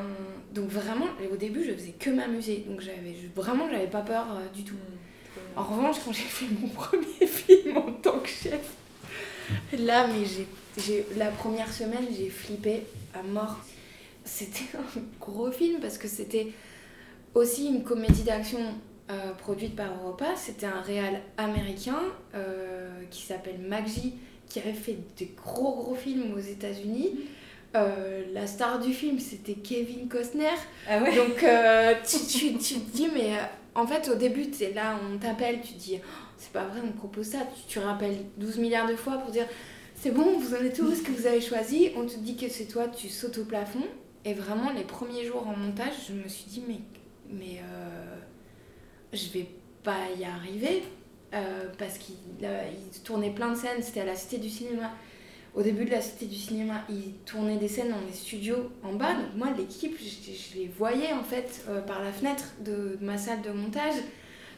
donc 0.53 0.69
vraiment, 0.69 1.07
au 1.33 1.37
début, 1.37 1.63
je 1.65 1.73
faisais 1.73 1.93
que 1.93 2.11
m'amuser. 2.11 2.65
Donc 2.69 2.81
j'avais 2.81 3.15
je- 3.15 3.41
vraiment, 3.41 3.69
j'avais 3.71 3.87
pas 3.87 4.01
peur 4.03 4.27
du 4.53 4.65
tout. 4.65 4.75
En 5.57 5.63
revanche, 5.63 5.97
quand 6.05 6.13
j'ai 6.13 6.23
fait 6.23 6.47
mon 6.61 6.67
premier 6.75 7.27
film 7.29 7.77
en 7.77 7.93
tant 7.93 8.19
que 8.19 8.29
chef, 8.29 8.75
là, 9.79 10.07
mais 10.07 10.25
j'ai, 10.79 11.07
la 11.17 11.27
première 11.27 11.73
semaine, 11.73 12.07
j'ai 12.17 12.29
flippé 12.29 12.83
à 13.15 13.23
mort. 13.23 13.59
C'était 14.25 14.65
un 14.79 15.01
gros 15.21 15.51
film 15.51 15.81
parce 15.81 15.99
que 15.99 16.09
c'était 16.09 16.49
aussi 17.35 17.67
une 17.67 17.83
comédie 17.83 18.23
d'action 18.23 18.61
euh, 19.11 19.33
produite 19.33 19.77
par 19.77 19.93
Europa. 20.01 20.27
C'était 20.37 20.67
un 20.67 20.81
réal 20.81 21.21
américain 21.37 22.01
euh, 22.35 22.89
qui 23.11 23.23
s'appelle 23.23 23.59
Maggi, 23.59 24.15
qui 24.49 24.61
avait 24.61 24.73
fait 24.73 24.97
des 25.19 25.33
gros 25.37 25.75
gros 25.75 25.95
films 25.95 26.33
aux 26.35 26.41
États-Unis. 26.41 27.21
Euh, 27.77 28.23
la 28.33 28.47
star 28.47 28.79
du 28.79 28.95
film, 28.95 29.19
c'était 29.19 29.55
Kevin 29.55 30.09
Costner. 30.09 30.47
Ah 30.89 31.03
ouais 31.03 31.15
Donc 31.15 31.45
tu, 32.07 32.19
tu, 32.27 32.57
tu 32.59 32.75
te 32.81 32.97
dis, 32.97 33.09
mais 33.13 33.33
en 33.75 33.87
fait, 33.87 34.09
au 34.09 34.15
début, 34.15 34.51
tu 34.51 34.65
es 34.65 34.73
là, 34.73 34.99
on 35.13 35.19
t'appelle, 35.19 35.61
tu 35.61 35.75
te 35.75 35.79
dis, 35.79 36.01
c'est 36.39 36.53
pas 36.53 36.65
vrai, 36.67 36.81
on 36.85 36.93
propose 36.93 37.27
ça. 37.27 37.39
Tu, 37.57 37.63
tu 37.75 37.79
rappelles 37.79 38.17
12 38.39 38.59
milliards 38.59 38.89
de 38.89 38.97
fois 38.97 39.19
pour 39.19 39.31
dire, 39.31 39.47
c'est 39.95 40.11
bon, 40.11 40.39
vous 40.39 40.55
en 40.55 40.59
êtes 40.59 40.79
où, 40.81 40.95
ce 40.95 41.03
que 41.03 41.13
vous 41.13 41.27
avez 41.27 41.41
choisi. 41.41 41.91
On 41.97 42.05
te 42.07 42.17
dit 42.17 42.37
que 42.37 42.49
c'est 42.49 42.67
toi, 42.67 42.89
tu 42.89 43.09
sautes 43.09 43.39
au 43.39 43.45
plafond. 43.45 43.85
Et 44.25 44.35
vraiment, 44.35 44.71
les 44.73 44.85
premiers 44.85 45.25
jours 45.25 45.47
en 45.47 45.57
montage, 45.57 45.93
je 46.09 46.15
me 46.15 46.29
suis 46.29 46.47
dit, 46.47 46.63
mais, 46.67 46.81
mais 47.31 47.61
euh, 47.61 48.17
je 49.13 49.29
vais 49.31 49.49
pas 49.83 49.99
y 50.19 50.25
arriver. 50.25 50.83
euh, 51.35 51.69
parce 51.79 51.99
qu'il 51.99 52.15
il 52.41 53.01
tournait 53.03 53.31
plein 53.31 53.51
de 53.51 53.57
scènes, 53.57 53.83
c'était 53.83 54.01
à 54.01 54.05
la 54.05 54.17
Cité 54.17 54.39
du 54.39 54.49
Cinéma. 54.49 54.91
au 55.55 55.63
début 55.63 55.85
de 55.85 55.91
la 55.91 56.01
Cité 56.01 56.27
du 56.27 56.37
Cinéma, 56.37 56.85
ils 56.89 57.15
tournaient 57.25 57.57
des 57.57 57.69
scènes 57.69 57.91
dans 57.91 58.01
des 58.01 58.13
studios 58.13 58.71
en 58.83 58.93
bas. 58.95 59.15
Donc 59.15 59.37
moi, 59.37 59.49
l'équipe, 59.57 59.97
je, 59.99 60.59
les 60.59 60.69
voyais 60.69 61.13
en 61.13 61.23
fait 61.23 61.65
euh, 61.69 61.81
par 61.81 62.03
la 62.03 62.13
fenêtre 62.13 62.55
de 62.65 62.99
ma 63.01 63.19
salle 63.19 63.43
de 63.43 63.51
montage. 63.51 63.95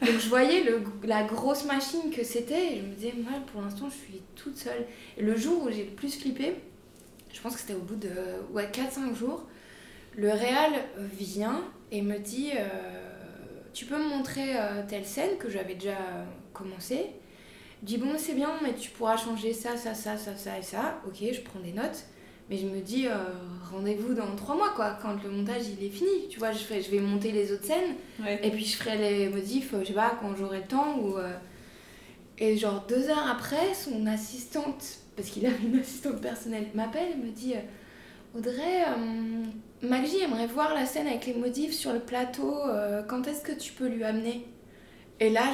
Donc 0.03 0.19
je 0.19 0.29
voyais 0.29 0.63
le, 0.63 0.83
la 1.05 1.25
grosse 1.25 1.65
machine 1.65 2.11
que 2.11 2.23
c'était 2.23 2.75
et 2.75 2.77
je 2.79 2.83
me 2.83 2.95
disais, 2.95 3.15
moi 3.17 3.33
pour 3.53 3.63
l'instant 3.63 3.89
je 3.89 3.95
suis 3.97 4.23
toute 4.35 4.57
seule. 4.57 4.85
Et 5.17 5.23
le 5.23 5.37
jour 5.37 5.65
où 5.65 5.71
j'ai 5.71 5.85
le 5.85 5.91
plus 5.91 6.19
flippé, 6.19 6.57
je 7.33 7.41
pense 7.41 7.55
que 7.55 7.61
c'était 7.61 7.75
au 7.75 7.81
bout 7.81 7.97
de 7.97 8.11
ouais, 8.53 8.71
4-5 8.71 9.15
jours, 9.15 9.45
le 10.17 10.31
réal 10.31 10.73
vient 10.99 11.63
et 11.93 12.03
me 12.03 12.19
dit, 12.19 12.51
euh, 12.55 12.69
tu 13.73 13.85
peux 13.85 13.97
me 13.97 14.09
montrer 14.09 14.57
euh, 14.57 14.83
telle 14.89 15.05
scène 15.05 15.37
que 15.39 15.51
j'avais 15.51 15.75
déjà 15.75 15.99
commencé. 16.53 17.07
Je 17.83 17.87
dis, 17.87 17.99
bon 17.99 18.15
c'est 18.17 18.35
bien, 18.35 18.51
mais 18.63 18.75
tu 18.75 18.91
pourras 18.91 19.17
changer 19.17 19.53
ça, 19.53 19.77
ça, 19.77 19.95
ça, 19.95 20.17
ça, 20.17 20.37
ça 20.37 20.59
et 20.59 20.63
ça. 20.63 21.01
Ok, 21.07 21.17
je 21.21 21.41
prends 21.41 21.61
des 21.61 21.73
notes. 21.73 22.07
Mais 22.49 22.57
je 22.59 22.67
me 22.67 22.81
dis, 22.81 23.09
euh, 23.09 23.15
rendez-vous 23.73 24.15
dans 24.15 24.37
trois 24.37 24.55
mois, 24.57 24.71
quoi, 24.77 24.97
quand 25.03 25.21
le 25.23 25.31
montage 25.31 25.63
il 25.79 25.85
est 25.85 25.91
fini. 25.91 26.29
Tu 26.31 26.39
vois, 26.39 26.53
je, 26.53 26.59
je 26.59 26.91
vais 26.91 27.01
monter 27.01 27.33
les 27.33 27.53
autres 27.53 27.65
scènes, 27.65 27.97
Ouais. 28.23 28.39
et 28.43 28.51
puis 28.51 28.65
je 28.65 28.77
ferai 28.77 28.97
les 28.99 29.29
modifs, 29.29 29.75
euh, 29.75 29.81
je 29.83 29.89
sais 29.89 29.93
pas, 29.95 30.17
quand 30.21 30.35
j'aurai 30.37 30.59
le 30.59 30.67
temps. 30.67 30.99
Ou, 31.01 31.19
euh, 31.19 31.33
Et 32.39 32.57
genre 32.57 32.85
deux 32.89 33.09
heures 33.09 33.29
après, 33.31 33.75
son 33.75 34.07
assistante, 34.07 34.85
parce 35.17 35.29
qu'il 35.31 35.45
avait 35.47 35.65
une 35.65 35.79
assistante 35.81 36.21
personnelle, 36.21 36.67
m'appelle 36.75 37.13
et 37.13 37.17
me 37.17 37.31
dit, 37.33 37.55
euh, 37.55 38.39
Audrey, 38.39 38.85
Maggie 39.83 40.19
aimerait 40.21 40.47
voir 40.47 40.75
la 40.75 40.85
scène 40.85 41.07
avec 41.07 41.27
les 41.27 41.33
modifs 41.35 41.73
sur 41.73 41.93
le 41.95 42.01
plateau, 42.01 42.55
quand 43.09 43.27
est-ce 43.27 43.41
que 43.41 43.53
tu 43.53 43.73
peux 43.73 43.89
lui 43.89 44.05
amener? 44.05 44.47
Et 45.21 45.31
là, 45.31 45.45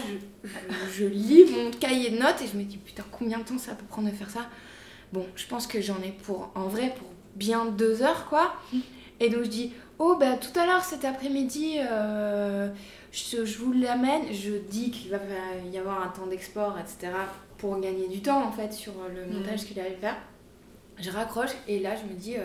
je, 0.42 0.48
je, 0.48 0.92
je 0.98 1.04
lis 1.06 1.44
mon 1.52 1.70
cahier 1.70 2.10
de 2.10 2.18
notes 2.18 2.42
et 2.42 2.48
je 2.52 2.56
me 2.58 2.64
dis, 2.64 2.76
putain, 2.78 3.04
combien 3.12 3.38
de 3.38 3.44
temps 3.44 3.56
ça 3.58 3.76
peut 3.76 3.84
prendre 3.88 4.10
de 4.10 4.14
faire 4.16 4.30
ça? 4.30 4.48
Bon, 5.12 5.26
je 5.36 5.46
pense 5.46 5.66
que 5.66 5.80
j'en 5.80 6.00
ai 6.02 6.12
pour, 6.24 6.50
en 6.54 6.68
vrai, 6.68 6.94
pour 6.96 7.06
bien 7.36 7.66
deux 7.66 8.02
heures, 8.02 8.26
quoi. 8.28 8.54
Et 9.20 9.28
donc 9.30 9.42
je 9.44 9.48
dis, 9.48 9.72
oh, 9.98 10.16
bah 10.18 10.36
tout 10.36 10.58
à 10.58 10.66
l'heure, 10.66 10.82
cet 10.84 11.04
après-midi, 11.04 11.76
euh, 11.78 12.68
je, 13.12 13.44
je 13.44 13.58
vous 13.58 13.72
l'amène. 13.72 14.32
Je 14.32 14.52
dis 14.56 14.90
qu'il 14.90 15.10
va 15.10 15.18
y 15.72 15.78
avoir 15.78 16.02
un 16.02 16.08
temps 16.08 16.26
d'export, 16.26 16.78
etc. 16.78 17.12
pour 17.58 17.78
gagner 17.80 18.08
du 18.08 18.20
temps, 18.22 18.42
en 18.42 18.52
fait, 18.52 18.72
sur 18.72 18.92
le 19.14 19.24
Mhm. 19.26 19.38
montage 19.38 19.64
qu'il 19.66 19.78
allait 19.78 19.96
faire. 20.00 20.16
Je 20.98 21.10
raccroche 21.10 21.50
et 21.68 21.78
là, 21.78 21.90
je 21.96 22.02
me 22.12 22.18
dis, 22.18 22.36
euh, 22.36 22.44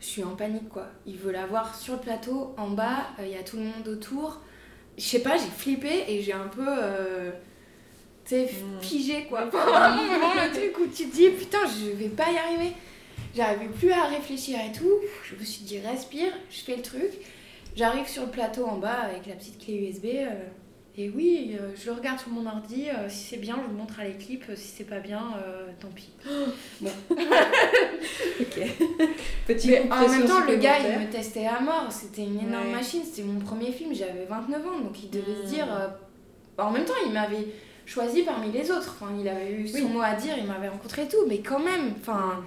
je 0.00 0.06
suis 0.06 0.24
en 0.24 0.34
panique, 0.36 0.68
quoi. 0.68 0.86
Il 1.06 1.16
veut 1.16 1.32
la 1.32 1.46
voir 1.46 1.74
sur 1.74 1.94
le 1.94 2.00
plateau, 2.00 2.54
en 2.58 2.68
bas, 2.70 3.06
euh, 3.18 3.26
il 3.26 3.32
y 3.32 3.36
a 3.36 3.42
tout 3.42 3.56
le 3.56 3.64
monde 3.64 3.86
autour. 3.88 4.40
Je 4.98 5.02
sais 5.04 5.20
pas, 5.22 5.36
j'ai 5.36 5.44
flippé 5.56 6.04
et 6.08 6.22
j'ai 6.22 6.32
un 6.32 6.48
peu... 6.48 6.66
tu 8.24 8.34
sais, 8.34 8.42
Mhm. 8.52 8.80
figé 8.80 9.24
quoi. 9.28 9.44
Vraiment 9.52 10.34
le 10.34 10.50
truc 10.52 10.78
où 10.78 10.86
tu 10.86 11.06
te 11.08 11.14
dis 11.14 11.28
putain, 11.30 11.58
je 11.66 11.90
vais 11.90 12.08
pas 12.08 12.30
y 12.32 12.36
arriver. 12.38 12.72
J'arrivais 13.36 13.66
plus 13.72 13.90
à 13.92 14.04
réfléchir 14.04 14.58
et 14.60 14.72
tout. 14.76 14.92
Je 15.28 15.34
me 15.36 15.44
suis 15.44 15.64
dit 15.64 15.78
respire, 15.80 16.32
je 16.50 16.60
fais 16.60 16.76
le 16.76 16.82
truc. 16.82 17.10
J'arrive 17.76 18.06
sur 18.06 18.22
le 18.22 18.30
plateau 18.30 18.64
en 18.66 18.76
bas 18.76 19.00
avec 19.10 19.26
la 19.26 19.34
petite 19.34 19.58
clé 19.64 19.74
USB. 19.90 20.04
euh, 20.06 20.28
et 20.96 21.10
oui, 21.10 21.56
euh, 21.60 21.70
je 21.76 21.86
le 21.90 21.96
regarde 21.96 22.20
sur 22.20 22.28
mon 22.28 22.46
ordi. 22.46 22.84
euh, 22.88 23.08
si 23.08 23.24
c'est 23.30 23.36
bien, 23.38 23.58
je 23.64 23.68
le 23.72 23.76
montre 23.76 23.98
à 23.98 24.04
l'équipe. 24.04 24.44
Si 24.54 24.68
c'est 24.76 24.84
pas 24.84 25.00
bien, 25.00 25.22
euh, 25.44 25.66
tant 25.80 25.88
pis. 25.88 26.10
Ok. 28.40 28.60
Petit 29.46 29.68
Mais 29.70 29.92
en 29.92 30.08
même 30.08 30.26
temps, 30.26 30.44
le 30.46 30.56
gars, 30.56 30.78
il 30.78 31.06
me 31.06 31.10
testait 31.10 31.46
à 31.46 31.60
mort. 31.60 31.88
C'était 31.90 32.22
une 32.22 32.40
énorme 32.40 32.66
Ouais. 32.68 32.72
machine. 32.72 33.02
C'était 33.04 33.22
mon 33.22 33.40
premier 33.40 33.72
film. 33.72 33.92
J'avais 33.94 34.24
29 34.28 34.66
ans. 34.66 34.78
Donc 34.80 35.02
il 35.02 35.10
devait 35.10 35.32
Mm. 35.32 35.42
se 35.48 35.48
dire. 35.54 35.66
euh, 35.74 35.88
En 36.62 36.70
même 36.70 36.84
temps, 36.84 36.94
il 37.04 37.12
m'avait 37.12 37.46
choisi 37.86 38.22
parmi 38.22 38.50
les 38.52 38.70
autres. 38.70 38.96
Enfin, 39.00 39.12
il 39.20 39.28
avait 39.28 39.52
eu 39.52 39.68
son 39.68 39.76
Oui. 39.76 39.82
mot 39.84 40.00
à 40.02 40.14
dire. 40.14 40.34
Il 40.38 40.44
m'avait 40.46 40.68
rencontré 40.68 41.02
et 41.02 41.08
tout. 41.08 41.24
Mais 41.26 41.38
quand 41.38 41.60
même. 41.60 41.94
Enfin. 42.00 42.42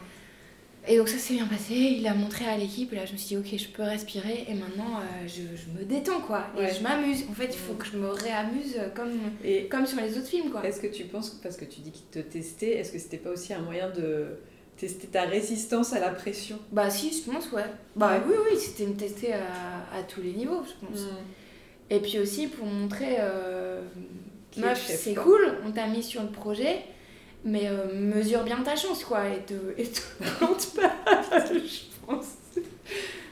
Et 0.89 0.97
donc 0.97 1.09
ça 1.09 1.17
s'est 1.17 1.33
bien 1.33 1.45
passé. 1.47 1.73
Il 1.73 2.07
a 2.07 2.13
montré 2.13 2.45
à 2.45 2.57
l'équipe. 2.57 2.93
Et 2.93 2.95
là, 2.95 3.05
je 3.05 3.11
me 3.11 3.17
suis 3.17 3.35
dit, 3.35 3.37
ok, 3.37 3.59
je 3.59 3.67
peux 3.67 3.83
respirer. 3.83 4.45
Et 4.47 4.53
maintenant, 4.53 4.99
euh, 5.01 5.27
je, 5.27 5.41
je 5.57 5.77
me 5.77 5.83
détends, 5.83 6.21
quoi. 6.21 6.45
Ouais. 6.57 6.71
Et 6.71 6.73
je 6.73 6.81
m'amuse. 6.81 7.25
En 7.29 7.33
fait, 7.33 7.47
il 7.51 7.57
faut 7.57 7.73
que 7.73 7.85
je 7.85 7.97
me 7.97 8.07
réamuse 8.07 8.75
euh, 8.77 8.87
comme, 8.95 9.11
Et 9.43 9.65
comme 9.67 9.85
sur 9.85 9.99
les 9.99 10.17
autres 10.17 10.27
films, 10.27 10.49
quoi. 10.49 10.65
est-ce 10.65 10.79
que 10.79 10.87
tu 10.87 11.03
penses, 11.03 11.31
parce 11.43 11.57
que 11.57 11.65
tu 11.65 11.81
dis 11.81 11.91
qu'il 11.91 12.05
te 12.05 12.19
testait, 12.19 12.71
est-ce 12.77 12.93
que 12.93 12.99
c'était 12.99 13.17
pas 13.17 13.31
aussi 13.31 13.53
un 13.53 13.59
moyen 13.61 13.89
de 13.89 14.27
tester 14.77 15.07
ta 15.07 15.23
résistance 15.23 15.91
à 15.91 15.99
la 15.99 16.09
pression? 16.11 16.57
Bah 16.71 16.89
si, 16.89 17.11
je 17.11 17.29
pense, 17.29 17.51
ouais. 17.51 17.65
Bah 17.97 18.23
oui, 18.25 18.35
oui, 18.49 18.57
c'était 18.57 18.85
me 18.85 18.95
tester 18.95 19.33
à, 19.33 19.39
à 19.93 20.03
tous 20.03 20.21
les 20.21 20.31
niveaux, 20.31 20.61
je 20.63 20.85
pense. 20.87 21.01
Et 21.89 21.99
puis 21.99 22.17
aussi 22.19 22.47
pour 22.47 22.65
montrer, 22.65 23.15
euh, 23.19 23.81
meuf, 24.57 24.85
c'est 24.85 25.15
cool, 25.15 25.57
on 25.65 25.71
t'a 25.71 25.87
mis 25.87 26.03
sur 26.03 26.21
le 26.21 26.29
projet, 26.29 26.83
mais 27.43 27.67
euh, 27.67 27.93
mesure 27.93 28.43
bien 28.43 28.61
ta 28.63 28.75
chance, 28.75 29.03
quoi, 29.03 29.27
et 29.29 29.39
te, 29.41 29.53
et 29.77 29.87
te 29.87 30.01
plante 30.37 30.73
pas, 30.75 30.93
je 31.51 32.05
pense. 32.05 32.25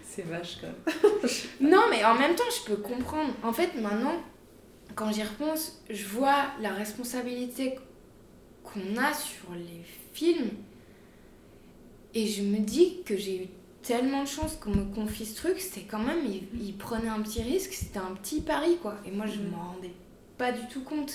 C'est 0.04 0.26
vache 0.26 0.58
quand 0.62 0.68
même. 0.68 1.32
Non, 1.62 1.84
mais 1.90 2.04
en 2.06 2.16
même 2.16 2.36
temps, 2.36 2.44
je 2.50 2.72
peux 2.72 2.82
comprendre. 2.82 3.34
En 3.44 3.52
fait, 3.52 3.76
maintenant, 3.76 4.16
quand 4.96 5.12
j'y 5.12 5.24
repense, 5.24 5.82
je 5.90 6.06
vois 6.06 6.46
la 6.62 6.72
responsabilité 6.72 7.76
qu'on 8.64 8.98
a 8.98 9.14
sur 9.14 9.54
les 9.54 9.84
films, 10.14 10.50
et 12.14 12.28
je 12.28 12.44
me 12.44 12.60
dis 12.60 13.04
que 13.04 13.18
j'ai 13.18 13.44
eu 13.44 13.48
tellement 13.84 14.24
de 14.24 14.28
chance 14.28 14.56
qu'on 14.56 14.72
me 14.72 14.96
confie 14.96 15.26
ce 15.26 15.36
truc, 15.36 15.60
c'était 15.60 15.86
quand 15.86 16.00
même, 16.00 16.26
il, 16.26 16.44
il 16.60 16.76
prenait 16.78 17.10
un 17.10 17.22
petit 17.22 17.42
risque, 17.44 17.74
c'était 17.74 18.00
un 18.00 18.16
petit 18.16 18.42
pari, 18.42 18.78
quoi. 18.82 18.96
Et 19.06 19.12
moi, 19.12 19.26
je 19.28 19.40
m'en 19.42 19.74
rendais 19.74 19.92
pas 20.38 20.52
du 20.52 20.66
tout 20.68 20.84
compte. 20.84 21.14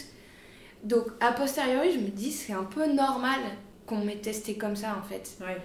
Donc, 0.85 1.07
a 1.21 1.33
posteriori, 1.33 1.93
je 1.93 1.99
me 1.99 2.09
dis, 2.09 2.33
c'est 2.33 2.53
un 2.53 2.65
peu 2.65 2.87
normal 2.93 3.39
qu'on 3.87 3.99
m'ait 4.05 4.17
testé 4.17 4.55
comme 4.57 4.77
ça, 4.77 4.97
en 4.99 5.03
fait. 5.07 5.37
Ouais. 5.41 5.59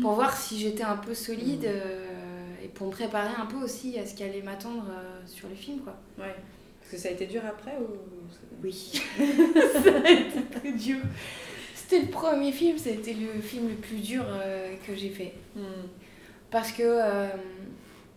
Pour 0.00 0.12
voir 0.12 0.34
si 0.36 0.58
j'étais 0.58 0.84
un 0.84 0.96
peu 0.96 1.14
solide 1.14 1.64
Mhm. 1.64 1.66
euh, 1.74 2.64
et 2.64 2.68
pour 2.68 2.86
me 2.86 2.92
préparer 2.92 3.34
un 3.38 3.44
peu 3.46 3.56
aussi 3.56 3.98
à 3.98 4.06
ce 4.06 4.14
qui 4.14 4.22
allait 4.24 4.40
m'attendre 4.40 4.86
euh, 4.90 5.20
sur 5.26 5.48
les 5.48 5.54
films, 5.54 5.80
quoi. 5.80 5.94
Ouais. 6.18 6.34
Parce 6.80 6.92
que 6.92 6.96
ça 6.96 7.08
a 7.08 7.12
été 7.12 7.26
dur 7.26 7.42
après 7.46 7.76
ou 7.78 7.96
Oui. 8.62 8.72
ça 9.18 9.90
a 10.04 10.10
été 10.10 10.42
très 10.60 10.72
dur. 10.72 10.98
C'était 11.74 12.00
le 12.06 12.10
premier 12.10 12.52
film, 12.52 12.78
c'était 12.78 13.12
le 13.12 13.40
film 13.42 13.68
le 13.68 13.74
plus 13.74 13.96
dur 13.98 14.24
euh, 14.26 14.74
que 14.86 14.94
j'ai 14.94 15.10
fait. 15.10 15.34
Hmm. 15.54 15.60
Parce 16.50 16.72
que 16.72 17.28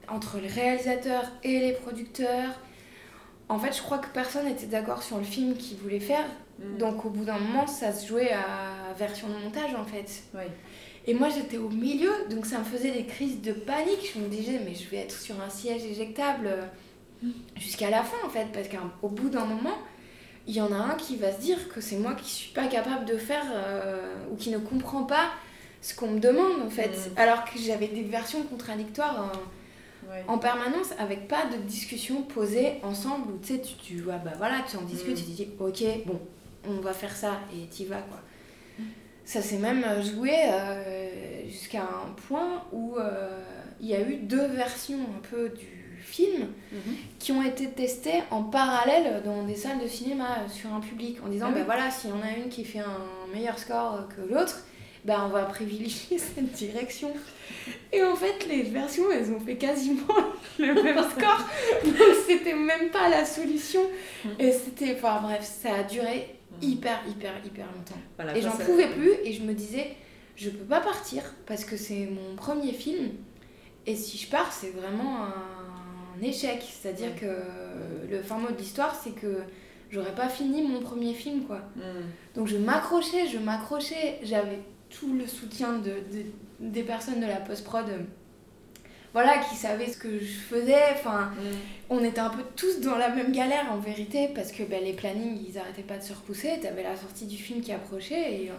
entre 0.08 0.40
les 0.40 0.48
réalisateurs 0.48 1.24
et 1.44 1.60
les 1.60 1.72
producteurs, 1.74 2.52
en 3.48 3.60
fait, 3.60 3.76
je 3.76 3.82
crois 3.82 4.00
que 4.00 4.08
personne 4.08 4.46
n'était 4.46 4.66
d'accord 4.66 5.04
sur 5.04 5.18
le 5.18 5.24
film 5.24 5.56
qu'ils 5.56 5.78
voulaient 5.78 6.00
faire. 6.00 6.26
Hmm. 6.60 6.78
Donc 6.78 7.06
au 7.06 7.10
bout 7.10 7.26
d'un 7.26 7.38
moment, 7.38 7.68
ça 7.68 7.92
se 7.92 8.08
jouait 8.08 8.32
à 8.32 8.94
version 8.98 9.28
de 9.28 9.34
montage 9.34 9.76
en 9.76 9.86
fait. 9.86 10.24
Et 11.08 11.14
moi 11.14 11.30
j'étais 11.30 11.58
au 11.58 11.70
milieu, 11.70 12.12
donc 12.30 12.46
ça 12.46 12.60
me 12.60 12.64
faisait 12.64 12.92
des 12.92 13.06
crises 13.06 13.42
de 13.42 13.52
panique. 13.52 14.12
Je 14.16 14.20
me 14.20 14.28
disais, 14.28 14.60
mais 14.66 14.74
je 14.74 14.90
vais 14.90 14.98
être 14.98 15.20
sur 15.20 15.40
un 15.42 15.50
siège 15.50 15.84
éjectable 15.84 16.48
euh, 16.48 17.28
jusqu'à 17.56 17.90
la 17.90 18.04
fin 18.04 18.18
en 18.26 18.30
fait, 18.30 18.48
parce 18.52 18.68
qu'au 18.68 19.10
bout 19.10 19.30
d'un 19.30 19.46
moment, 19.46 19.78
il 20.48 20.56
y 20.56 20.62
en 20.62 20.72
a 20.72 20.78
un 20.78 20.96
qui 20.96 21.16
va 21.16 21.32
se 21.32 21.40
dire 21.40 21.70
que 21.70 21.82
c'est 21.82 21.98
moi 21.98 22.14
qui 22.16 22.30
suis 22.30 22.54
pas 22.54 22.68
capable 22.68 23.06
de 23.06 23.18
faire 23.18 23.46
euh, 23.54 24.16
ou 24.32 24.36
qui 24.36 24.50
ne 24.50 24.58
comprend 24.58 25.04
pas 25.04 25.30
ce 25.82 25.96
qu'on 25.96 26.08
me 26.08 26.20
demande 26.20 26.62
en 26.66 26.70
fait. 26.70 26.90
Mm. 26.90 27.18
Alors 27.18 27.46
que 27.46 27.60
j'avais 27.60 27.88
des 27.88 28.04
versions 28.04 28.42
contradictoires 28.44 29.32
euh, 29.34 29.38
Ouais. 30.10 30.24
en 30.28 30.38
permanence 30.38 30.92
avec 31.00 31.28
pas 31.28 31.46
de 31.48 31.58
discussion 31.64 32.22
posée 32.24 32.74
ensemble 32.84 33.32
où 33.34 33.38
tu 33.40 33.54
sais, 33.56 33.62
tu, 33.62 34.00
vois, 34.02 34.18
bah 34.18 34.34
voilà, 34.38 34.58
tu 34.70 34.78
en 34.78 34.82
discutes, 34.82 35.14
Mm. 35.14 35.16
tu 35.16 35.24
te 35.24 35.32
dis, 35.32 35.48
ok, 35.60 35.84
bon, 36.06 36.20
on 36.68 36.80
va 36.82 36.94
faire 36.94 37.16
ça 37.16 37.40
et 37.54 37.68
t'y 37.68 37.86
vas 37.86 37.98
quoi. 38.02 38.20
Ça 39.24 39.42
s'est 39.42 39.58
même 39.58 39.84
euh, 39.84 40.04
joué 40.04 40.32
euh, 40.36 41.48
jusqu'à 41.48 41.82
un 41.82 42.12
point 42.28 42.64
où 42.72 42.96
euh, 42.98 43.42
il 43.82 43.88
y 43.88 43.96
a 43.96 44.02
eu 44.08 44.18
deux 44.18 44.46
versions 44.48 45.00
un 45.00 45.28
peu 45.30 45.50
du 45.50 46.00
film 46.04 46.48
Mhm. 46.72 46.96
qui 47.18 47.32
ont 47.32 47.42
été 47.42 47.68
testées 47.72 48.22
en 48.30 48.44
parallèle 48.44 49.24
dans 49.26 49.44
des 49.44 49.56
salles 49.56 49.80
de 49.82 49.88
cinéma 49.88 50.48
sur 50.48 50.72
un 50.72 50.80
public 50.80 51.18
en 51.26 51.30
disant 51.30 51.48
Ah 51.48 51.54
oui. 51.54 51.60
bah 51.62 51.66
voilà 51.66 51.90
si 51.90 52.06
on 52.08 52.22
a 52.24 52.38
une 52.38 52.50
qui 52.50 52.64
fait 52.64 52.80
un 52.80 53.02
meilleur 53.34 53.58
score 53.58 54.08
que 54.16 54.22
l'autre 54.32 54.64
ben 55.06 55.22
on 55.26 55.30
va 55.30 55.44
privilégier 55.44 56.18
cette 56.18 56.52
direction. 56.52 57.12
Et 57.94 58.04
en 58.04 58.16
fait 58.16 58.48
les 58.50 58.64
versions 58.64 59.10
elles 59.12 59.32
ont 59.32 59.40
fait 59.40 59.56
quasiment 59.56 60.04
le 60.60 60.74
même 60.84 60.98
score. 60.98 61.46
Donc 61.86 61.96
c'était 62.28 62.54
même 62.56 62.90
pas 62.90 63.08
la 63.10 63.24
solution. 63.26 63.82
Et 64.40 64.52
c'était 64.52 64.96
enfin 64.96 65.22
bref 65.22 65.44
ça 65.44 65.76
a 65.76 65.84
duré 65.84 66.36
hyper 66.62 67.00
hyper 67.08 67.34
hyper 67.46 67.66
longtemps. 67.68 68.02
Voilà, 68.18 68.36
et 68.36 68.42
j'en 68.42 68.52
pouvais 68.52 68.88
plus 68.88 69.12
et 69.24 69.32
je 69.32 69.44
me 69.44 69.54
disais 69.54 69.96
je 70.36 70.50
peux 70.50 70.66
pas 70.66 70.82
partir 70.82 71.22
parce 71.46 71.64
que 71.64 71.78
c'est 71.78 72.08
mon 72.08 72.36
premier 72.36 72.74
film. 72.74 73.12
Et 73.86 73.96
si 73.96 74.18
je 74.18 74.28
pars 74.30 74.52
c'est 74.52 74.72
vraiment 74.72 75.26
un 75.26 76.22
échec. 76.24 76.64
C'est 76.82 76.90
à 76.90 76.94
dire 76.94 77.12
Ouais. 77.12 77.20
que 77.22 78.12
le 78.12 78.22
fin 78.24 78.38
mot 78.38 78.50
de 78.50 78.58
l'histoire 78.58 78.96
c'est 78.96 79.12
que 79.12 79.38
j'aurais 79.92 80.16
pas 80.16 80.30
fini 80.30 80.64
mon 80.64 80.80
premier 80.82 81.14
film 81.14 81.44
quoi. 81.44 81.60
Donc 82.36 82.48
je 82.48 82.58
m'accrochais 82.58 83.28
je 83.32 83.38
m'accrochais. 83.38 84.20
J'avais 84.24 84.60
tout 84.90 85.14
le 85.14 85.26
soutien 85.28 85.74
de, 85.80 85.90
de- 85.92 86.26
des 86.60 86.84
personnes 86.84 87.20
de 87.20 87.26
la 87.26 87.38
post-prod 87.38 87.90
euh, 87.90 88.00
voilà 89.14 89.38
qui 89.40 89.56
savaient 89.56 89.88
ce 89.92 89.98
que 89.98 90.20
je 90.20 90.26
faisais 90.26 90.82
enfin 90.94 91.32
Hmm. 91.36 91.56
on 91.90 92.04
était 92.04 92.20
un 92.20 92.30
peu 92.30 92.44
tous 92.56 92.80
dans 92.82 92.98
la 92.98 93.10
même 93.10 93.32
galère 93.32 93.72
en 93.72 93.78
vérité 93.78 94.30
parce 94.34 94.52
que 94.52 94.64
ben, 94.64 94.84
les 94.84 94.94
plannings 94.94 95.38
ils 95.48 95.58
arrêtaient 95.58 95.82
pas 95.84 95.98
de 95.98 96.04
se 96.04 96.14
repousser 96.14 96.60
t'avais 96.62 96.84
la 96.84 96.96
sortie 96.96 97.26
du 97.26 97.38
film 97.38 97.62
qui 97.62 97.72
approchait 97.72 98.44
et 98.44 98.50
euh, 98.50 98.54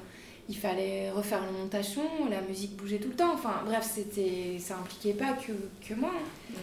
il 0.49 0.57
fallait 0.57 1.11
refaire 1.11 1.45
le 1.45 1.51
montage 1.59 1.87
son, 1.87 2.03
la 2.31 2.41
musique 2.41 2.77
bougeait 2.77 2.99
tout 2.99 3.09
le 3.09 3.17
temps. 3.17 3.35
Enfin 3.35 3.63
bref, 3.67 3.83
c'était, 3.83 4.59
ça 4.61 4.77
impliquait 4.77 5.15
pas 5.15 5.33
que, 5.33 5.51
que 5.85 5.99
moi. 5.99 6.13
hein. 6.15 6.53
Mm. 6.53 6.57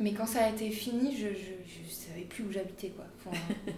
Mais 0.00 0.12
quand 0.14 0.24
ça 0.24 0.46
a 0.46 0.48
été 0.48 0.70
fini, 0.70 1.14
je, 1.14 1.28
je, 1.28 1.34
je 1.88 1.92
savais 1.94 2.22
plus 2.22 2.44
où 2.44 2.50
j'habitais 2.50 2.88
quoi. 2.88 3.04
Enfin, 3.26 3.36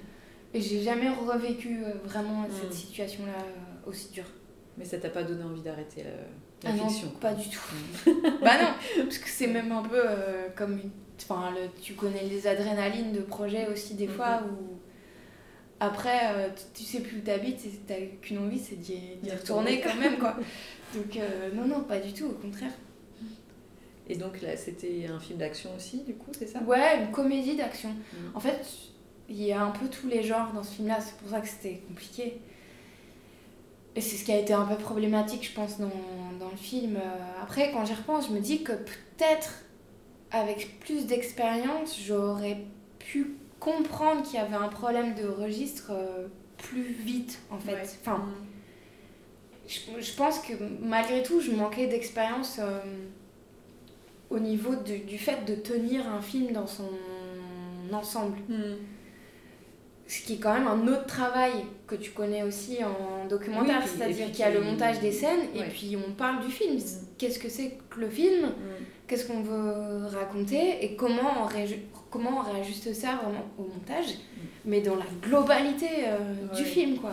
et 0.55 0.61
j'ai 0.61 0.81
jamais 0.85 1.09
revécu 1.11 1.81
euh, 1.85 1.91
vraiment 2.05 2.47
cette 2.49 2.71
Mm. 2.71 2.73
situation-là 2.73 3.33
euh, 3.37 3.91
aussi 3.91 4.13
dure. 4.13 4.31
Mais 4.79 4.85
ça 4.85 4.99
t'a 4.99 5.09
pas 5.11 5.23
donné 5.25 5.43
envie 5.45 5.61
d'arrêter 5.63 6.05
la, 6.05 6.71
la 6.71 6.75
Ah 6.75 6.77
non, 6.77 6.89
fiction 6.89 7.09
quoi. 7.11 7.31
pas 7.31 7.35
du 7.35 7.49
tout. 7.49 7.61
bah 8.43 8.59
non, 8.63 8.69
parce 9.05 9.19
que 9.19 9.29
c'est 9.29 9.49
même 9.49 9.73
un 9.73 9.83
peu 9.83 10.01
euh, 10.03 10.49
comme 10.57 10.73
une... 10.79 10.91
Enfin, 11.21 11.51
le- 11.51 11.69
tu 11.83 11.95
connais 11.95 12.23
les 12.25 12.47
adrénalines 12.47 13.13
de 13.13 13.21
projet 13.21 13.67
aussi 13.69 13.95
des 13.95 14.07
fois 14.07 14.43
où 14.45 14.79
après 15.81 16.21
euh, 16.35 16.49
tu, 16.75 16.83
sais 16.85 17.01
plus 17.01 17.19
où 17.19 17.21
t'habites 17.21 17.65
et 17.67 17.71
t'as 17.87 18.01
qu'une 18.21 18.39
envie 18.39 18.59
c'est 18.59 18.77
d'y 18.77 18.95
retourner 19.31 19.77
retourner. 19.77 19.81
quand 19.81 19.95
même 19.97 20.19
quoi. 20.19 20.37
Donc 20.95 21.17
euh, 21.17 21.51
non 21.55 21.67
non 21.67 21.81
pas 21.83 21.99
du 21.99 22.13
tout 22.13 22.27
au 22.27 22.33
contraire. 22.33 22.73
Et 24.11 24.17
donc 24.17 24.41
là, 24.41 24.57
c'était 24.57 25.05
un 25.07 25.21
film 25.21 25.39
d'action 25.39 25.69
aussi, 25.77 25.99
du 26.03 26.15
coup, 26.15 26.31
c'est 26.39 26.47
ça? 26.47 26.61
Ouais 26.63 26.99
une 27.05 27.11
comédie 27.11 27.57
d'action. 27.57 27.91
Mm. 27.91 28.17
En 28.37 28.41
fait 28.41 28.61
il 29.29 29.43
y 29.43 29.53
a 29.53 29.61
un 29.63 29.71
peu 29.71 29.89
tous 29.89 30.09
les 30.09 30.23
genres 30.23 30.53
dans 30.55 30.63
ce 30.63 30.77
film 30.77 30.89
là 30.89 30.99
c'est 31.01 31.17
pour 31.19 31.29
ça 31.31 31.41
que 31.41 31.49
c'était 31.49 31.83
compliqué. 31.89 32.41
Et 33.99 34.01
c'est 34.01 34.17
ce 34.17 34.25
qui 34.25 34.31
a 34.31 34.39
été 34.39 34.53
un 34.53 34.65
peu 34.65 34.77
problématique, 34.77 35.45
je 35.45 35.53
pense, 35.53 35.81
dans, 35.81 35.91
dans 36.39 36.51
le 36.53 36.57
film. 36.57 36.95
Euh, 36.97 37.43
Après, 37.43 37.73
quand 37.73 37.85
j'y 37.85 37.95
repense, 37.95 38.29
je 38.29 38.33
me 38.33 38.39
dis 38.39 38.63
que 38.63 38.71
peut-être, 38.73 39.65
avec 40.31 40.79
plus 40.79 41.05
d'expérience, 41.07 41.99
j'aurais 42.07 42.59
pu 43.01 43.33
comprendre 43.59 44.23
qu'il 44.23 44.35
y 44.37 44.39
avait 44.39 44.55
un 44.55 44.69
problème 44.69 45.17
de 45.17 45.27
registre 45.27 45.91
euh, 45.91 46.29
plus 46.59 46.83
vite, 46.93 47.41
en 47.51 47.59
fait. 47.59 47.73
Ouais. 47.73 47.83
Enfin, 48.01 48.23
je, 49.67 49.81
je 50.01 50.13
pense 50.15 50.39
que 50.39 50.53
malgré 50.81 51.25
tout, 51.25 51.41
je 51.41 51.51
manquais 51.51 51.89
d'expérience 51.89 52.59
euh, 52.61 52.79
au 54.31 54.39
niveau 54.39 54.77
de- 54.77 55.05
du 55.09 55.19
fait 55.19 55.45
de 55.45 55.57
tenir 55.57 56.07
un 56.09 56.23
film 56.23 56.53
dans 56.53 56.69
son 56.69 56.89
ensemble. 57.93 58.37
Mm. 58.49 58.75
Ce 60.09 60.23
qui 60.23 60.33
est 60.35 60.37
quand 60.39 60.55
même 60.55 60.67
un 60.67 60.89
autre 60.89 61.05
travail 61.07 61.53
que 61.87 61.95
tu 61.95 62.11
connais 62.13 62.43
aussi 62.43 62.79
en 62.83 63.27
documentaire, 63.29 63.83
Oui, 63.85 63.91
c'est-à-dire 63.95 64.27
qu'il 64.33 64.41
y 64.41 64.43
a 64.43 64.51
le 64.51 64.63
montage 64.63 64.99
des 65.01 65.13
scènes 65.13 65.43
et 65.55 65.63
puis 65.65 65.97
on 65.97 66.13
parle 66.13 66.45
du 66.45 66.51
film. 66.51 66.77
Mm. 66.77 66.81
Qu'est-ce 67.19 67.39
que 67.39 67.49
c'est 67.51 67.73
que 67.91 68.01
le 68.01 68.09
film 68.09 68.47
Mm. 68.47 68.53
Qu'est-ce 69.07 69.27
qu'on 69.27 69.41
veut 69.43 70.07
raconter 70.07 70.85
et 70.85 70.95
comment 70.95 71.43
on, 71.43 71.47
réju- 71.47 71.81
comment 72.11 72.41
on 72.41 72.53
réajuste 72.53 72.93
ça 72.93 73.17
vraiment 73.23 73.45
au 73.59 73.63
montage, 73.63 74.15
mais 74.67 74.81
dans 74.83 74.97
la 74.97 75.07
globalité 75.23 75.89
euh, 76.07 76.19
du 76.55 76.63
Mm. 76.63 76.65
Film 76.67 76.97
quoi. 76.99 77.13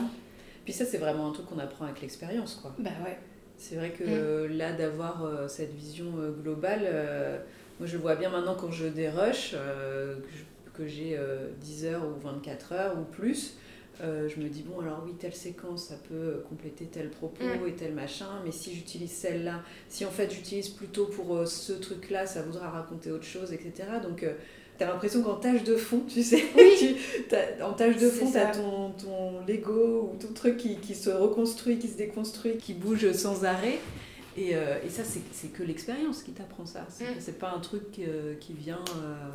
Puis 0.66 0.74
ça, 0.74 0.84
c'est 0.86 0.98
vraiment 0.98 1.30
un 1.30 1.32
truc 1.32 1.46
qu'on 1.48 1.60
apprend 1.60 1.86
avec 1.86 2.02
l'expérience, 2.02 2.56
quoi. 2.62 2.74
Bah 2.80 2.90
ouais. 3.06 3.18
C'est 3.58 3.76
vrai 3.76 3.92
que 3.92 4.48
Mm. 4.48 4.58
là, 4.58 4.72
d'avoir 4.74 5.24
euh, 5.26 5.48
cette 5.48 5.74
vision 5.74 6.08
euh, 6.18 6.32
globale, 6.32 6.90
moi 7.80 7.88
je 7.88 7.94
le 7.96 8.02
vois 8.02 8.16
bien 8.16 8.30
maintenant 8.30 8.56
quand 8.60 8.72
je 8.72 8.88
dérush, 8.88 9.52
que 9.52 9.58
je- 9.58 10.44
que 10.76 10.88
j'ai 10.88 11.16
euh, 11.18 11.50
10 11.62 11.86
heures 11.86 12.04
ou 12.06 12.20
24 12.20 12.72
heures 12.74 12.98
ou 13.00 13.04
plus, 13.04 13.56
euh, 14.02 14.28
je 14.28 14.42
me 14.42 14.50
dis, 14.50 14.62
bon, 14.64 14.82
alors 14.82 15.02
oui, 15.06 15.14
telle 15.18 15.34
séquence, 15.34 15.86
ça 15.86 15.96
peut 16.10 16.44
compléter 16.50 16.86
tel 16.86 17.10
propos 17.10 17.44
Mm. 17.44 17.68
et 17.68 17.74
tel 17.74 17.94
machin, 17.94 18.28
mais 18.44 18.52
si 18.52 18.74
j'utilise 18.76 19.12
celle-là, 19.12 19.62
si 19.88 20.06
en 20.06 20.12
fait 20.12 20.30
j'utilise 20.34 20.68
plutôt 20.70 21.06
pour 21.06 21.36
euh, 21.38 21.46
ce 21.46 21.72
truc-là, 21.74 22.26
ça 22.26 22.42
voudra 22.42 22.70
raconter 22.70 23.12
autre 23.12 23.24
chose, 23.26 23.54
etc. 23.54 23.74
Donc, 24.04 24.24
euh, 24.24 24.34
T'as 24.78 24.88
l'impression 24.88 25.24
qu'en 25.24 25.36
tâche 25.36 25.64
de 25.64 25.78
fond, 25.78 26.02
tu 26.06 26.22
sais, 26.22 26.44
tu- 26.78 27.64
en 27.64 27.72
tâche 27.72 27.96
de 27.96 28.10
fond, 28.10 28.30
t'as 28.30 28.52
ton, 28.52 28.90
ton 28.92 29.40
Lego 29.48 30.12
ou 30.14 30.18
ton 30.22 30.34
truc 30.34 30.58
qui, 30.58 30.76
qui 30.80 30.94
se 30.96 31.10
reconstruit, 31.10 31.80
qui 31.80 31.88
se 31.88 31.96
déconstruit, 31.96 32.58
qui 32.58 32.74
bouge 32.74 33.10
sans 33.14 33.46
arrêt. 33.46 33.80
Et, 34.36 34.54
euh, 34.54 34.76
et 34.86 34.90
ça, 34.90 35.04
c'est 35.06 35.48
que 35.54 35.64
l'expérience 35.64 36.24
qui 36.24 36.32
t'apprend 36.34 36.66
ça. 36.66 36.86
C'est 36.90 37.06
Mm. 37.06 37.16
c'est 37.20 37.40
pas 37.40 37.54
un 37.56 37.62
truc 37.62 37.84
euh, 38.00 38.36
qui 38.42 38.52
vient 38.52 38.84
euh, 39.02 39.30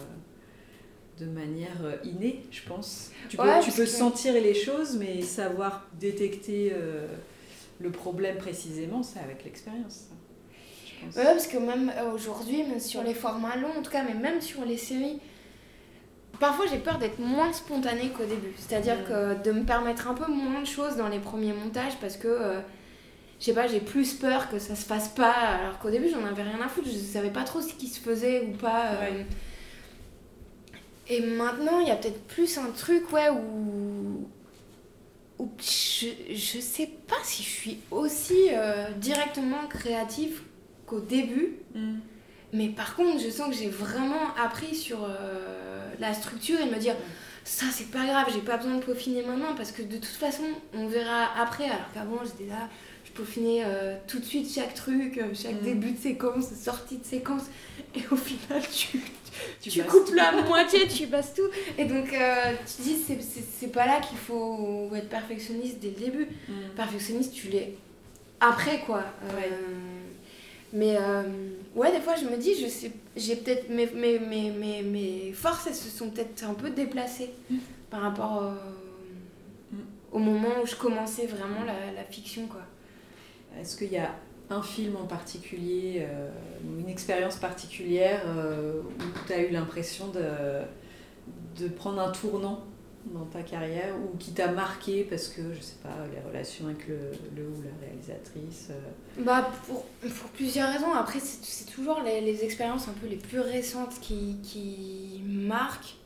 de 1.18 1.26
manière 1.26 1.76
euh, 1.84 1.96
innée, 2.04 2.42
je 2.50 2.62
pense. 2.68 3.10
Tu 3.28 3.36
peux, 3.36 3.42
Ouais, 3.42 3.58
tu 3.60 3.66
parce 3.66 3.76
peux 3.76 3.82
que- 3.84 3.88
sentir 3.90 4.32
les 4.34 4.54
choses, 4.54 4.96
mais 4.96 5.20
savoir 5.22 5.86
détecter 6.00 6.72
euh, 6.74 7.06
le 7.80 7.90
problème 7.90 8.36
précisément, 8.38 9.02
c'est 9.02 9.20
avec 9.20 9.44
l'expérience. 9.44 10.06
Ouais, 11.16 11.24
parce 11.24 11.46
que 11.46 11.56
même 11.58 11.90
euh, 11.98 12.12
aujourd'hui, 12.12 12.62
même 12.64 12.80
sur 12.80 13.02
les 13.02 13.14
formats 13.14 13.56
longs, 13.56 13.78
en 13.78 13.82
tout 13.82 13.90
cas, 13.90 14.02
mais 14.02 14.14
même 14.14 14.40
sur 14.40 14.64
les 14.64 14.76
séries, 14.76 15.18
parfois 16.38 16.66
j'ai 16.70 16.78
peur 16.78 16.98
d'être 16.98 17.18
moins 17.18 17.52
spontanée 17.52 18.10
qu'au 18.10 18.24
début. 18.24 18.52
C'est-à-dire 18.56 19.04
que 19.06 19.42
de 19.42 19.52
me 19.52 19.64
permettre 19.64 20.08
un 20.08 20.14
peu 20.14 20.30
moins 20.30 20.60
de 20.60 20.66
choses 20.66 20.96
dans 20.96 21.08
les 21.08 21.18
premiers 21.18 21.52
montages 21.52 21.96
parce 22.00 22.16
que, 22.16 22.28
euh, 22.28 22.60
je 23.38 23.46
sais 23.46 23.54
pas, 23.54 23.66
j'ai 23.66 23.80
plus 23.80 24.12
peur 24.14 24.50
que 24.50 24.58
ça 24.58 24.74
se 24.76 24.84
fasse 24.84 25.08
pas. 25.08 25.32
Alors 25.32 25.78
qu'au 25.78 25.90
début, 25.90 26.08
j'en 26.10 26.24
avais 26.24 26.42
rien 26.42 26.60
à 26.62 26.68
foutre, 26.68 26.88
je 26.88 26.98
savais 26.98 27.30
pas 27.30 27.44
trop 27.44 27.60
ce 27.62 27.72
qui 27.74 27.88
se 27.88 28.00
faisait 28.00 28.42
ou 28.46 28.56
pas. 28.56 28.88
euh. 28.92 29.00
Ouais. 29.18 29.26
Et 31.10 31.20
maintenant, 31.20 31.80
il 31.80 31.88
y 31.88 31.90
a 31.90 31.96
peut-être 31.96 32.22
plus 32.28 32.56
un 32.56 32.70
truc, 32.70 33.12
ouais, 33.12 33.28
où. 33.30 34.28
où 35.40 35.50
je, 35.60 36.06
je 36.32 36.60
sais 36.60 36.88
pas 37.08 37.16
si 37.24 37.42
je 37.42 37.48
suis 37.48 37.78
aussi 37.90 38.48
euh, 38.52 38.90
directement 38.92 39.66
créative 39.68 40.40
qu'au 40.86 41.00
début. 41.00 41.56
Mm. 41.74 41.96
Mais 42.52 42.68
par 42.68 42.94
contre, 42.96 43.20
je 43.22 43.28
sens 43.30 43.48
que 43.50 43.54
j'ai 43.56 43.68
vraiment 43.68 44.34
appris 44.42 44.74
sur 44.74 45.04
euh, 45.04 45.92
la 45.98 46.14
structure 46.14 46.60
et 46.60 46.66
me 46.70 46.78
dire 46.78 46.94
ça 47.44 47.66
c'est 47.72 47.90
pas 47.90 48.04
grave, 48.04 48.26
j'ai 48.32 48.40
pas 48.40 48.56
besoin 48.56 48.76
de 48.76 48.82
peaufiner 48.82 49.22
maintenant 49.22 49.54
parce 49.56 49.72
que 49.72 49.82
de 49.82 49.96
toute 49.96 50.04
façon 50.06 50.44
on 50.74 50.86
verra 50.86 51.26
après. 51.40 51.64
Alors 51.64 51.90
qu'avant 51.94 52.18
j'étais 52.24 52.48
là, 52.50 52.68
je 53.04 53.10
peaufinais 53.12 53.62
euh, 53.64 53.96
tout 54.06 54.18
de 54.18 54.24
suite 54.24 54.52
chaque 54.52 54.74
truc, 54.74 55.20
chaque 55.34 55.60
Mm. 55.62 55.64
début 55.64 55.90
de 55.92 55.98
séquence, 55.98 56.52
sortie 56.54 56.98
de 56.98 57.04
séquence 57.04 57.44
et 57.94 58.02
au 58.10 58.16
final 58.16 58.62
tu, 58.72 59.00
Tu 59.60 59.82
coupes 59.84 60.06
tout. 60.06 60.14
la 60.14 60.32
moitié, 60.42 60.86
tu 60.88 61.06
passes 61.06 61.34
tout. 61.34 61.48
Et 61.78 61.84
donc 61.84 62.12
euh, 62.12 62.52
tu 62.76 62.82
dis 62.82 62.96
c'est- 62.96 63.66
pas 63.72 63.86
là 63.86 64.00
qu'il 64.00 64.18
faut 64.18 64.90
être 64.94 65.08
perfectionniste 65.08 65.78
dès 65.80 65.88
le 65.90 65.94
début 66.06 66.28
Mm. 66.48 66.52
perfectionniste, 66.76 67.32
tu 67.34 67.48
l'es 67.48 67.76
après 68.40 68.80
quoi. 68.80 69.04
Euh, 69.24 69.36
Ouais. 69.36 69.50
Mais 70.72 70.96
euh, 70.96 71.22
ouais, 71.74 71.90
des 71.90 72.00
fois 72.00 72.14
je 72.14 72.24
me 72.26 72.36
dis, 72.36 72.54
je 72.54 72.68
sais, 72.68 72.92
j'ai 73.16 73.34
peut-être 73.36 73.68
mes, 73.70 73.86
mes, 73.86 74.20
mes, 74.20 74.50
mes, 74.52 74.82
mes 74.82 75.32
forces, 75.32 75.66
elles 75.66 75.74
se 75.74 75.88
sont 75.90 76.10
peut-être 76.10 76.44
un 76.44 76.54
peu 76.54 76.70
déplacées 76.70 77.30
par 77.90 78.02
rapport 78.02 78.42
au, 79.72 79.74
Mm. 79.74 79.78
au 80.12 80.18
moment 80.20 80.48
où 80.62 80.66
je 80.66 80.76
commençais 80.76 81.26
vraiment 81.26 81.64
la, 81.64 81.92
la 81.92 82.04
fiction 82.04 82.46
quoi. 82.46 82.62
Est-ce 83.60 83.76
qu'il 83.76 83.92
y 83.92 83.98
a 83.98 84.14
un 84.50 84.62
film 84.62 84.96
en 84.96 85.06
particulier, 85.06 86.06
euh, 86.08 86.28
une 86.78 86.88
expérience 86.88 87.36
particulière 87.36 88.22
euh, 88.26 88.82
où 88.82 89.26
tu 89.26 89.32
as 89.32 89.42
eu 89.42 89.50
l'impression 89.50 90.08
de, 90.08 90.20
de 91.62 91.68
prendre 91.68 92.00
un 92.00 92.10
tournant 92.10 92.64
dans 93.06 93.24
ta 93.24 93.42
carrière 93.42 93.94
ou 93.96 94.16
qui 94.18 94.32
t'a 94.32 94.48
marqué 94.48 95.04
parce 95.04 95.28
que, 95.28 95.54
je 95.54 95.60
sais 95.60 95.76
pas, 95.82 95.94
les 96.12 96.20
relations 96.28 96.66
avec 96.66 96.86
le, 96.86 96.98
le 97.34 97.48
ou 97.48 97.62
la 97.62 97.86
réalisatrice 97.86 98.68
euh, 98.70 99.22
Bah 99.24 99.50
pour, 99.66 99.84
pour 100.02 100.30
plusieurs 100.30 100.70
raisons. 100.70 100.92
Après, 100.92 101.20
c'est 101.20 101.42
c'est 101.44 101.72
toujours 101.72 102.00
les, 102.04 102.20
les 102.20 102.44
expériences 102.44 102.88
un 102.88 102.92
peu 102.92 103.06
les 103.06 103.16
plus 103.16 103.40
récentes 103.40 103.98
qui, 104.00 104.36
qui 104.42 105.22
marquent. 105.26 105.96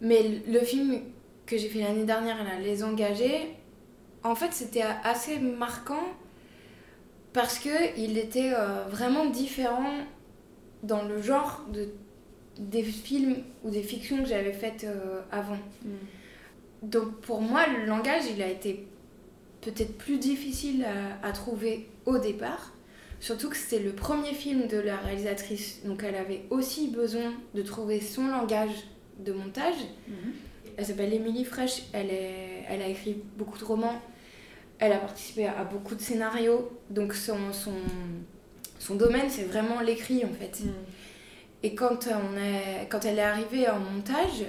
Mais 0.00 0.22
le 0.22 0.52
le 0.52 0.60
film 0.60 1.00
que 1.44 1.58
j'ai 1.58 1.68
fait 1.68 1.80
l'année 1.80 2.04
dernière, 2.04 2.42
là, 2.44 2.58
Les 2.58 2.84
Engagés, 2.84 3.56
en 4.22 4.34
fait, 4.34 4.52
c'était 4.52 4.84
assez 5.04 5.38
marquant 5.38 6.04
parce 7.32 7.58
que 7.58 7.98
il 7.98 8.18
était 8.18 8.52
euh, 8.54 8.84
vraiment 8.88 9.26
différent 9.26 9.94
dans 10.82 11.02
le 11.02 11.20
genre 11.22 11.64
de, 11.72 11.88
des 12.58 12.82
films 12.82 13.36
ou 13.64 13.70
des 13.70 13.82
fictions 13.82 14.18
que 14.22 14.28
j'avais 14.28 14.52
faites 14.52 14.84
euh, 14.84 15.20
avant. 15.30 15.58
Donc 16.82 17.20
pour 17.20 17.40
moi, 17.40 17.66
le 17.66 17.84
langage, 17.84 18.24
il 18.34 18.42
a 18.42 18.48
été 18.48 18.86
peut-être 19.60 19.96
plus 19.98 20.18
difficile 20.18 20.84
à, 20.84 21.26
à 21.26 21.32
trouver 21.32 21.88
au 22.06 22.18
départ. 22.18 22.72
Surtout 23.20 23.50
que 23.50 23.56
c'était 23.56 23.82
le 23.82 23.92
premier 23.92 24.32
film 24.32 24.66
de 24.66 24.78
la 24.78 24.96
réalisatrice, 24.96 25.82
donc 25.84 26.02
elle 26.02 26.14
avait 26.14 26.44
aussi 26.48 26.88
besoin 26.88 27.34
de 27.54 27.60
trouver 27.60 28.00
son 28.00 28.28
langage 28.28 28.72
de 29.18 29.32
montage. 29.32 29.74
Elle 30.78 30.86
s'appelle 30.86 31.12
Émilie 31.12 31.44
Fresh, 31.44 31.82
elle, 31.92 32.08
est, 32.08 32.64
elle 32.66 32.80
a 32.80 32.88
écrit 32.88 33.22
beaucoup 33.36 33.58
de 33.58 33.64
romans, 33.64 34.00
elle 34.80 34.92
a 34.92 34.98
participé 34.98 35.46
à, 35.46 35.60
à 35.60 35.64
beaucoup 35.64 35.94
de 35.94 36.00
scénarios, 36.00 36.70
donc 36.88 37.14
son, 37.14 37.52
son, 37.52 37.74
son 38.78 38.94
domaine 38.96 39.28
c'est 39.28 39.44
vraiment 39.44 39.80
l'écrit 39.80 40.24
en 40.24 40.32
fait. 40.32 40.62
Et 41.62 41.74
quand, 41.74 42.08
on 42.08 42.38
est, 42.38 42.88
quand 42.88 43.04
elle 43.04 43.18
est 43.18 43.22
arrivée 43.22 43.68
en 43.68 43.78
montage, 43.78 44.44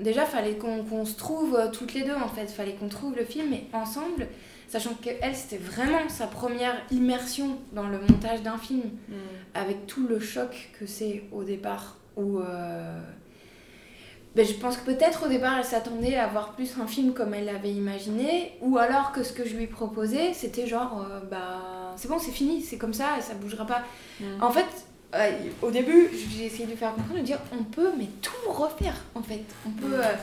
déjà 0.00 0.24
fallait 0.24 0.56
qu'on 0.56 1.04
se 1.04 1.16
trouve 1.16 1.54
euh, 1.54 1.70
toutes 1.70 1.92
les 1.92 2.02
deux 2.02 2.14
en 2.14 2.28
fait, 2.28 2.46
fallait 2.46 2.74
qu'on 2.74 2.88
trouve 2.88 3.14
le 3.14 3.24
film 3.24 3.52
et 3.52 3.64
ensemble, 3.74 4.26
sachant 4.66 4.94
que 4.94 5.10
elle 5.20 5.34
c'était 5.34 5.62
vraiment 5.62 6.08
sa 6.08 6.26
première 6.26 6.76
immersion 6.90 7.58
dans 7.72 7.88
le 7.88 7.98
montage 8.00 8.42
d'un 8.42 8.58
film, 8.58 8.90
avec 9.54 9.86
tout 9.86 10.06
le 10.06 10.20
choc 10.20 10.70
que 10.78 10.86
c'est 10.86 11.24
au 11.32 11.44
départ 11.44 11.98
où 12.16 12.40
euh, 12.40 13.00
ben, 14.38 14.46
je 14.46 14.52
pense 14.52 14.76
que 14.76 14.84
peut-être 14.84 15.26
au 15.26 15.28
départ 15.28 15.58
elle 15.58 15.64
s'attendait 15.64 16.14
à 16.14 16.28
voir 16.28 16.52
plus 16.52 16.78
un 16.80 16.86
film 16.86 17.12
comme 17.12 17.34
elle 17.34 17.46
l'avait 17.46 17.72
imaginé, 17.72 18.52
ou 18.60 18.78
alors 18.78 19.10
que 19.10 19.24
ce 19.24 19.32
que 19.32 19.44
je 19.44 19.56
lui 19.56 19.66
proposais 19.66 20.32
c'était 20.32 20.68
genre 20.68 21.04
euh, 21.10 21.18
bah 21.28 21.92
c'est 21.96 22.06
bon 22.06 22.20
c'est 22.20 22.30
fini, 22.30 22.62
c'est 22.62 22.78
comme 22.78 22.94
ça 22.94 23.20
ça 23.20 23.34
bougera 23.34 23.66
pas. 23.66 23.82
Mm. 24.20 24.24
En 24.40 24.52
fait, 24.52 24.66
euh, 25.16 25.32
au 25.60 25.72
début 25.72 26.08
j'ai 26.12 26.46
essayé 26.46 26.66
de 26.66 26.70
lui 26.70 26.76
faire 26.76 26.94
comprendre, 26.94 27.18
de 27.18 27.24
dire 27.24 27.40
on 27.52 27.64
peut 27.64 27.90
mais 27.98 28.06
tout 28.22 28.52
refaire 28.52 28.94
en 29.16 29.22
fait. 29.22 29.42
On 29.66 29.70
peut 29.70 29.94
euh, 29.94 30.14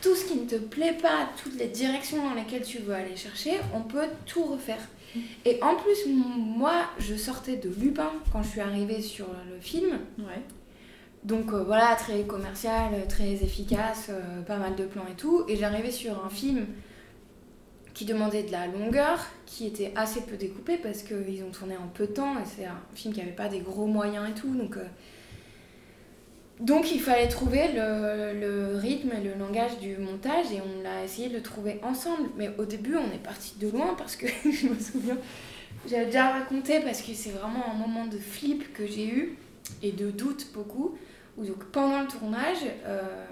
tout 0.00 0.16
ce 0.16 0.24
qui 0.24 0.38
ne 0.38 0.46
te 0.46 0.56
plaît 0.56 0.96
pas, 1.02 1.28
toutes 1.42 1.58
les 1.58 1.68
directions 1.68 2.26
dans 2.26 2.32
lesquelles 2.32 2.64
tu 2.64 2.78
veux 2.78 2.94
aller 2.94 3.16
chercher, 3.16 3.60
on 3.74 3.82
peut 3.82 4.06
tout 4.24 4.44
refaire. 4.44 4.80
Et 5.44 5.58
en 5.62 5.74
plus, 5.74 6.06
moi, 6.06 6.84
je 6.98 7.14
sortais 7.16 7.56
de 7.56 7.70
Lupin 7.80 8.12
quand 8.30 8.42
je 8.42 8.48
suis 8.48 8.60
arrivée 8.60 9.00
sur 9.00 9.26
le 9.50 9.58
film. 9.58 9.98
Ouais. 10.18 10.42
Donc 11.24 11.52
euh, 11.52 11.62
voilà, 11.64 11.96
très 11.96 12.22
commercial, 12.22 12.92
très 13.08 13.32
efficace, 13.32 14.06
euh, 14.10 14.42
pas 14.42 14.56
mal 14.56 14.76
de 14.76 14.84
plans 14.84 15.06
et 15.10 15.16
tout. 15.16 15.44
Et 15.48 15.56
j'arrivais 15.56 15.90
sur 15.90 16.24
un 16.24 16.30
film 16.30 16.66
qui 17.94 18.04
demandait 18.04 18.44
de 18.44 18.52
la 18.52 18.68
longueur, 18.68 19.26
qui 19.44 19.66
était 19.66 19.92
assez 19.96 20.20
peu 20.20 20.36
découpé 20.36 20.76
parce 20.76 21.02
qu'ils 21.02 21.42
ont 21.42 21.50
tourné 21.50 21.76
en 21.76 21.88
peu 21.88 22.06
de 22.06 22.12
temps 22.12 22.34
et 22.38 22.44
c'est 22.44 22.64
un 22.64 22.80
film 22.94 23.12
qui 23.12 23.20
avait 23.20 23.32
pas 23.32 23.48
des 23.48 23.58
gros 23.58 23.86
moyens 23.86 24.28
et 24.30 24.34
tout. 24.34 24.54
Donc, 24.54 24.76
euh, 24.76 24.84
donc 26.60 26.92
il 26.92 27.00
fallait 27.00 27.28
trouver 27.28 27.72
le, 27.74 28.38
le 28.38 28.76
rythme 28.76 29.10
et 29.12 29.20
le 29.20 29.34
langage 29.34 29.78
du 29.80 29.96
montage 29.96 30.46
et 30.52 30.60
on 30.60 30.88
a 30.88 31.04
essayé 31.04 31.28
de 31.28 31.34
le 31.34 31.42
trouver 31.42 31.80
ensemble. 31.82 32.28
Mais 32.36 32.50
au 32.58 32.64
début, 32.64 32.96
on 32.96 33.12
est 33.12 33.22
parti 33.22 33.54
de 33.58 33.68
loin 33.68 33.94
parce 33.98 34.14
que 34.14 34.26
je 34.44 34.68
me 34.68 34.78
souviens, 34.78 35.18
j'avais 35.90 36.06
déjà 36.06 36.30
raconté 36.30 36.78
parce 36.80 37.02
que 37.02 37.12
c'est 37.14 37.30
vraiment 37.30 37.64
un 37.68 37.74
moment 37.74 38.06
de 38.06 38.18
flip 38.18 38.72
que 38.72 38.86
j'ai 38.86 39.08
eu 39.08 39.36
et 39.82 39.90
de 39.90 40.12
doute 40.12 40.48
beaucoup. 40.54 40.96
Donc 41.46 41.64
pendant 41.66 42.02
le 42.02 42.08
tournage, 42.08 42.64
euh, 42.84 43.24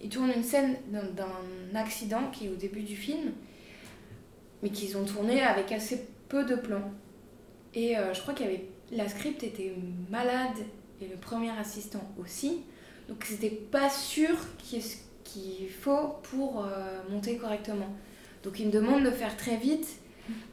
ils 0.00 0.08
tournent 0.08 0.32
une 0.34 0.42
scène 0.42 0.76
d'un 0.90 1.78
accident 1.78 2.30
qui 2.32 2.46
est 2.46 2.48
au 2.48 2.56
début 2.56 2.82
du 2.82 2.96
film, 2.96 3.32
mais 4.62 4.70
qu'ils 4.70 4.96
ont 4.96 5.04
tourné 5.04 5.42
avec 5.42 5.70
assez 5.70 6.08
peu 6.28 6.44
de 6.44 6.54
plans. 6.54 6.90
Et 7.74 7.96
euh, 7.96 8.14
je 8.14 8.20
crois 8.22 8.34
qu'il 8.34 8.48
la 8.90 9.08
script 9.08 9.42
était 9.42 9.74
malade 10.10 10.56
et 11.00 11.08
le 11.08 11.16
premier 11.16 11.50
assistant 11.50 12.12
aussi, 12.18 12.62
donc 13.08 13.24
c'était 13.24 13.50
pas 13.50 13.90
sûr 13.90 14.34
qu'il 14.58 14.78
y 14.78 14.80
ait 14.80 14.84
ce 14.84 14.96
qu'il 15.24 15.68
faut 15.68 16.16
pour 16.22 16.64
euh, 16.64 17.00
monter 17.10 17.36
correctement. 17.36 17.88
Donc 18.44 18.60
ils 18.60 18.66
me 18.66 18.72
demandent 18.72 19.04
de 19.04 19.10
faire 19.10 19.36
très 19.36 19.56
vite 19.56 19.98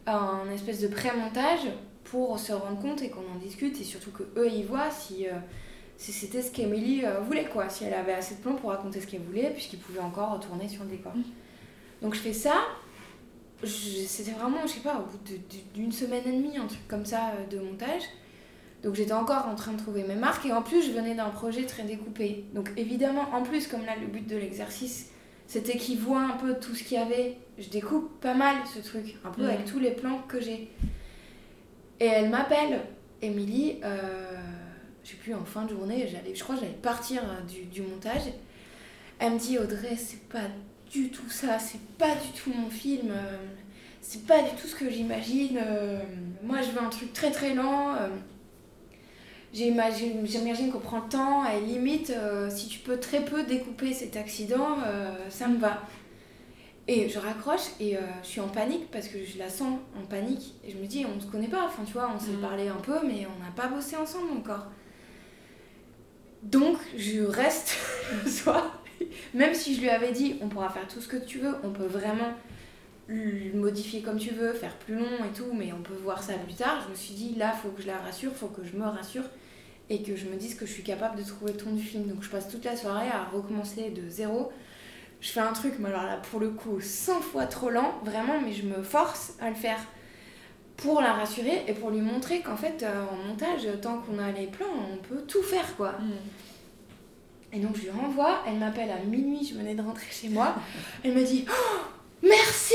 un 0.05 0.49
espèce 0.51 0.81
de 0.81 0.87
pré-montage 0.87 1.67
pour 2.03 2.39
se 2.39 2.51
rendre 2.51 2.79
compte 2.79 3.01
et 3.03 3.09
qu'on 3.09 3.21
en 3.21 3.37
discute 3.39 3.79
et 3.79 3.83
surtout 3.83 4.11
que 4.11 4.23
eux 4.37 4.49
ils 4.51 4.65
voient 4.65 4.89
si 4.89 5.27
c'était 5.99 6.41
ce 6.41 6.51
qu'Emilie 6.51 7.05
euh, 7.05 7.19
voulait 7.19 7.45
quoi, 7.45 7.67
si 7.69 7.83
elle 7.83 7.93
avait 7.93 8.13
assez 8.13 8.35
de 8.35 8.39
plans 8.39 8.55
pour 8.55 8.69
raconter 8.69 9.01
ce 9.01 9.07
qu'elle 9.07 9.21
voulait 9.21 9.51
puisqu'ils 9.51 9.79
pouvaient 9.79 9.99
encore 9.99 10.31
retourner 10.33 10.67
sur 10.67 10.83
le 10.83 10.89
décor. 10.91 11.11
Donc 12.01 12.15
je 12.15 12.19
fais 12.19 12.33
ça, 12.33 12.55
c'était 13.63 14.31
vraiment, 14.31 14.61
je 14.63 14.71
sais 14.73 14.79
pas, 14.79 14.95
au 14.99 15.03
bout 15.11 15.19
d'une 15.73 15.91
semaine 15.91 16.23
et 16.25 16.31
demie, 16.31 16.57
un 16.57 16.67
truc 16.67 16.87
comme 16.87 17.05
ça 17.05 17.31
euh, 17.37 17.45
de 17.47 17.59
montage. 17.59 18.03
Donc 18.83 18.95
j'étais 18.95 19.11
encore 19.11 19.45
en 19.47 19.55
train 19.55 19.73
de 19.73 19.77
trouver 19.77 20.03
mes 20.03 20.15
marques 20.15 20.45
et 20.45 20.53
en 20.53 20.61
plus 20.61 20.81
je 20.83 20.91
venais 20.91 21.13
d'un 21.15 21.29
projet 21.29 21.65
très 21.65 21.83
découpé. 21.83 22.45
Donc 22.53 22.71
évidemment, 22.77 23.27
en 23.33 23.43
plus, 23.43 23.67
comme 23.67 23.85
là 23.85 23.91
le 23.99 24.07
but 24.07 24.25
de 24.25 24.37
l'exercice 24.37 25.11
c'était 25.47 25.77
qu'ils 25.79 25.97
voient 25.99 26.21
un 26.21 26.37
peu 26.37 26.59
tout 26.59 26.75
ce 26.75 26.83
qu'il 26.83 26.95
y 26.99 27.01
avait, 27.01 27.35
je 27.57 27.69
découpe 27.69 28.21
pas 28.21 28.35
mal 28.35 28.55
ce 28.71 28.79
truc, 28.87 29.15
un 29.25 29.31
peu 29.31 29.41
Mhm. 29.41 29.49
avec 29.49 29.65
tous 29.65 29.79
les 29.79 29.89
plans 29.91 30.19
que 30.27 30.39
j'ai. 30.39 30.69
Et 31.99 32.05
elle 32.05 32.29
m'appelle, 32.29 32.81
Émilie, 33.23 33.79
euh, 33.83 34.37
je 35.03 35.11
sais 35.11 35.15
plus, 35.17 35.33
en 35.33 35.45
fin 35.45 35.63
de 35.65 35.69
journée, 35.71 36.07
j'allais, 36.11 36.35
je 36.35 36.43
crois 36.43 36.55
que 36.55 36.61
j'allais 36.61 36.73
partir 36.73 37.21
euh, 37.23 37.41
du, 37.47 37.63
du 37.65 37.81
montage. 37.81 38.23
Elle 39.19 39.33
me 39.33 39.39
dit 39.39 39.57
Audrey, 39.59 39.95
c'est 39.97 40.21
pas 40.29 40.47
du 40.91 41.09
tout 41.09 41.29
ça, 41.29 41.59
c'est 41.59 41.81
pas 41.97 42.15
du 42.15 42.29
tout 42.39 42.51
mon 42.55 42.69
film, 42.69 43.09
euh, 43.11 43.37
c'est 44.01 44.25
pas 44.25 44.41
du 44.43 44.51
tout 44.61 44.67
ce 44.67 44.75
que 44.75 44.89
j'imagine. 44.89 45.59
euh, 45.61 45.99
moi 46.43 46.61
je 46.61 46.71
veux 46.71 46.81
un 46.81 46.89
truc 46.89 47.13
très 47.13 47.31
très 47.31 47.53
lent. 47.53 47.95
euh, 47.95 48.09
J'imagine 49.53 50.71
qu'on 50.71 50.79
prend 50.79 50.99
le 51.01 51.09
temps 51.09 51.43
et 51.49 51.59
limite, 51.61 52.13
si 52.49 52.67
tu 52.67 52.79
peux 52.79 52.99
très 52.99 53.25
peu 53.25 53.43
découper 53.43 53.93
cet 53.93 54.15
accident, 54.15 54.77
ça 55.29 55.47
me 55.47 55.57
va. 55.57 55.81
Et 56.87 57.07
je 57.07 57.19
raccroche 57.19 57.67
et 57.79 57.97
je 58.23 58.27
suis 58.27 58.41
en 58.41 58.47
panique 58.47 58.89
parce 58.91 59.07
que 59.07 59.23
je 59.23 59.37
la 59.37 59.49
sens 59.49 59.79
en 59.99 60.05
panique. 60.05 60.55
Et 60.63 60.71
je 60.71 60.77
me 60.77 60.85
dis, 60.85 61.05
on 61.05 61.19
se 61.19 61.27
connaît 61.27 61.47
pas, 61.47 61.65
enfin 61.67 61.83
tu 61.85 61.93
vois, 61.93 62.11
on 62.15 62.19
s'est 62.19 62.31
Mhm. 62.31 62.41
parlé 62.41 62.67
un 62.67 62.75
peu, 62.77 62.97
mais 63.05 63.27
on 63.27 63.43
n'a 63.43 63.51
pas 63.55 63.67
bossé 63.67 63.95
ensemble 63.95 64.31
encore. 64.31 64.67
Donc 66.43 66.77
je 66.97 67.21
reste 67.21 67.77
le 68.23 68.29
soir, 68.29 68.81
même 69.33 69.53
si 69.53 69.75
je 69.75 69.81
lui 69.81 69.89
avais 69.89 70.11
dit, 70.11 70.37
on 70.41 70.49
pourra 70.49 70.69
faire 70.69 70.87
tout 70.87 71.01
ce 71.01 71.07
que 71.07 71.17
tu 71.17 71.39
veux, 71.39 71.55
on 71.63 71.71
peut 71.71 71.85
vraiment 71.85 72.33
le 73.07 73.57
modifier 73.57 74.01
comme 74.01 74.17
tu 74.17 74.29
veux, 74.31 74.53
faire 74.53 74.75
plus 74.75 74.95
long 74.95 75.25
et 75.25 75.35
tout, 75.35 75.51
mais 75.53 75.73
on 75.73 75.81
peut 75.81 75.95
voir 75.95 76.21
ça 76.21 76.33
plus 76.33 76.53
tard. 76.53 76.81
Je 76.85 76.91
me 76.91 76.95
suis 76.95 77.15
dit, 77.15 77.35
là, 77.35 77.51
faut 77.51 77.69
que 77.69 77.81
je 77.81 77.87
la 77.87 77.97
rassure, 77.97 78.31
faut 78.33 78.47
que 78.47 78.63
je 78.63 78.77
me 78.77 78.85
rassure 78.85 79.23
et 79.89 80.03
que 80.03 80.15
je 80.15 80.25
me 80.25 80.35
dise 80.35 80.55
que 80.55 80.67
je 80.67 80.71
suis 80.71 80.83
capable 80.83 81.17
de 81.17 81.27
trouver 81.27 81.53
le 81.53 81.57
ton 81.57 81.71
du 81.71 81.81
film. 81.81 82.05
Donc 82.05 82.21
je 82.21 82.29
passe 82.29 82.47
toute 82.49 82.63
la 82.63 82.77
soirée 82.77 83.09
à 83.09 83.23
recommencer 83.23 83.89
de 83.89 84.07
zéro. 84.09 84.51
Je 85.21 85.29
fais 85.29 85.39
un 85.39 85.53
truc, 85.53 85.73
mais 85.79 85.89
alors 85.89 86.03
là, 86.03 86.17
pour 86.29 86.39
le 86.39 86.49
coup, 86.49 86.79
100 86.79 87.21
fois 87.21 87.45
trop 87.47 87.69
lent, 87.69 87.99
vraiment, 88.05 88.39
mais 88.39 88.53
je 88.53 88.65
me 88.65 88.83
force 88.83 89.33
à 89.41 89.49
le 89.49 89.55
faire 89.55 89.79
pour 90.81 91.01
la 91.01 91.13
rassurer 91.13 91.63
et 91.67 91.73
pour 91.73 91.89
lui 91.91 92.01
montrer 92.01 92.41
qu'en 92.41 92.55
fait, 92.55 92.83
euh, 92.83 93.03
en 93.11 93.27
montage, 93.27 93.67
tant 93.81 93.97
qu'on 93.99 94.19
a 94.19 94.31
les 94.31 94.47
plans, 94.47 94.67
on 94.93 94.97
peut 94.97 95.21
tout 95.27 95.43
faire, 95.43 95.75
quoi. 95.75 95.95
Et 97.51 97.59
donc 97.59 97.75
je 97.75 97.81
lui 97.81 97.89
renvoie, 97.89 98.43
elle 98.47 98.57
m'appelle 98.57 98.91
à 98.91 99.03
minuit, 99.03 99.47
je 99.49 99.57
venais 99.57 99.75
de 99.75 99.81
rentrer 99.81 100.07
chez 100.11 100.29
moi. 100.29 100.55
Elle 101.03 101.13
me 101.13 101.23
dit 101.23 101.45
Oh, 101.49 101.79
Merci 102.21 102.73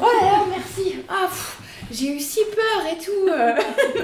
Oh 0.00 0.04
là 0.20 0.32
là, 0.32 0.44
merci 0.50 0.96
Ah, 1.08 1.26
pff, 1.28 1.58
J'ai 1.90 2.16
eu 2.16 2.20
si 2.20 2.40
peur 2.54 2.92
et 2.92 2.98
tout 2.98 3.28
euh. 3.28 3.54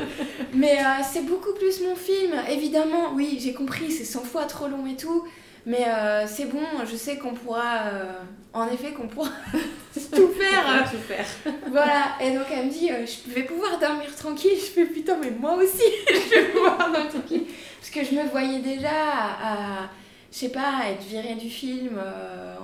Mais 0.54 0.78
euh, 0.78 1.02
c'est 1.12 1.26
beaucoup 1.26 1.52
plus 1.54 1.82
mon 1.82 1.96
film, 1.96 2.32
évidemment, 2.48 3.12
oui, 3.14 3.38
j'ai 3.42 3.52
compris, 3.52 3.90
c'est 3.90 4.04
100 4.04 4.22
fois 4.22 4.44
trop 4.44 4.68
long 4.68 4.86
et 4.86 4.96
tout. 4.96 5.24
Mais 5.66 5.86
euh, 5.86 6.26
c'est 6.26 6.46
bon, 6.46 6.62
je 6.90 6.96
sais 6.96 7.18
qu'on 7.18 7.32
pourra, 7.34 7.86
euh, 7.92 8.12
en 8.52 8.66
effet, 8.68 8.92
qu'on 8.92 9.08
pourra 9.08 9.30
tout 9.94 10.28
faire. 10.28 10.90
tout 10.90 10.96
faire. 10.98 11.26
voilà, 11.70 12.16
et 12.20 12.32
donc 12.32 12.46
elle 12.50 12.66
me 12.66 12.70
dit, 12.70 12.90
euh, 12.90 13.04
je 13.06 13.32
vais 13.34 13.42
pouvoir 13.42 13.78
dormir 13.78 14.14
tranquille. 14.16 14.56
Je 14.56 14.64
fais 14.72 14.86
putain, 14.86 15.16
mais 15.20 15.30
moi 15.30 15.54
aussi, 15.54 15.82
je 16.08 16.34
vais 16.34 16.44
pouvoir 16.46 16.78
dormir 16.78 17.08
tranquille. 17.08 17.44
Parce 17.78 17.90
que 17.90 18.04
je 18.04 18.18
me 18.18 18.28
voyais 18.28 18.60
déjà 18.60 18.88
à, 18.90 19.82
à, 19.82 19.90
je 20.32 20.38
sais 20.38 20.48
pas, 20.50 20.82
être 20.90 21.02
virée 21.02 21.34
du 21.34 21.50
film, 21.50 22.00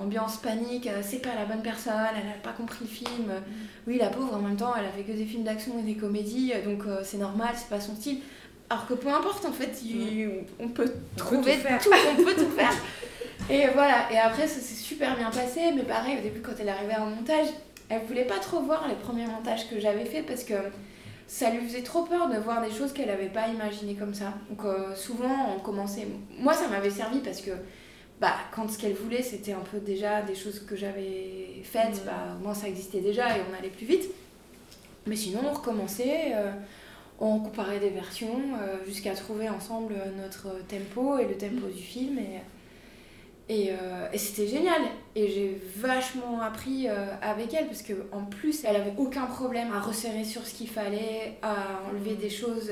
ambiance 0.00 0.36
panique, 0.36 0.88
c'est 1.02 1.20
pas 1.20 1.34
la 1.34 1.44
bonne 1.46 1.62
personne, 1.62 1.92
elle 2.14 2.28
a 2.28 2.42
pas 2.42 2.52
compris 2.52 2.78
le 2.82 2.86
film. 2.86 3.30
euh, 3.30 3.40
oui, 3.86 3.98
la 3.98 4.08
pauvre, 4.08 4.34
en 4.34 4.40
même 4.40 4.56
temps, 4.56 4.72
elle 4.78 4.84
a 4.84 4.90
fait 4.90 5.02
que 5.02 5.12
des 5.12 5.24
films 5.24 5.42
d'action 5.42 5.72
et 5.78 5.82
des 5.82 5.96
comédies, 5.96 6.52
donc 6.64 6.82
c'est 7.02 7.18
normal, 7.18 7.50
c'est 7.56 7.68
pas 7.68 7.80
son 7.80 7.94
style. 7.96 8.18
Alors 8.68 8.86
que 8.86 8.94
peu 8.94 9.08
importe, 9.08 9.44
en 9.44 9.52
fait, 9.52 9.80
il- 9.84 10.28
on 10.58 10.68
peut 10.68 10.92
trouver 11.16 11.54
tout 11.54 11.60
faire. 11.60 11.82
tout, 11.82 11.90
on 12.18 12.22
peut 12.24 12.34
tout 12.34 12.50
faire. 12.56 12.72
Et 13.48 13.68
voilà, 13.74 14.10
et 14.12 14.18
après 14.18 14.48
ça 14.48 14.58
s'est 14.60 14.74
super 14.74 15.16
bien 15.16 15.30
passé, 15.30 15.60
mais 15.74 15.82
pareil, 15.84 16.18
au 16.18 16.22
début 16.22 16.40
quand 16.40 16.52
elle 16.58 16.68
arrivait 16.68 16.96
en 16.96 17.06
montage, 17.06 17.46
elle 17.88 18.02
voulait 18.08 18.24
pas 18.24 18.38
trop 18.40 18.60
voir 18.60 18.88
les 18.88 18.96
premiers 18.96 19.26
montages 19.26 19.68
que 19.70 19.78
j'avais 19.78 20.04
fait 20.04 20.22
parce 20.22 20.42
que 20.42 20.54
ça 21.28 21.50
lui 21.50 21.64
faisait 21.68 21.82
trop 21.82 22.02
peur 22.02 22.28
de 22.28 22.38
voir 22.38 22.60
des 22.60 22.72
choses 22.72 22.92
qu'elle 22.92 23.10
avait 23.10 23.28
pas 23.28 23.46
imaginées 23.46 23.94
comme 23.94 24.14
ça. 24.14 24.32
Donc 24.50 24.64
euh, 24.64 24.96
souvent 24.96 25.54
on 25.56 25.60
commençait. 25.60 26.08
Moi 26.38 26.54
ça 26.54 26.66
m'avait 26.66 26.90
servi 26.90 27.20
parce 27.20 27.40
que 27.40 27.52
bah, 28.20 28.34
quand 28.52 28.68
ce 28.68 28.78
qu'elle 28.78 28.94
voulait 28.94 29.22
c'était 29.22 29.52
un 29.52 29.62
peu 29.70 29.78
déjà 29.78 30.22
des 30.22 30.34
choses 30.34 30.58
que 30.66 30.74
j'avais 30.74 31.60
faites, 31.62 32.02
bah, 32.04 32.36
moi 32.42 32.52
ça 32.54 32.66
existait 32.66 33.00
déjà 33.00 33.36
et 33.36 33.42
on 33.48 33.56
allait 33.56 33.68
plus 33.70 33.86
vite. 33.86 34.06
Mais 35.06 35.14
sinon 35.14 35.40
on 35.48 35.52
recommençait, 35.52 36.32
euh, 36.34 36.50
on 37.18 37.40
comparait 37.40 37.80
des 37.80 37.90
versions 37.90 38.40
euh, 38.60 38.84
jusqu'à 38.86 39.14
trouver 39.14 39.48
ensemble 39.48 39.94
notre 40.22 40.66
tempo 40.66 41.18
et 41.18 41.26
le 41.26 41.36
tempo 41.36 41.66
du 41.66 41.82
film. 41.82 42.18
Et, 42.18 42.40
et, 43.48 43.70
euh, 43.70 44.08
et 44.12 44.18
c'était 44.18 44.48
génial. 44.48 44.82
Et 45.14 45.28
j'ai 45.28 45.60
vachement 45.76 46.40
appris 46.40 46.88
euh, 46.88 47.06
avec 47.22 47.54
elle 47.54 47.66
parce 47.66 47.82
qu'en 47.82 48.24
plus, 48.24 48.64
elle 48.64 48.76
avait 48.76 48.94
aucun 48.98 49.26
problème 49.26 49.72
à 49.72 49.80
resserrer 49.80 50.24
sur 50.24 50.46
ce 50.46 50.54
qu'il 50.54 50.68
fallait, 50.68 51.38
à 51.42 51.54
enlever 51.90 52.14
des 52.14 52.30
choses. 52.30 52.70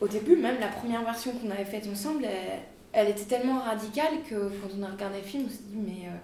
Au 0.00 0.08
début, 0.08 0.36
même 0.36 0.58
la 0.60 0.68
première 0.68 1.04
version 1.04 1.32
qu'on 1.32 1.50
avait 1.50 1.64
faite 1.64 1.88
ensemble, 1.92 2.24
elle, 2.24 2.60
elle 2.92 3.08
était 3.08 3.24
tellement 3.24 3.60
radicale 3.60 4.22
que 4.28 4.34
quand 4.34 4.68
on 4.78 4.82
a 4.82 4.88
regardé 4.88 5.18
le 5.18 5.24
film, 5.24 5.44
on 5.46 5.50
s'est 5.50 5.62
dit, 5.66 5.76
mais 5.76 6.08
euh, 6.08 6.16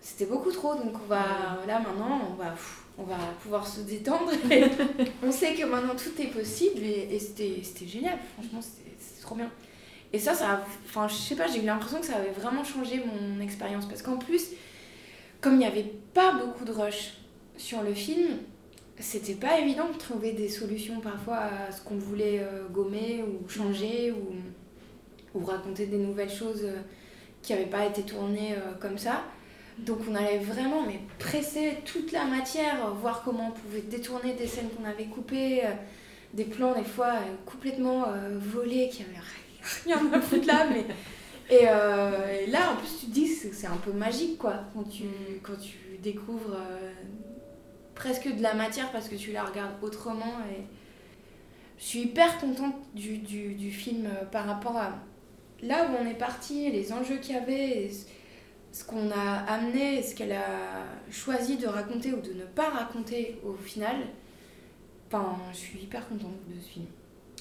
c'était 0.00 0.26
beaucoup 0.26 0.52
trop. 0.52 0.74
Donc 0.74 0.94
on 0.94 1.08
va, 1.08 1.24
là 1.66 1.78
maintenant, 1.78 2.20
on 2.30 2.34
va, 2.34 2.50
pff, 2.50 2.83
on 2.98 3.02
va 3.02 3.16
pouvoir 3.42 3.66
se 3.66 3.80
détendre. 3.80 4.30
On 5.22 5.32
sait 5.32 5.54
que 5.54 5.64
maintenant 5.64 5.94
tout 5.96 6.20
est 6.20 6.28
possible 6.28 6.82
et, 6.82 7.08
et 7.14 7.18
c'était 7.18 7.86
génial. 7.86 8.18
Franchement, 8.34 8.60
c'était 8.62 9.22
trop 9.22 9.34
bien. 9.34 9.50
Et 10.12 10.18
ça, 10.18 10.32
ça 10.32 10.64
enfin, 10.84 11.08
je 11.08 11.14
sais 11.14 11.34
pas, 11.34 11.48
j'ai 11.48 11.60
eu 11.60 11.66
l'impression 11.66 11.98
que 11.98 12.06
ça 12.06 12.16
avait 12.16 12.30
vraiment 12.30 12.62
changé 12.62 13.02
mon 13.04 13.40
expérience. 13.40 13.86
Parce 13.86 14.00
qu'en 14.00 14.16
plus, 14.16 14.50
comme 15.40 15.54
il 15.54 15.58
n'y 15.58 15.66
avait 15.66 15.92
pas 16.12 16.34
beaucoup 16.34 16.64
de 16.64 16.70
rush 16.70 17.14
sur 17.56 17.82
le 17.82 17.92
film, 17.92 18.38
c'était 19.00 19.34
pas 19.34 19.58
évident 19.58 19.88
de 19.88 19.98
trouver 19.98 20.32
des 20.32 20.48
solutions 20.48 21.00
parfois 21.00 21.38
à 21.38 21.72
ce 21.72 21.82
qu'on 21.82 21.96
voulait 21.96 22.40
euh, 22.40 22.68
gommer 22.68 23.24
ou 23.24 23.48
changer 23.48 24.12
ou, 24.12 25.36
ou 25.36 25.44
raconter 25.44 25.86
des 25.86 25.98
nouvelles 25.98 26.30
choses 26.30 26.62
euh, 26.62 26.78
qui 27.42 27.52
n'avaient 27.52 27.66
pas 27.66 27.84
été 27.84 28.02
tournées 28.02 28.54
comme 28.80 28.96
ça. 28.96 29.24
Donc 29.78 29.98
on 30.08 30.14
allait 30.14 30.38
vraiment 30.38 30.82
mais 30.82 31.00
presser 31.18 31.78
toute 31.84 32.12
la 32.12 32.24
matière, 32.24 32.94
voir 32.94 33.22
comment 33.24 33.48
on 33.48 33.50
pouvait 33.50 33.80
détourner 33.80 34.34
des 34.34 34.46
scènes 34.46 34.68
qu'on 34.70 34.84
avait 34.84 35.06
coupées, 35.06 35.62
des 36.32 36.44
plans 36.44 36.74
des 36.74 36.84
fois 36.84 37.14
complètement 37.44 38.04
volés 38.38 38.88
qui 38.88 39.02
avaient 39.02 39.20
rien 39.84 40.12
à 40.12 40.20
foutre 40.22 40.46
là, 40.46 40.66
mais 40.70 40.84
euh, 41.50 42.40
et, 42.40 42.46
là, 42.50 42.72
en 42.72 42.76
plus, 42.76 43.00
tu 43.00 43.06
te 43.06 43.10
dis 43.10 43.26
que 43.26 43.54
c'est 43.54 43.66
un 43.66 43.76
peu 43.76 43.92
magique, 43.92 44.38
quoi, 44.38 44.64
quand 44.72 44.84
tu, 44.84 45.04
quand 45.42 45.58
tu 45.60 45.98
découvres 46.02 46.54
euh, 46.54 46.92
presque 47.94 48.34
de 48.34 48.42
la 48.42 48.54
matière 48.54 48.90
parce 48.92 49.08
que 49.08 49.16
tu 49.16 49.32
la 49.32 49.44
regardes 49.44 49.74
autrement. 49.82 50.40
Et 50.50 50.62
je 51.78 51.84
suis 51.84 52.00
hyper 52.00 52.38
contente 52.38 52.74
du, 52.94 53.18
du, 53.18 53.54
du 53.54 53.70
film 53.70 54.06
euh, 54.06 54.24
par 54.24 54.46
rapport 54.46 54.76
à 54.76 54.94
là 55.62 55.86
où 55.86 56.02
on 56.02 56.06
est 56.06 56.18
parti, 56.18 56.70
les 56.70 56.92
enjeux 56.92 57.16
qu'il 57.16 57.34
y 57.34 57.38
avait, 57.38 57.90
ce 58.74 58.82
qu'on 58.82 59.08
a 59.12 59.44
amené, 59.46 60.02
ce 60.02 60.16
qu'elle 60.16 60.32
a 60.32 60.84
choisi 61.08 61.56
de 61.58 61.68
raconter 61.68 62.12
ou 62.12 62.20
de 62.20 62.32
ne 62.32 62.44
pas 62.44 62.70
raconter 62.70 63.40
au 63.46 63.52
final. 63.52 63.94
Enfin, 65.06 65.36
je 65.52 65.58
suis 65.58 65.78
hyper 65.78 66.08
contente 66.08 66.34
de 66.48 66.60
ce 66.60 66.70
film. 66.70 66.86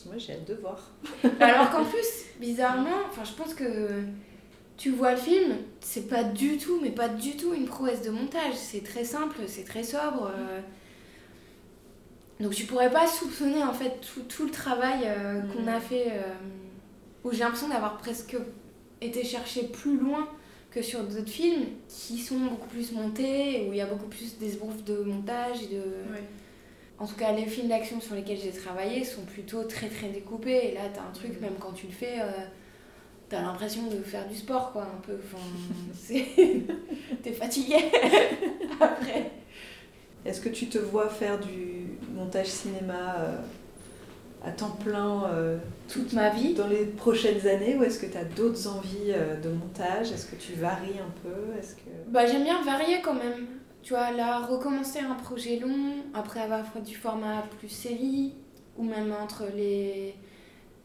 Moi, 0.06 0.16
j'ai 0.20 0.34
hâte 0.34 0.48
de 0.48 0.54
voir. 0.54 0.92
Alors 1.40 1.72
qu'en 1.72 1.86
plus, 1.86 2.26
bizarrement, 2.40 3.00
enfin, 3.10 3.24
je 3.24 3.32
pense 3.32 3.56
que 3.56 4.04
tu 4.78 4.92
vois 4.92 5.14
le 5.14 5.18
film, 5.18 5.56
c'est 5.80 6.08
pas 6.08 6.24
du 6.24 6.60
tout, 6.60 6.80
mais 6.84 6.92
pas 6.92 7.10
du 7.10 7.36
tout 7.36 7.56
une 7.56 7.66
prouesse 7.66 8.04
de 8.04 8.12
montage. 8.12 8.54
C'est 8.54 8.84
très 8.84 9.04
simple, 9.04 9.38
c'est 9.48 9.64
très 9.64 9.84
sobre. 9.84 10.32
Euh. 10.38 10.60
Donc 12.40 12.54
tu 12.54 12.66
pourrais 12.66 12.92
pas 12.92 13.08
soupçonner 13.08 13.64
en 13.64 13.74
fait 13.74 14.02
tout, 14.02 14.22
tout 14.22 14.46
le 14.46 14.52
travail 14.52 15.06
euh, 15.06 15.42
qu'on 15.42 15.64
mm. 15.64 15.70
a 15.70 15.80
fait, 15.80 16.12
euh, 16.12 16.34
où 17.24 17.32
j'ai 17.32 17.40
l'impression 17.40 17.70
d'avoir 17.70 17.98
presque 17.98 18.38
été 19.02 19.24
chercher 19.24 19.64
plus 19.64 19.98
loin 19.98 20.28
que 20.74 20.82
sur 20.82 21.04
d'autres 21.04 21.30
films 21.30 21.66
qui 21.88 22.18
sont 22.18 22.40
beaucoup 22.40 22.68
plus 22.68 22.92
montés, 22.92 23.68
où 23.68 23.74
il 23.74 23.78
y 23.78 23.82
a 23.82 23.86
beaucoup 23.86 24.08
plus 24.08 24.38
d'esbroufs 24.40 24.84
de 24.84 25.04
montage 25.04 25.62
et 25.64 25.76
de... 25.76 25.84
En 27.00 27.06
tout 27.06 27.16
cas, 27.16 27.32
les 27.32 27.46
films 27.46 27.68
d'action 27.68 28.00
sur 28.02 28.16
lesquels 28.16 28.40
j'ai 28.42 28.52
travaillé 28.52 29.04
sont 29.04 29.24
plutôt 29.24 29.64
très 29.64 29.88
très 29.88 30.10
découpés. 30.10 30.70
Et 30.70 30.74
là, 30.74 30.82
t'as 30.94 31.02
un 31.02 31.12
truc, 31.12 31.40
même 31.42 31.56
quand 31.60 31.74
tu 31.74 31.88
le 31.88 31.92
fais, 31.92 32.20
euh, 32.20 32.32
t'as 33.30 33.42
l'impression 33.42 33.88
de 33.88 33.98
faire 33.98 34.28
du 34.28 34.36
sport, 34.36 34.72
quoi, 34.72 34.84
un 34.84 35.02
peu. 35.02 35.18
Enfin, 35.24 35.44
T'es 37.24 37.34
fatigué 37.34 37.78
après. 38.80 39.32
Est-ce 40.26 40.40
que 40.40 40.50
tu 40.50 40.68
te 40.68 40.78
vois 40.78 41.10
faire 41.10 41.40
du 41.40 41.98
montage 42.16 42.48
cinéma 42.48 43.16
euh, 43.20 43.38
à 44.44 44.52
temps 44.52 44.78
plein 44.84 45.26
euh, 45.26 45.58
toute 45.88 46.14
ma 46.14 46.30
vie 46.30 46.54
dans 46.54 46.68
les 46.68 46.86
prochaines 46.86 47.48
années 47.48 47.78
ou 47.78 47.84
est-ce 47.84 48.00
que 48.00 48.06
tu 48.06 48.18
as 48.18 48.26
d'autres 48.26 48.68
envies 48.68 49.14
de 49.42 49.50
montage? 49.50 50.12
Est-ce 50.12 50.28
que 50.28 50.36
tu 50.36 50.54
varies 50.54 51.00
un 51.00 51.12
peu? 51.24 51.58
Est-ce 51.58 51.76
que... 51.76 51.90
bah, 52.08 52.26
J'aime 52.26 52.44
bien 52.44 52.62
varier 52.64 53.02
quand 53.02 53.14
même 53.14 53.48
tu 53.84 53.94
vois, 53.94 54.12
là, 54.12 54.40
recommencer 54.40 55.00
un 55.00 55.14
projet 55.14 55.60
long, 55.60 55.96
après 56.14 56.40
avoir 56.40 56.66
fait 56.66 56.80
du 56.80 56.96
format 56.96 57.44
plus 57.60 57.68
série, 57.68 58.34
ou 58.78 58.84
même 58.84 59.12
entre 59.12 59.44
les, 59.54 60.16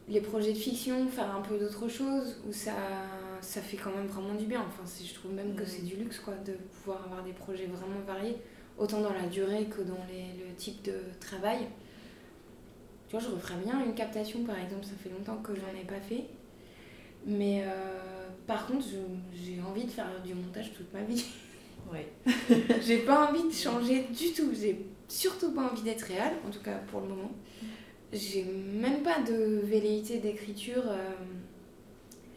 les 0.09 0.19
projets 0.19 0.51
de 0.51 0.57
fiction, 0.57 1.07
faire 1.07 1.33
un 1.33 1.39
peu 1.39 1.57
d'autre 1.57 1.87
chose, 1.87 2.41
où 2.45 2.51
ça, 2.51 2.73
ça 3.39 3.61
fait 3.61 3.77
quand 3.77 3.91
même 3.91 4.07
vraiment 4.07 4.33
du 4.33 4.45
bien. 4.45 4.61
Enfin, 4.67 4.83
je 5.01 5.13
trouve 5.13 5.31
même 5.31 5.55
que 5.55 5.65
c'est 5.65 5.85
du 5.85 5.95
luxe, 5.95 6.19
quoi, 6.19 6.33
de 6.45 6.51
pouvoir 6.51 7.05
avoir 7.05 7.23
des 7.23 7.31
projets 7.31 7.67
vraiment 7.67 8.01
variés, 8.05 8.35
autant 8.77 8.99
dans 8.99 9.13
la 9.13 9.27
durée 9.27 9.65
que 9.65 9.81
dans 9.81 10.03
les, 10.11 10.45
le 10.45 10.53
type 10.57 10.83
de 10.83 10.99
travail. 11.21 11.59
Tu 13.09 13.17
vois, 13.17 13.27
je 13.27 13.33
referais 13.33 13.55
bien 13.65 13.83
une 13.83 13.95
captation, 13.95 14.43
par 14.43 14.59
exemple, 14.59 14.85
ça 14.85 14.91
fait 15.01 15.09
longtemps 15.09 15.41
que 15.41 15.53
j'en 15.55 15.75
ai 15.75 15.83
pas 15.83 15.99
fait. 15.99 16.25
Mais 17.25 17.63
euh, 17.63 18.27
par 18.45 18.67
contre, 18.67 18.85
j'ai 19.33 19.59
envie 19.61 19.85
de 19.85 19.89
faire 19.89 20.05
du 20.23 20.35
montage 20.35 20.71
toute 20.73 20.93
ma 20.93 21.01
vie. 21.01 21.25
Ouais. 21.91 22.07
j'ai 22.85 22.99
pas 22.99 23.27
envie 23.27 23.47
de 23.47 23.51
changer 23.51 24.05
du 24.15 24.31
tout. 24.31 24.51
J'ai 24.53 24.85
surtout 25.07 25.53
pas 25.53 25.71
envie 25.71 25.81
d'être 25.81 26.03
réelle, 26.03 26.33
en 26.47 26.51
tout 26.51 26.61
cas 26.61 26.77
pour 26.91 27.01
le 27.01 27.07
moment. 27.07 27.31
J'ai 28.13 28.43
même 28.43 29.01
pas 29.01 29.21
de 29.21 29.61
velléité 29.63 30.19
d'écriture. 30.19 30.83
Euh, 30.85 31.15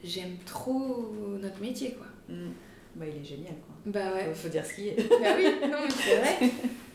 j'aime 0.02 0.38
trop 0.46 1.12
notre 1.38 1.60
métier, 1.60 1.90
quoi. 1.98 2.06
Mm. 2.34 2.52
Bah, 2.94 3.04
il 3.06 3.20
est 3.20 3.24
génial, 3.24 3.56
quoi. 3.66 3.74
Bah 3.84 4.14
ouais. 4.14 4.32
Faut, 4.32 4.48
dire 4.48 4.64
ce 4.64 4.74
qu'il 4.74 4.86
est. 4.86 4.96
bah 4.96 5.34
oui, 5.36 5.44
non, 5.70 5.78
mais 5.84 5.90
c'est 5.90 6.16
vrai. 6.16 6.50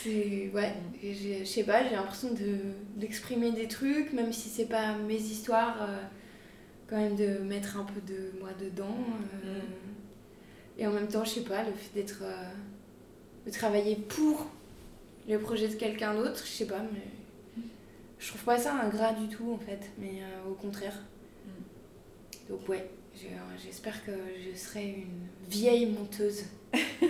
C'est. 0.00 0.50
Ouais. 0.54 0.74
Je 1.02 1.44
sais 1.44 1.64
pas, 1.64 1.84
j'ai 1.84 1.94
l'impression 1.94 2.28
d'exprimer 2.96 3.52
des 3.52 3.68
trucs, 3.68 4.12
même 4.12 4.32
si 4.32 4.48
c'est 4.48 4.66
pas 4.66 4.96
mes 4.96 5.16
histoires, 5.20 5.76
euh, 5.82 5.98
quand 6.88 6.96
même 6.96 7.16
de 7.16 7.38
mettre 7.38 7.76
un 7.76 7.84
peu 7.84 8.00
de 8.00 8.38
moi 8.40 8.50
dedans. 8.58 8.96
Euh, 9.44 9.58
mm. 9.58 10.80
Et 10.80 10.86
en 10.86 10.92
même 10.92 11.08
temps, 11.08 11.24
je 11.24 11.30
sais 11.30 11.44
pas, 11.44 11.62
le 11.62 11.72
fait 11.72 11.94
d'être. 11.94 12.22
Euh, 12.22 12.50
de 13.44 13.50
travailler 13.50 13.96
pour 13.96 14.46
le 15.28 15.36
projet 15.40 15.66
de 15.66 15.74
quelqu'un 15.74 16.14
d'autre, 16.14 16.42
je 16.44 16.50
sais 16.50 16.66
pas, 16.66 16.82
mais. 16.92 17.62
Je 18.18 18.28
trouve 18.28 18.44
pas 18.44 18.56
ça 18.56 18.74
ingrat 18.74 19.14
du 19.14 19.26
tout 19.26 19.52
en 19.52 19.58
fait, 19.58 19.90
mais 19.98 20.22
au 20.48 20.54
contraire. 20.54 20.94
Mm. 21.44 22.50
Donc, 22.50 22.68
ouais, 22.68 22.88
j'espère 23.62 24.04
que 24.04 24.12
je 24.12 24.58
serai 24.58 24.84
une 24.86 25.28
vieille 25.48 25.86
monteuse. 25.86 26.44
T'as 26.70 26.78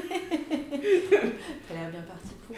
l'air 1.75 1.91
bien 1.91 2.03
partie 2.03 2.35
pour. 2.47 2.57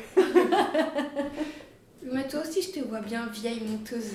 mais 2.13 2.27
toi 2.29 2.41
aussi, 2.41 2.63
je 2.63 2.71
te 2.71 2.81
vois 2.81 3.01
bien 3.01 3.27
vieille 3.27 3.61
monteuse. 3.61 4.13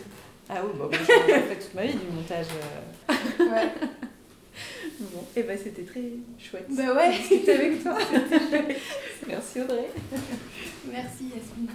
Ah 0.49 0.61
oui, 0.65 0.71
bah, 0.77 0.89
moi, 0.89 0.97
j'ai 1.27 1.33
fait 1.33 1.59
toute 1.59 1.73
ma 1.75 1.85
vie 1.85 1.93
du 1.93 2.07
montage. 2.11 2.47
Euh. 3.09 3.45
ouais. 3.51 3.69
Bon, 4.99 5.21
et 5.35 5.39
eh 5.39 5.43
ben 5.43 5.57
c'était 5.57 5.83
très 5.83 6.01
chouette. 6.37 6.65
Bah 6.69 6.93
ouais, 6.93 7.13
c'était 7.27 7.53
avec 7.53 7.81
toi. 7.81 7.97
Merci 9.27 9.61
Audrey. 9.61 9.89
Merci 10.91 11.25
Yasmina. 11.33 11.71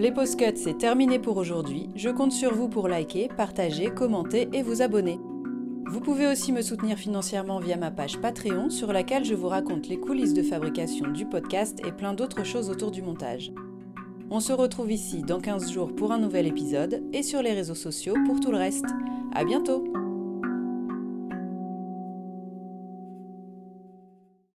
Les 0.00 0.12
Postcuts, 0.12 0.56
c'est 0.56 0.78
terminé 0.78 1.18
pour 1.18 1.36
aujourd'hui. 1.36 1.90
Je 1.94 2.08
compte 2.08 2.32
sur 2.32 2.54
vous 2.54 2.70
pour 2.70 2.88
liker, 2.88 3.28
partager, 3.36 3.90
commenter 3.90 4.48
et 4.54 4.62
vous 4.62 4.80
abonner. 4.80 5.20
Vous 5.90 6.00
pouvez 6.00 6.26
aussi 6.26 6.52
me 6.52 6.62
soutenir 6.62 6.96
financièrement 6.96 7.60
via 7.60 7.76
ma 7.76 7.90
page 7.90 8.18
Patreon 8.18 8.70
sur 8.70 8.94
laquelle 8.94 9.26
je 9.26 9.34
vous 9.34 9.48
raconte 9.48 9.88
les 9.88 10.00
coulisses 10.00 10.32
de 10.32 10.42
fabrication 10.42 11.08
du 11.08 11.26
podcast 11.26 11.82
et 11.86 11.92
plein 11.92 12.14
d'autres 12.14 12.46
choses 12.46 12.70
autour 12.70 12.92
du 12.92 13.02
montage. 13.02 13.52
On 14.30 14.40
se 14.40 14.54
retrouve 14.54 14.90
ici 14.90 15.20
dans 15.20 15.38
15 15.38 15.70
jours 15.70 15.94
pour 15.94 16.12
un 16.12 16.18
nouvel 16.18 16.46
épisode 16.46 17.02
et 17.12 17.22
sur 17.22 17.42
les 17.42 17.52
réseaux 17.52 17.74
sociaux 17.74 18.14
pour 18.24 18.40
tout 18.40 18.52
le 18.52 18.56
reste. 18.56 18.86
À 19.34 19.44
bientôt! 19.44 19.99